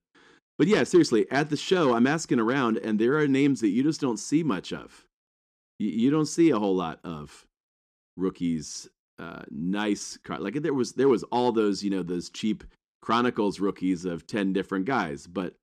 but 0.59 0.67
yeah, 0.67 0.83
seriously, 0.83 1.25
at 1.31 1.49
the 1.49 1.57
show, 1.57 1.95
I'm 1.95 2.07
asking 2.07 2.39
around, 2.39 2.77
and 2.77 2.99
there 2.99 3.17
are 3.17 3.27
names 3.27 3.61
that 3.61 3.69
you 3.69 3.81
just 3.81 4.01
don't 4.01 4.19
see 4.19 4.43
much 4.43 4.71
of. 4.71 5.05
You, 5.79 5.89
you 5.89 6.11
don't 6.11 6.27
see 6.27 6.51
a 6.51 6.59
whole 6.59 6.75
lot 6.75 6.99
of 7.03 7.45
rookies. 8.15 8.87
Uh, 9.17 9.43
nice, 9.49 10.17
card 10.17 10.41
like 10.41 10.61
there 10.61 10.73
was 10.73 10.93
there 10.93 11.07
was 11.07 11.23
all 11.31 11.51
those 11.51 11.83
you 11.83 11.89
know 11.89 12.03
those 12.03 12.29
cheap 12.29 12.63
Chronicles 13.01 13.59
rookies 13.59 14.03
of 14.03 14.27
ten 14.27 14.51
different 14.51 14.85
guys, 14.85 15.25
but 15.27 15.55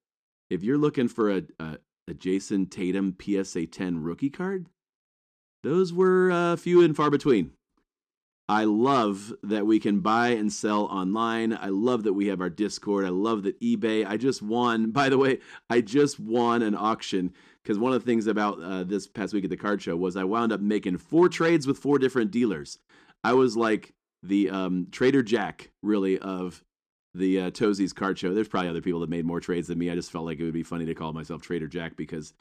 if 0.53 0.63
you're 0.63 0.79
looking 0.79 1.09
for 1.09 1.31
a, 1.31 1.43
a, 1.59 1.79
a 2.09 2.15
Jayson 2.15 2.67
Tatum 2.71 3.17
PSA 3.19 3.67
10 3.67 4.03
rookie 4.03 4.29
card, 4.29 4.67
those 5.63 5.93
were 5.93 6.31
uh, 6.31 6.57
few 6.57 6.83
and 6.83 6.95
far 6.95 7.11
between. 7.11 7.53
I 8.49 8.65
love 8.65 9.33
that 9.43 9.65
we 9.65 9.79
can 9.79 10.01
buy 10.01 10.29
and 10.29 10.53
sell 10.53 10.85
online. 10.85 11.55
I 11.55 11.69
love 11.69 12.03
that 12.03 12.13
we 12.13 12.27
have 12.27 12.43
our 12.43 12.51
Discord. 12.51 13.07
I 13.07 13.09
love 13.09 13.45
that 13.45 13.59
eBay. 13.61 14.07
I 14.07 14.19
just 14.19 14.43
won, 14.43 14.91
by 14.93 15.09
the 15.09 15.17
way, 15.17 15.39
I 15.71 15.81
just 15.81 16.21
won 16.21 16.61
an 16.61 16.75
auction 16.75 17.33
because 17.63 17.79
one 17.79 17.95
of 17.95 18.05
the 18.05 18.07
things 18.07 18.27
about 18.27 18.61
uh, 18.63 18.85
this 18.85 19.07
past 19.07 19.33
week 19.33 19.45
at 19.45 19.51
the 19.51 19.57
card 19.57 19.81
show 19.81 19.97
was 19.97 20.17
I 20.17 20.25
wound 20.25 20.53
up 20.53 20.61
making 20.61 20.99
four 20.99 21.31
trades 21.31 21.67
with 21.67 21.79
four 21.79 21.99
different 21.99 22.31
dealers. 22.31 22.79
I 23.25 23.35
was 23.35 23.57
like 23.57 23.93
the 24.23 24.51
um, 24.51 24.89
Trader 24.91 25.23
Jack, 25.23 25.71
really, 25.83 26.19
of 26.19 26.63
the 27.15 27.41
uh, 27.41 27.51
Tozy's 27.51 27.93
card 27.93 28.19
show. 28.19 28.33
There's 28.33 28.49
probably 28.49 28.71
other 28.71 28.81
people 28.81 29.01
that 29.01 29.11
made 29.11 29.25
more 29.25 29.41
trades 29.41 29.69
than 29.69 29.79
me. 29.79 29.91
I 29.91 29.95
just 29.95 30.11
felt 30.11 30.25
like 30.25 30.41
it 30.41 30.45
would 30.45 30.55
be 30.55 30.63
funny 30.63 30.87
to 30.87 30.95
call 30.95 31.13
myself 31.13 31.43
Trader 31.43 31.67
Jack 31.67 31.97
because 31.97 32.33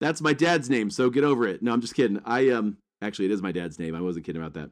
that's 0.00 0.20
my 0.20 0.32
dad's 0.32 0.70
name. 0.70 0.90
So 0.90 1.10
get 1.10 1.24
over 1.24 1.46
it. 1.46 1.62
No, 1.62 1.72
I'm 1.72 1.80
just 1.80 1.94
kidding. 1.94 2.20
I 2.24 2.50
um 2.50 2.78
actually 3.02 3.26
it 3.26 3.30
is 3.30 3.42
my 3.42 3.52
dad's 3.52 3.78
name. 3.78 3.94
I 3.94 4.00
wasn't 4.00 4.24
kidding 4.24 4.40
about 4.40 4.54
that. 4.54 4.70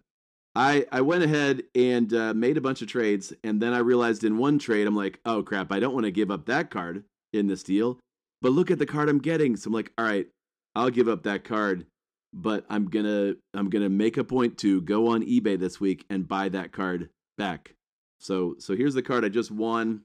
I 0.55 0.87
I 0.91 1.01
went 1.01 1.25
ahead 1.25 1.65
and 1.75 2.13
uh, 2.13 2.35
made 2.35 2.57
a 2.57 2.63
bunch 2.63 2.83
of 2.83 2.89
trades, 2.89 3.33
and 3.45 3.61
then 3.61 3.73
I 3.73 3.79
realized 3.79 4.25
in 4.25 4.39
one 4.39 4.59
trade 4.59 4.87
I'm 4.87 4.97
like, 4.97 5.21
oh 5.25 5.43
crap, 5.43 5.73
I 5.73 5.81
don't 5.81 5.95
want 5.95 6.05
to 6.05 6.13
give 6.13 6.31
up 6.31 6.47
that 6.47 6.71
card 6.71 7.05
in 7.33 7.47
this 7.47 7.63
deal. 7.63 7.99
But 8.41 8.53
look 8.53 8.71
at 8.71 8.79
the 8.79 8.87
card 8.87 9.09
I'm 9.09 9.21
getting. 9.21 9.57
So 9.57 9.69
I'm 9.69 9.75
like, 9.75 9.93
all 9.97 10.05
right, 10.05 10.27
I'll 10.75 10.91
give 10.91 11.09
up 11.09 11.23
that 11.23 11.45
card, 11.45 11.87
but 12.33 12.65
I'm 12.69 12.87
gonna 12.89 13.35
I'm 13.55 13.69
gonna 13.69 13.89
make 13.89 14.17
a 14.17 14.25
point 14.25 14.59
to 14.59 14.81
go 14.81 15.09
on 15.09 15.23
eBay 15.23 15.59
this 15.59 15.81
week 15.81 16.05
and 16.09 16.27
buy 16.27 16.49
that 16.51 16.73
card 16.73 17.11
back. 17.37 17.75
So 18.21 18.57
so 18.59 18.75
here's 18.75 18.95
the 18.95 19.03
card 19.03 19.25
I 19.25 19.29
just 19.29 19.51
won 19.51 20.03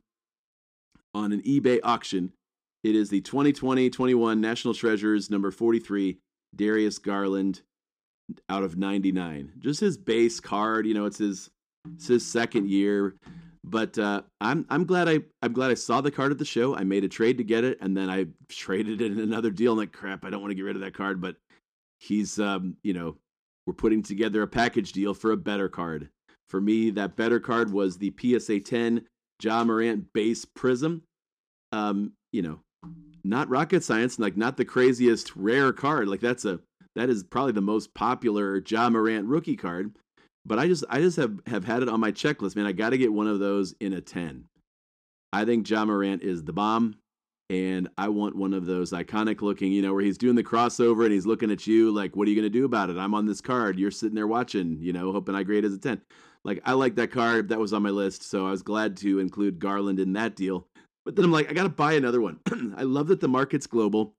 on 1.13 1.31
an 1.31 1.41
eBay 1.43 1.79
auction. 1.83 2.33
It 2.83 2.95
is 2.95 3.09
the 3.09 3.21
2020-21 3.21 4.39
National 4.39 4.73
Treasures 4.73 5.29
number 5.29 5.51
43 5.51 6.19
Darius 6.55 6.99
Garland 6.99 7.61
out 8.49 8.63
of 8.63 8.77
99. 8.77 9.53
Just 9.59 9.79
his 9.79 9.97
base 9.97 10.39
card, 10.39 10.85
you 10.85 10.93
know, 10.93 11.05
it's 11.05 11.17
his 11.17 11.49
it's 11.95 12.07
his 12.07 12.25
second 12.25 12.69
year. 12.69 13.15
But 13.63 13.97
uh, 13.97 14.21
I'm 14.39 14.65
I'm 14.69 14.85
glad 14.85 15.09
I 15.09 15.19
I'm 15.41 15.53
glad 15.53 15.71
I 15.71 15.75
saw 15.75 16.01
the 16.01 16.11
card 16.11 16.31
at 16.31 16.37
the 16.37 16.45
show. 16.45 16.75
I 16.75 16.83
made 16.83 17.03
a 17.03 17.09
trade 17.09 17.37
to 17.37 17.43
get 17.43 17.63
it, 17.63 17.77
and 17.81 17.95
then 17.95 18.09
I 18.09 18.27
traded 18.49 19.01
it 19.01 19.11
in 19.11 19.19
another 19.19 19.49
deal. 19.49 19.73
I'm 19.73 19.77
like, 19.77 19.91
crap, 19.91 20.23
I 20.23 20.29
don't 20.29 20.41
want 20.41 20.51
to 20.51 20.55
get 20.55 20.63
rid 20.63 20.75
of 20.75 20.81
that 20.81 20.93
card, 20.93 21.21
but 21.21 21.35
he's 21.99 22.39
um, 22.39 22.77
you 22.83 22.93
know, 22.93 23.17
we're 23.65 23.73
putting 23.73 24.01
together 24.01 24.41
a 24.41 24.47
package 24.47 24.91
deal 24.91 25.13
for 25.13 25.31
a 25.31 25.37
better 25.37 25.69
card. 25.69 26.09
For 26.49 26.61
me, 26.61 26.89
that 26.91 27.15
better 27.15 27.39
card 27.39 27.71
was 27.71 27.97
the 27.97 28.13
PSA 28.19 28.61
10 28.61 29.05
Ja 29.43 29.63
Morant 29.63 30.13
base 30.13 30.45
prism. 30.45 31.03
Um, 31.71 32.13
you 32.31 32.41
know, 32.41 32.59
not 33.23 33.49
rocket 33.49 33.83
science, 33.83 34.17
like 34.17 34.37
not 34.37 34.57
the 34.57 34.65
craziest 34.65 35.35
rare 35.35 35.73
card. 35.73 36.07
Like 36.07 36.21
that's 36.21 36.45
a 36.45 36.59
that 36.95 37.09
is 37.09 37.23
probably 37.23 37.51
the 37.51 37.61
most 37.61 37.93
popular 37.93 38.61
Ja 38.67 38.89
Morant 38.89 39.27
rookie 39.27 39.57
card. 39.57 39.95
But 40.45 40.59
I 40.59 40.67
just 40.67 40.85
I 40.89 40.99
just 41.01 41.17
have 41.17 41.39
have 41.47 41.65
had 41.65 41.83
it 41.83 41.89
on 41.89 41.99
my 41.99 42.11
checklist, 42.11 42.55
man. 42.55 42.65
I 42.65 42.71
got 42.71 42.91
to 42.91 42.97
get 42.97 43.11
one 43.11 43.27
of 43.27 43.39
those 43.39 43.75
in 43.81 43.93
a 43.93 44.01
10. 44.01 44.45
I 45.33 45.43
think 45.43 45.69
Ja 45.69 45.83
Morant 45.83 46.21
is 46.23 46.43
the 46.43 46.53
bomb 46.53 46.95
and 47.49 47.87
I 47.97 48.09
want 48.09 48.35
one 48.35 48.53
of 48.53 48.65
those 48.65 48.91
iconic 48.91 49.41
looking, 49.41 49.71
you 49.71 49.81
know, 49.81 49.93
where 49.93 50.03
he's 50.03 50.17
doing 50.17 50.35
the 50.35 50.43
crossover 50.43 51.05
and 51.05 51.13
he's 51.13 51.25
looking 51.25 51.49
at 51.49 51.65
you 51.65 51.91
like, 51.91 52.15
what 52.15 52.27
are 52.27 52.31
you 52.31 52.35
going 52.35 52.51
to 52.51 52.59
do 52.59 52.65
about 52.65 52.89
it? 52.89 52.97
I'm 52.97 53.13
on 53.13 53.25
this 53.25 53.39
card. 53.39 53.79
You're 53.79 53.91
sitting 53.91 54.15
there 54.15 54.27
watching, 54.27 54.77
you 54.81 54.91
know, 54.91 55.13
hoping 55.13 55.33
I 55.33 55.43
grade 55.43 55.63
as 55.63 55.73
a 55.73 55.77
10. 55.77 56.01
Like, 56.43 56.61
I 56.65 56.73
like 56.73 56.95
that 56.95 57.11
card. 57.11 57.49
That 57.49 57.59
was 57.59 57.71
on 57.71 57.83
my 57.83 57.89
list. 57.89 58.23
So 58.23 58.45
I 58.45 58.51
was 58.51 58.61
glad 58.61 58.97
to 58.97 59.19
include 59.19 59.59
Garland 59.59 59.99
in 59.99 60.13
that 60.13 60.35
deal. 60.35 60.67
But 61.05 61.15
then 61.15 61.23
I'm 61.23 61.31
like, 61.31 61.49
I 61.49 61.53
got 61.53 61.63
to 61.63 61.69
buy 61.69 61.93
another 61.93 62.19
one. 62.19 62.39
I 62.75 62.83
love 62.83 63.07
that 63.07 63.21
the 63.21 63.29
market's 63.29 63.67
global. 63.67 64.13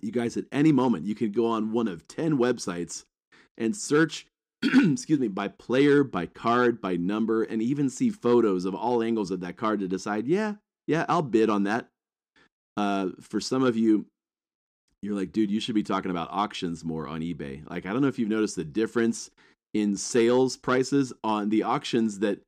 You 0.00 0.12
guys, 0.12 0.36
at 0.36 0.44
any 0.52 0.70
moment, 0.70 1.06
you 1.06 1.16
can 1.16 1.32
go 1.32 1.46
on 1.46 1.72
one 1.72 1.88
of 1.88 2.06
10 2.06 2.38
websites 2.38 3.04
and 3.58 3.76
search, 3.76 4.26
excuse 4.62 5.18
me, 5.18 5.28
by 5.28 5.48
player, 5.48 6.04
by 6.04 6.26
card, 6.26 6.80
by 6.80 6.96
number, 6.96 7.42
and 7.42 7.60
even 7.60 7.90
see 7.90 8.10
photos 8.10 8.64
of 8.64 8.76
all 8.76 9.02
angles 9.02 9.32
of 9.32 9.40
that 9.40 9.56
card 9.56 9.80
to 9.80 9.88
decide, 9.88 10.28
yeah, 10.28 10.54
yeah, 10.86 11.04
I'll 11.08 11.22
bid 11.22 11.50
on 11.50 11.64
that. 11.64 11.88
Uh, 12.76 13.08
for 13.20 13.40
some 13.40 13.62
of 13.62 13.76
you, 13.76 14.06
you're 15.02 15.14
like, 15.14 15.32
dude, 15.32 15.50
you 15.50 15.60
should 15.60 15.74
be 15.74 15.82
talking 15.82 16.10
about 16.10 16.28
auctions 16.30 16.84
more 16.84 17.08
on 17.08 17.20
eBay. 17.20 17.68
Like, 17.68 17.86
I 17.86 17.92
don't 17.92 18.02
know 18.02 18.08
if 18.08 18.18
you've 18.18 18.28
noticed 18.28 18.56
the 18.56 18.64
difference 18.64 19.30
in 19.74 19.96
sales 19.96 20.56
prices 20.56 21.12
on 21.24 21.48
the 21.48 21.62
auctions 21.62 22.18
that 22.20 22.40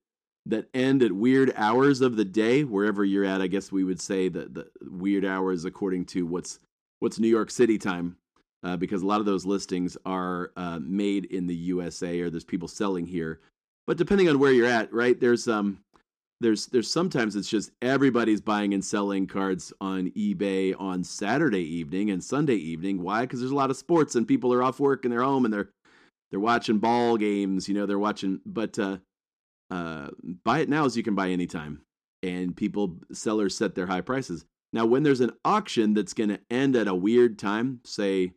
that 0.46 0.68
end 0.74 1.02
at 1.02 1.10
weird 1.10 1.52
hours 1.56 2.02
of 2.02 2.16
the 2.16 2.24
day, 2.24 2.64
wherever 2.64 3.02
you're 3.02 3.24
at. 3.24 3.40
I 3.40 3.46
guess 3.46 3.72
we 3.72 3.82
would 3.82 4.00
say 4.00 4.28
that 4.28 4.52
the 4.52 4.68
weird 4.82 5.24
hours 5.24 5.64
according 5.64 6.04
to 6.06 6.26
what's 6.26 6.60
what's 7.00 7.18
New 7.18 7.28
York 7.28 7.50
City 7.50 7.78
time, 7.78 8.16
uh, 8.62 8.76
because 8.76 9.02
a 9.02 9.06
lot 9.06 9.20
of 9.20 9.26
those 9.26 9.46
listings 9.46 9.96
are 10.04 10.52
uh, 10.56 10.78
made 10.80 11.24
in 11.26 11.46
the 11.46 11.54
USA 11.54 12.20
or 12.20 12.30
there's 12.30 12.44
people 12.44 12.68
selling 12.68 13.06
here. 13.06 13.40
But 13.86 13.96
depending 13.96 14.28
on 14.28 14.38
where 14.38 14.52
you're 14.52 14.66
at, 14.66 14.92
right? 14.92 15.18
There's 15.18 15.48
um 15.48 15.80
there's 16.40 16.66
there's 16.66 16.92
sometimes 16.92 17.36
it's 17.36 17.48
just 17.48 17.70
everybody's 17.80 18.40
buying 18.40 18.74
and 18.74 18.84
selling 18.84 19.26
cards 19.26 19.72
on 19.80 20.10
eBay 20.10 20.74
on 20.78 21.04
Saturday 21.04 21.62
evening 21.62 22.10
and 22.10 22.22
Sunday 22.22 22.56
evening. 22.56 23.02
Why? 23.02 23.22
Because 23.22 23.40
there's 23.40 23.52
a 23.52 23.56
lot 23.56 23.70
of 23.70 23.76
sports 23.76 24.14
and 24.14 24.26
people 24.26 24.52
are 24.52 24.62
off 24.62 24.80
work 24.80 25.04
and 25.04 25.12
they're 25.12 25.22
home 25.22 25.44
and 25.44 25.54
they're 25.54 25.70
they're 26.30 26.40
watching 26.40 26.78
ball 26.78 27.16
games. 27.16 27.68
You 27.68 27.74
know, 27.74 27.86
they're 27.86 27.98
watching. 27.98 28.40
But 28.44 28.78
uh, 28.78 28.98
uh, 29.70 30.08
buy 30.44 30.60
it 30.60 30.68
now 30.68 30.84
as 30.84 30.96
you 30.96 31.02
can 31.02 31.14
buy 31.14 31.30
anytime, 31.30 31.82
and 32.22 32.56
people 32.56 32.98
sellers 33.12 33.56
set 33.56 33.74
their 33.74 33.86
high 33.86 34.00
prices. 34.00 34.44
Now, 34.72 34.86
when 34.86 35.04
there's 35.04 35.20
an 35.20 35.32
auction 35.44 35.94
that's 35.94 36.14
going 36.14 36.30
to 36.30 36.40
end 36.50 36.74
at 36.74 36.88
a 36.88 36.94
weird 36.94 37.38
time, 37.38 37.80
say 37.84 38.32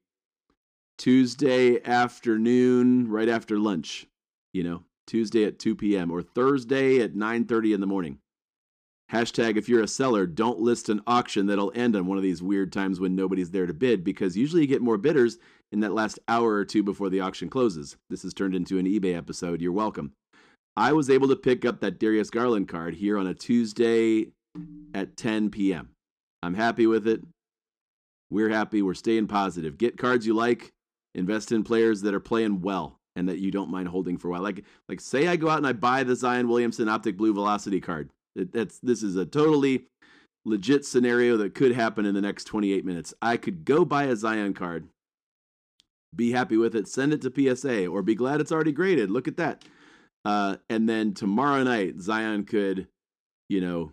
Tuesday 1.00 1.84
afternoon, 1.84 3.10
right 3.10 3.30
after 3.30 3.58
lunch, 3.58 4.06
you 4.54 4.64
know, 4.64 4.84
Tuesday 5.08 5.46
at 5.46 5.58
2 5.58 5.76
p.m. 5.76 6.12
or 6.12 6.22
Thursday 6.22 7.00
at 7.02 7.16
9:30 7.16 7.74
in 7.74 7.82
the 7.82 7.88
morning. 7.88 8.20
Hashtag 9.12 9.56
if 9.56 9.70
you're 9.70 9.84
a 9.84 9.88
seller, 9.88 10.28
don't 10.28 10.60
list 10.60 10.90
an 10.90 11.02
auction 11.08 11.48
that'll 11.48 11.72
end 11.74 11.96
on 11.96 12.08
one 12.08 12.18
of 12.18 12.24
these 12.24 12.44
weird 12.44 12.74
times 12.74 13.00
when 13.00 13.16
nobody's 13.16 13.52
there 13.52 13.66
to 13.66 13.74
bid 13.74 14.04
because 14.04 14.36
usually 14.36 14.64
you 14.64 14.68
get 14.68 14.82
more 14.82 14.98
bidders 14.98 15.38
in 15.72 15.80
that 15.80 15.94
last 15.94 16.20
hour 16.28 16.54
or 16.54 16.66
two 16.66 16.84
before 16.84 17.10
the 17.10 17.22
auction 17.22 17.50
closes. 17.50 17.96
This 18.10 18.24
has 18.24 18.34
turned 18.34 18.54
into 18.54 18.78
an 18.78 18.86
eBay 18.86 19.16
episode. 19.16 19.62
You're 19.62 19.72
welcome. 19.72 20.12
I 20.76 20.92
was 20.92 21.10
able 21.10 21.30
to 21.30 21.38
pick 21.38 21.64
up 21.64 21.80
that 21.80 22.00
Darius 22.00 22.30
Garland 22.30 22.68
card 22.68 22.96
here 22.96 23.18
on 23.18 23.28
a 23.28 23.34
Tuesday 23.34 24.28
at 24.94 25.16
10 25.16 25.52
p.m. 25.52 25.90
I'm 26.44 26.54
happy 26.54 26.86
with 26.86 27.08
it. 27.08 27.22
We're 28.30 28.50
happy. 28.50 28.82
We're 28.82 28.94
staying 28.94 29.28
positive. 29.28 29.78
Get 29.78 29.98
cards 29.98 30.28
you 30.28 30.34
like, 30.34 30.74
invest 31.16 31.54
in 31.54 31.64
players 31.64 32.02
that 32.02 32.14
are 32.14 32.20
playing 32.20 32.62
well 32.62 32.97
and 33.18 33.28
that 33.28 33.40
you 33.40 33.50
don't 33.52 33.72
mind 33.72 33.88
holding 33.88 34.18
for 34.18 34.30
a 34.30 34.32
while. 34.32 34.42
Like 34.42 34.64
like 34.88 35.02
say 35.02 35.28
I 35.28 35.36
go 35.36 35.50
out 35.50 35.58
and 35.58 35.68
I 35.68 35.74
buy 35.74 36.04
the 36.04 36.16
Zion 36.16 36.48
Williamson 36.48 36.88
Optic 36.88 37.18
Blue 37.18 37.34
Velocity 37.34 37.82
card. 37.82 38.12
It, 38.36 38.54
that's 38.54 38.80
this 38.80 39.04
is 39.04 39.16
a 39.18 39.26
totally 39.26 39.88
legit 40.46 40.86
scenario 40.86 41.36
that 41.38 41.56
could 41.56 41.74
happen 41.74 42.06
in 42.06 42.14
the 42.14 42.22
next 42.22 42.46
28 42.46 42.86
minutes. 42.86 43.14
I 43.22 43.36
could 43.36 43.66
go 43.66 43.84
buy 43.84 44.06
a 44.06 44.16
Zion 44.16 44.54
card, 44.54 44.88
be 46.16 46.32
happy 46.32 46.56
with 46.56 46.76
it, 46.76 46.88
send 46.88 47.12
it 47.12 47.22
to 47.24 47.56
PSA, 47.56 47.88
or 47.88 48.02
be 48.04 48.16
glad 48.16 48.40
it's 48.40 48.52
already 48.52 48.72
graded. 48.72 49.10
Look 49.10 49.28
at 49.28 49.38
that. 49.38 49.66
Uh, 50.24 50.58
and 50.70 50.88
then 50.88 51.14
tomorrow 51.14 51.64
night, 51.64 52.00
Zion 52.00 52.46
could, 52.46 52.88
you 53.50 53.62
know, 53.62 53.92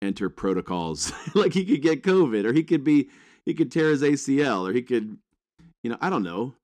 enter 0.00 0.30
protocols. 0.30 1.12
like 1.34 1.52
he 1.52 1.64
could 1.64 1.82
get 1.82 2.02
COVID, 2.02 2.44
or 2.44 2.52
he 2.52 2.62
could 2.62 2.84
be, 2.84 3.08
he 3.44 3.52
could 3.52 3.72
tear 3.72 3.90
his 3.90 4.02
ACL, 4.02 4.68
or 4.68 4.72
he 4.72 4.82
could, 4.82 5.18
you 5.82 5.90
know, 5.90 5.98
I 6.00 6.08
don't 6.08 6.22
know 6.22 6.54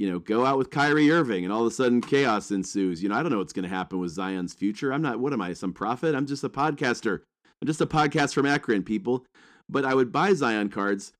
you 0.00 0.10
know, 0.10 0.18
go 0.18 0.46
out 0.46 0.56
with 0.56 0.70
Kyrie 0.70 1.10
Irving 1.10 1.44
and 1.44 1.52
all 1.52 1.60
of 1.60 1.66
a 1.66 1.70
sudden 1.70 2.00
chaos 2.00 2.50
ensues. 2.50 3.02
You 3.02 3.10
know, 3.10 3.16
I 3.16 3.22
don't 3.22 3.30
know 3.30 3.36
what's 3.36 3.52
going 3.52 3.68
to 3.68 3.76
happen 3.76 3.98
with 3.98 4.12
Zion's 4.12 4.54
future. 4.54 4.94
I'm 4.94 5.02
not, 5.02 5.20
what 5.20 5.34
am 5.34 5.42
I, 5.42 5.52
some 5.52 5.74
prophet? 5.74 6.14
I'm 6.14 6.24
just 6.24 6.42
a 6.42 6.48
podcaster. 6.48 7.20
I'm 7.60 7.66
just 7.66 7.82
a 7.82 7.86
podcast 7.86 8.32
from 8.32 8.46
Akron, 8.46 8.82
people. 8.82 9.26
But 9.68 9.84
I 9.84 9.94
would 9.94 10.10
buy 10.10 10.32
Zion 10.32 10.70
cards 10.70 11.12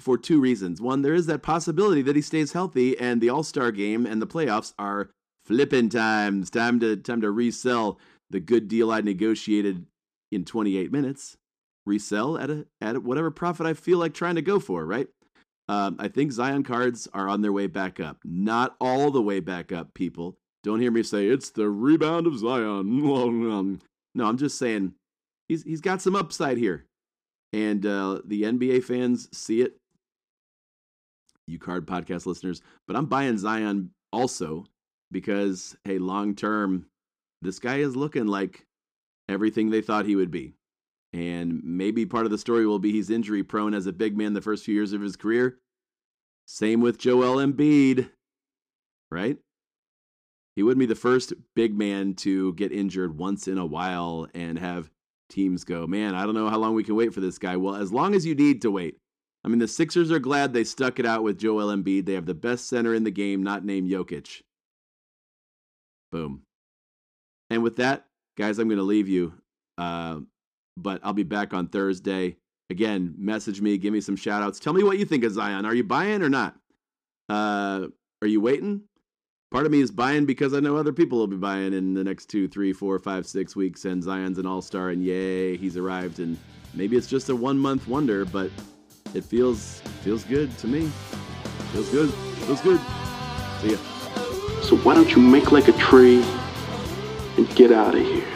for 0.00 0.16
two 0.16 0.40
reasons. 0.40 0.80
One, 0.80 1.02
there 1.02 1.12
is 1.12 1.26
that 1.26 1.42
possibility 1.42 2.00
that 2.00 2.16
he 2.16 2.22
stays 2.22 2.52
healthy 2.52 2.98
and 2.98 3.20
the 3.20 3.28
All 3.28 3.42
Star 3.42 3.70
game 3.70 4.06
and 4.06 4.22
the 4.22 4.26
playoffs 4.26 4.72
are 4.78 5.10
flipping 5.44 5.90
times. 5.90 6.48
Time 6.48 6.80
to, 6.80 6.96
time 6.96 7.20
to 7.20 7.30
resell 7.30 8.00
the 8.30 8.40
good 8.40 8.68
deal 8.68 8.90
I 8.90 9.02
negotiated 9.02 9.84
in 10.32 10.46
28 10.46 10.90
minutes. 10.90 11.36
Resell 11.84 12.38
at 12.38 12.48
a, 12.48 12.66
at 12.80 13.02
whatever 13.02 13.30
profit 13.30 13.66
I 13.66 13.74
feel 13.74 13.98
like 13.98 14.14
trying 14.14 14.36
to 14.36 14.42
go 14.42 14.58
for, 14.58 14.86
right? 14.86 15.08
Um, 15.68 15.96
I 15.98 16.08
think 16.08 16.32
Zion 16.32 16.62
cards 16.62 17.08
are 17.14 17.28
on 17.28 17.40
their 17.40 17.52
way 17.52 17.66
back 17.66 17.98
up. 18.00 18.18
Not 18.24 18.76
all 18.80 19.10
the 19.10 19.22
way 19.22 19.40
back 19.40 19.72
up, 19.72 19.94
people. 19.94 20.36
Don't 20.62 20.80
hear 20.80 20.90
me 20.90 21.02
say 21.02 21.26
it's 21.26 21.50
the 21.50 21.68
rebound 21.68 22.26
of 22.26 22.38
Zion. 22.38 23.02
no, 24.14 24.26
I'm 24.26 24.36
just 24.36 24.58
saying 24.58 24.94
he's 25.48 25.62
he's 25.62 25.80
got 25.80 26.02
some 26.02 26.16
upside 26.16 26.58
here, 26.58 26.86
and 27.52 27.84
uh, 27.84 28.20
the 28.24 28.42
NBA 28.42 28.84
fans 28.84 29.28
see 29.32 29.62
it. 29.62 29.76
You 31.46 31.58
card 31.58 31.86
podcast 31.86 32.24
listeners, 32.24 32.62
but 32.86 32.96
I'm 32.96 33.06
buying 33.06 33.36
Zion 33.36 33.90
also 34.12 34.64
because 35.10 35.76
hey, 35.84 35.98
long 35.98 36.34
term, 36.34 36.86
this 37.42 37.58
guy 37.58 37.76
is 37.76 37.96
looking 37.96 38.26
like 38.26 38.66
everything 39.28 39.70
they 39.70 39.82
thought 39.82 40.06
he 40.06 40.16
would 40.16 40.30
be. 40.30 40.54
And 41.14 41.62
maybe 41.62 42.04
part 42.06 42.24
of 42.24 42.32
the 42.32 42.38
story 42.38 42.66
will 42.66 42.80
be 42.80 42.90
he's 42.90 43.08
injury 43.08 43.44
prone 43.44 43.72
as 43.72 43.86
a 43.86 43.92
big 43.92 44.16
man 44.16 44.34
the 44.34 44.40
first 44.40 44.64
few 44.64 44.74
years 44.74 44.92
of 44.92 45.00
his 45.00 45.14
career. 45.14 45.60
Same 46.44 46.80
with 46.80 46.98
Joel 46.98 47.36
Embiid, 47.36 48.10
right? 49.12 49.38
He 50.56 50.64
wouldn't 50.64 50.80
be 50.80 50.86
the 50.86 50.96
first 50.96 51.32
big 51.54 51.78
man 51.78 52.14
to 52.14 52.52
get 52.54 52.72
injured 52.72 53.16
once 53.16 53.46
in 53.46 53.58
a 53.58 53.64
while 53.64 54.26
and 54.34 54.58
have 54.58 54.90
teams 55.30 55.62
go, 55.62 55.86
man, 55.86 56.16
I 56.16 56.24
don't 56.24 56.34
know 56.34 56.48
how 56.48 56.58
long 56.58 56.74
we 56.74 56.82
can 56.82 56.96
wait 56.96 57.14
for 57.14 57.20
this 57.20 57.38
guy. 57.38 57.56
Well, 57.56 57.76
as 57.76 57.92
long 57.92 58.16
as 58.16 58.26
you 58.26 58.34
need 58.34 58.60
to 58.62 58.72
wait. 58.72 58.98
I 59.44 59.48
mean, 59.48 59.60
the 59.60 59.68
Sixers 59.68 60.10
are 60.10 60.18
glad 60.18 60.52
they 60.52 60.64
stuck 60.64 60.98
it 60.98 61.06
out 61.06 61.22
with 61.22 61.38
Joel 61.38 61.74
Embiid. 61.74 62.06
They 62.06 62.14
have 62.14 62.26
the 62.26 62.34
best 62.34 62.66
center 62.66 62.92
in 62.92 63.04
the 63.04 63.12
game, 63.12 63.44
not 63.44 63.64
named 63.64 63.88
Jokic. 63.88 64.42
Boom. 66.10 66.42
And 67.50 67.62
with 67.62 67.76
that, 67.76 68.06
guys, 68.36 68.58
I'm 68.58 68.68
going 68.68 68.78
to 68.78 68.84
leave 68.84 69.08
you. 69.08 69.34
Uh, 69.78 70.20
but 70.76 71.00
I'll 71.02 71.12
be 71.12 71.22
back 71.22 71.54
on 71.54 71.68
Thursday. 71.68 72.36
Again, 72.70 73.14
message 73.18 73.60
me, 73.60 73.76
give 73.78 73.92
me 73.92 74.00
some 74.00 74.16
shout 74.16 74.42
outs. 74.42 74.58
Tell 74.58 74.72
me 74.72 74.82
what 74.82 74.98
you 74.98 75.04
think 75.04 75.24
of 75.24 75.32
Zion. 75.32 75.66
Are 75.66 75.74
you 75.74 75.84
buying 75.84 76.22
or 76.22 76.28
not? 76.28 76.56
Uh, 77.28 77.88
are 78.22 78.28
you 78.28 78.40
waiting? 78.40 78.82
Part 79.50 79.66
of 79.66 79.72
me 79.72 79.80
is 79.80 79.90
buying 79.90 80.26
because 80.26 80.52
I 80.52 80.60
know 80.60 80.76
other 80.76 80.92
people 80.92 81.18
will 81.18 81.28
be 81.28 81.36
buying 81.36 81.74
in 81.74 81.94
the 81.94 82.02
next 82.02 82.26
two, 82.26 82.48
three, 82.48 82.72
four, 82.72 82.98
five, 82.98 83.26
six 83.26 83.54
weeks, 83.54 83.84
and 83.84 84.02
Zion's 84.02 84.38
an 84.38 84.46
all 84.46 84.62
star, 84.62 84.90
and 84.90 85.04
yay, 85.04 85.56
he's 85.56 85.76
arrived. 85.76 86.18
And 86.18 86.36
maybe 86.74 86.96
it's 86.96 87.06
just 87.06 87.28
a 87.28 87.36
one 87.36 87.58
month 87.58 87.86
wonder, 87.86 88.24
but 88.24 88.50
it 89.14 89.24
feels 89.24 89.80
feels 90.02 90.24
good 90.24 90.56
to 90.58 90.66
me. 90.66 90.90
Feels 91.72 91.88
good. 91.90 92.10
Feels 92.12 92.60
good. 92.62 92.80
See 93.60 93.70
ya. 93.70 93.76
So 94.62 94.76
why 94.78 94.94
don't 94.94 95.14
you 95.14 95.22
make 95.22 95.52
like 95.52 95.68
a 95.68 95.72
tree 95.72 96.24
and 97.36 97.48
get 97.54 97.70
out 97.70 97.94
of 97.94 98.00
here? 98.00 98.33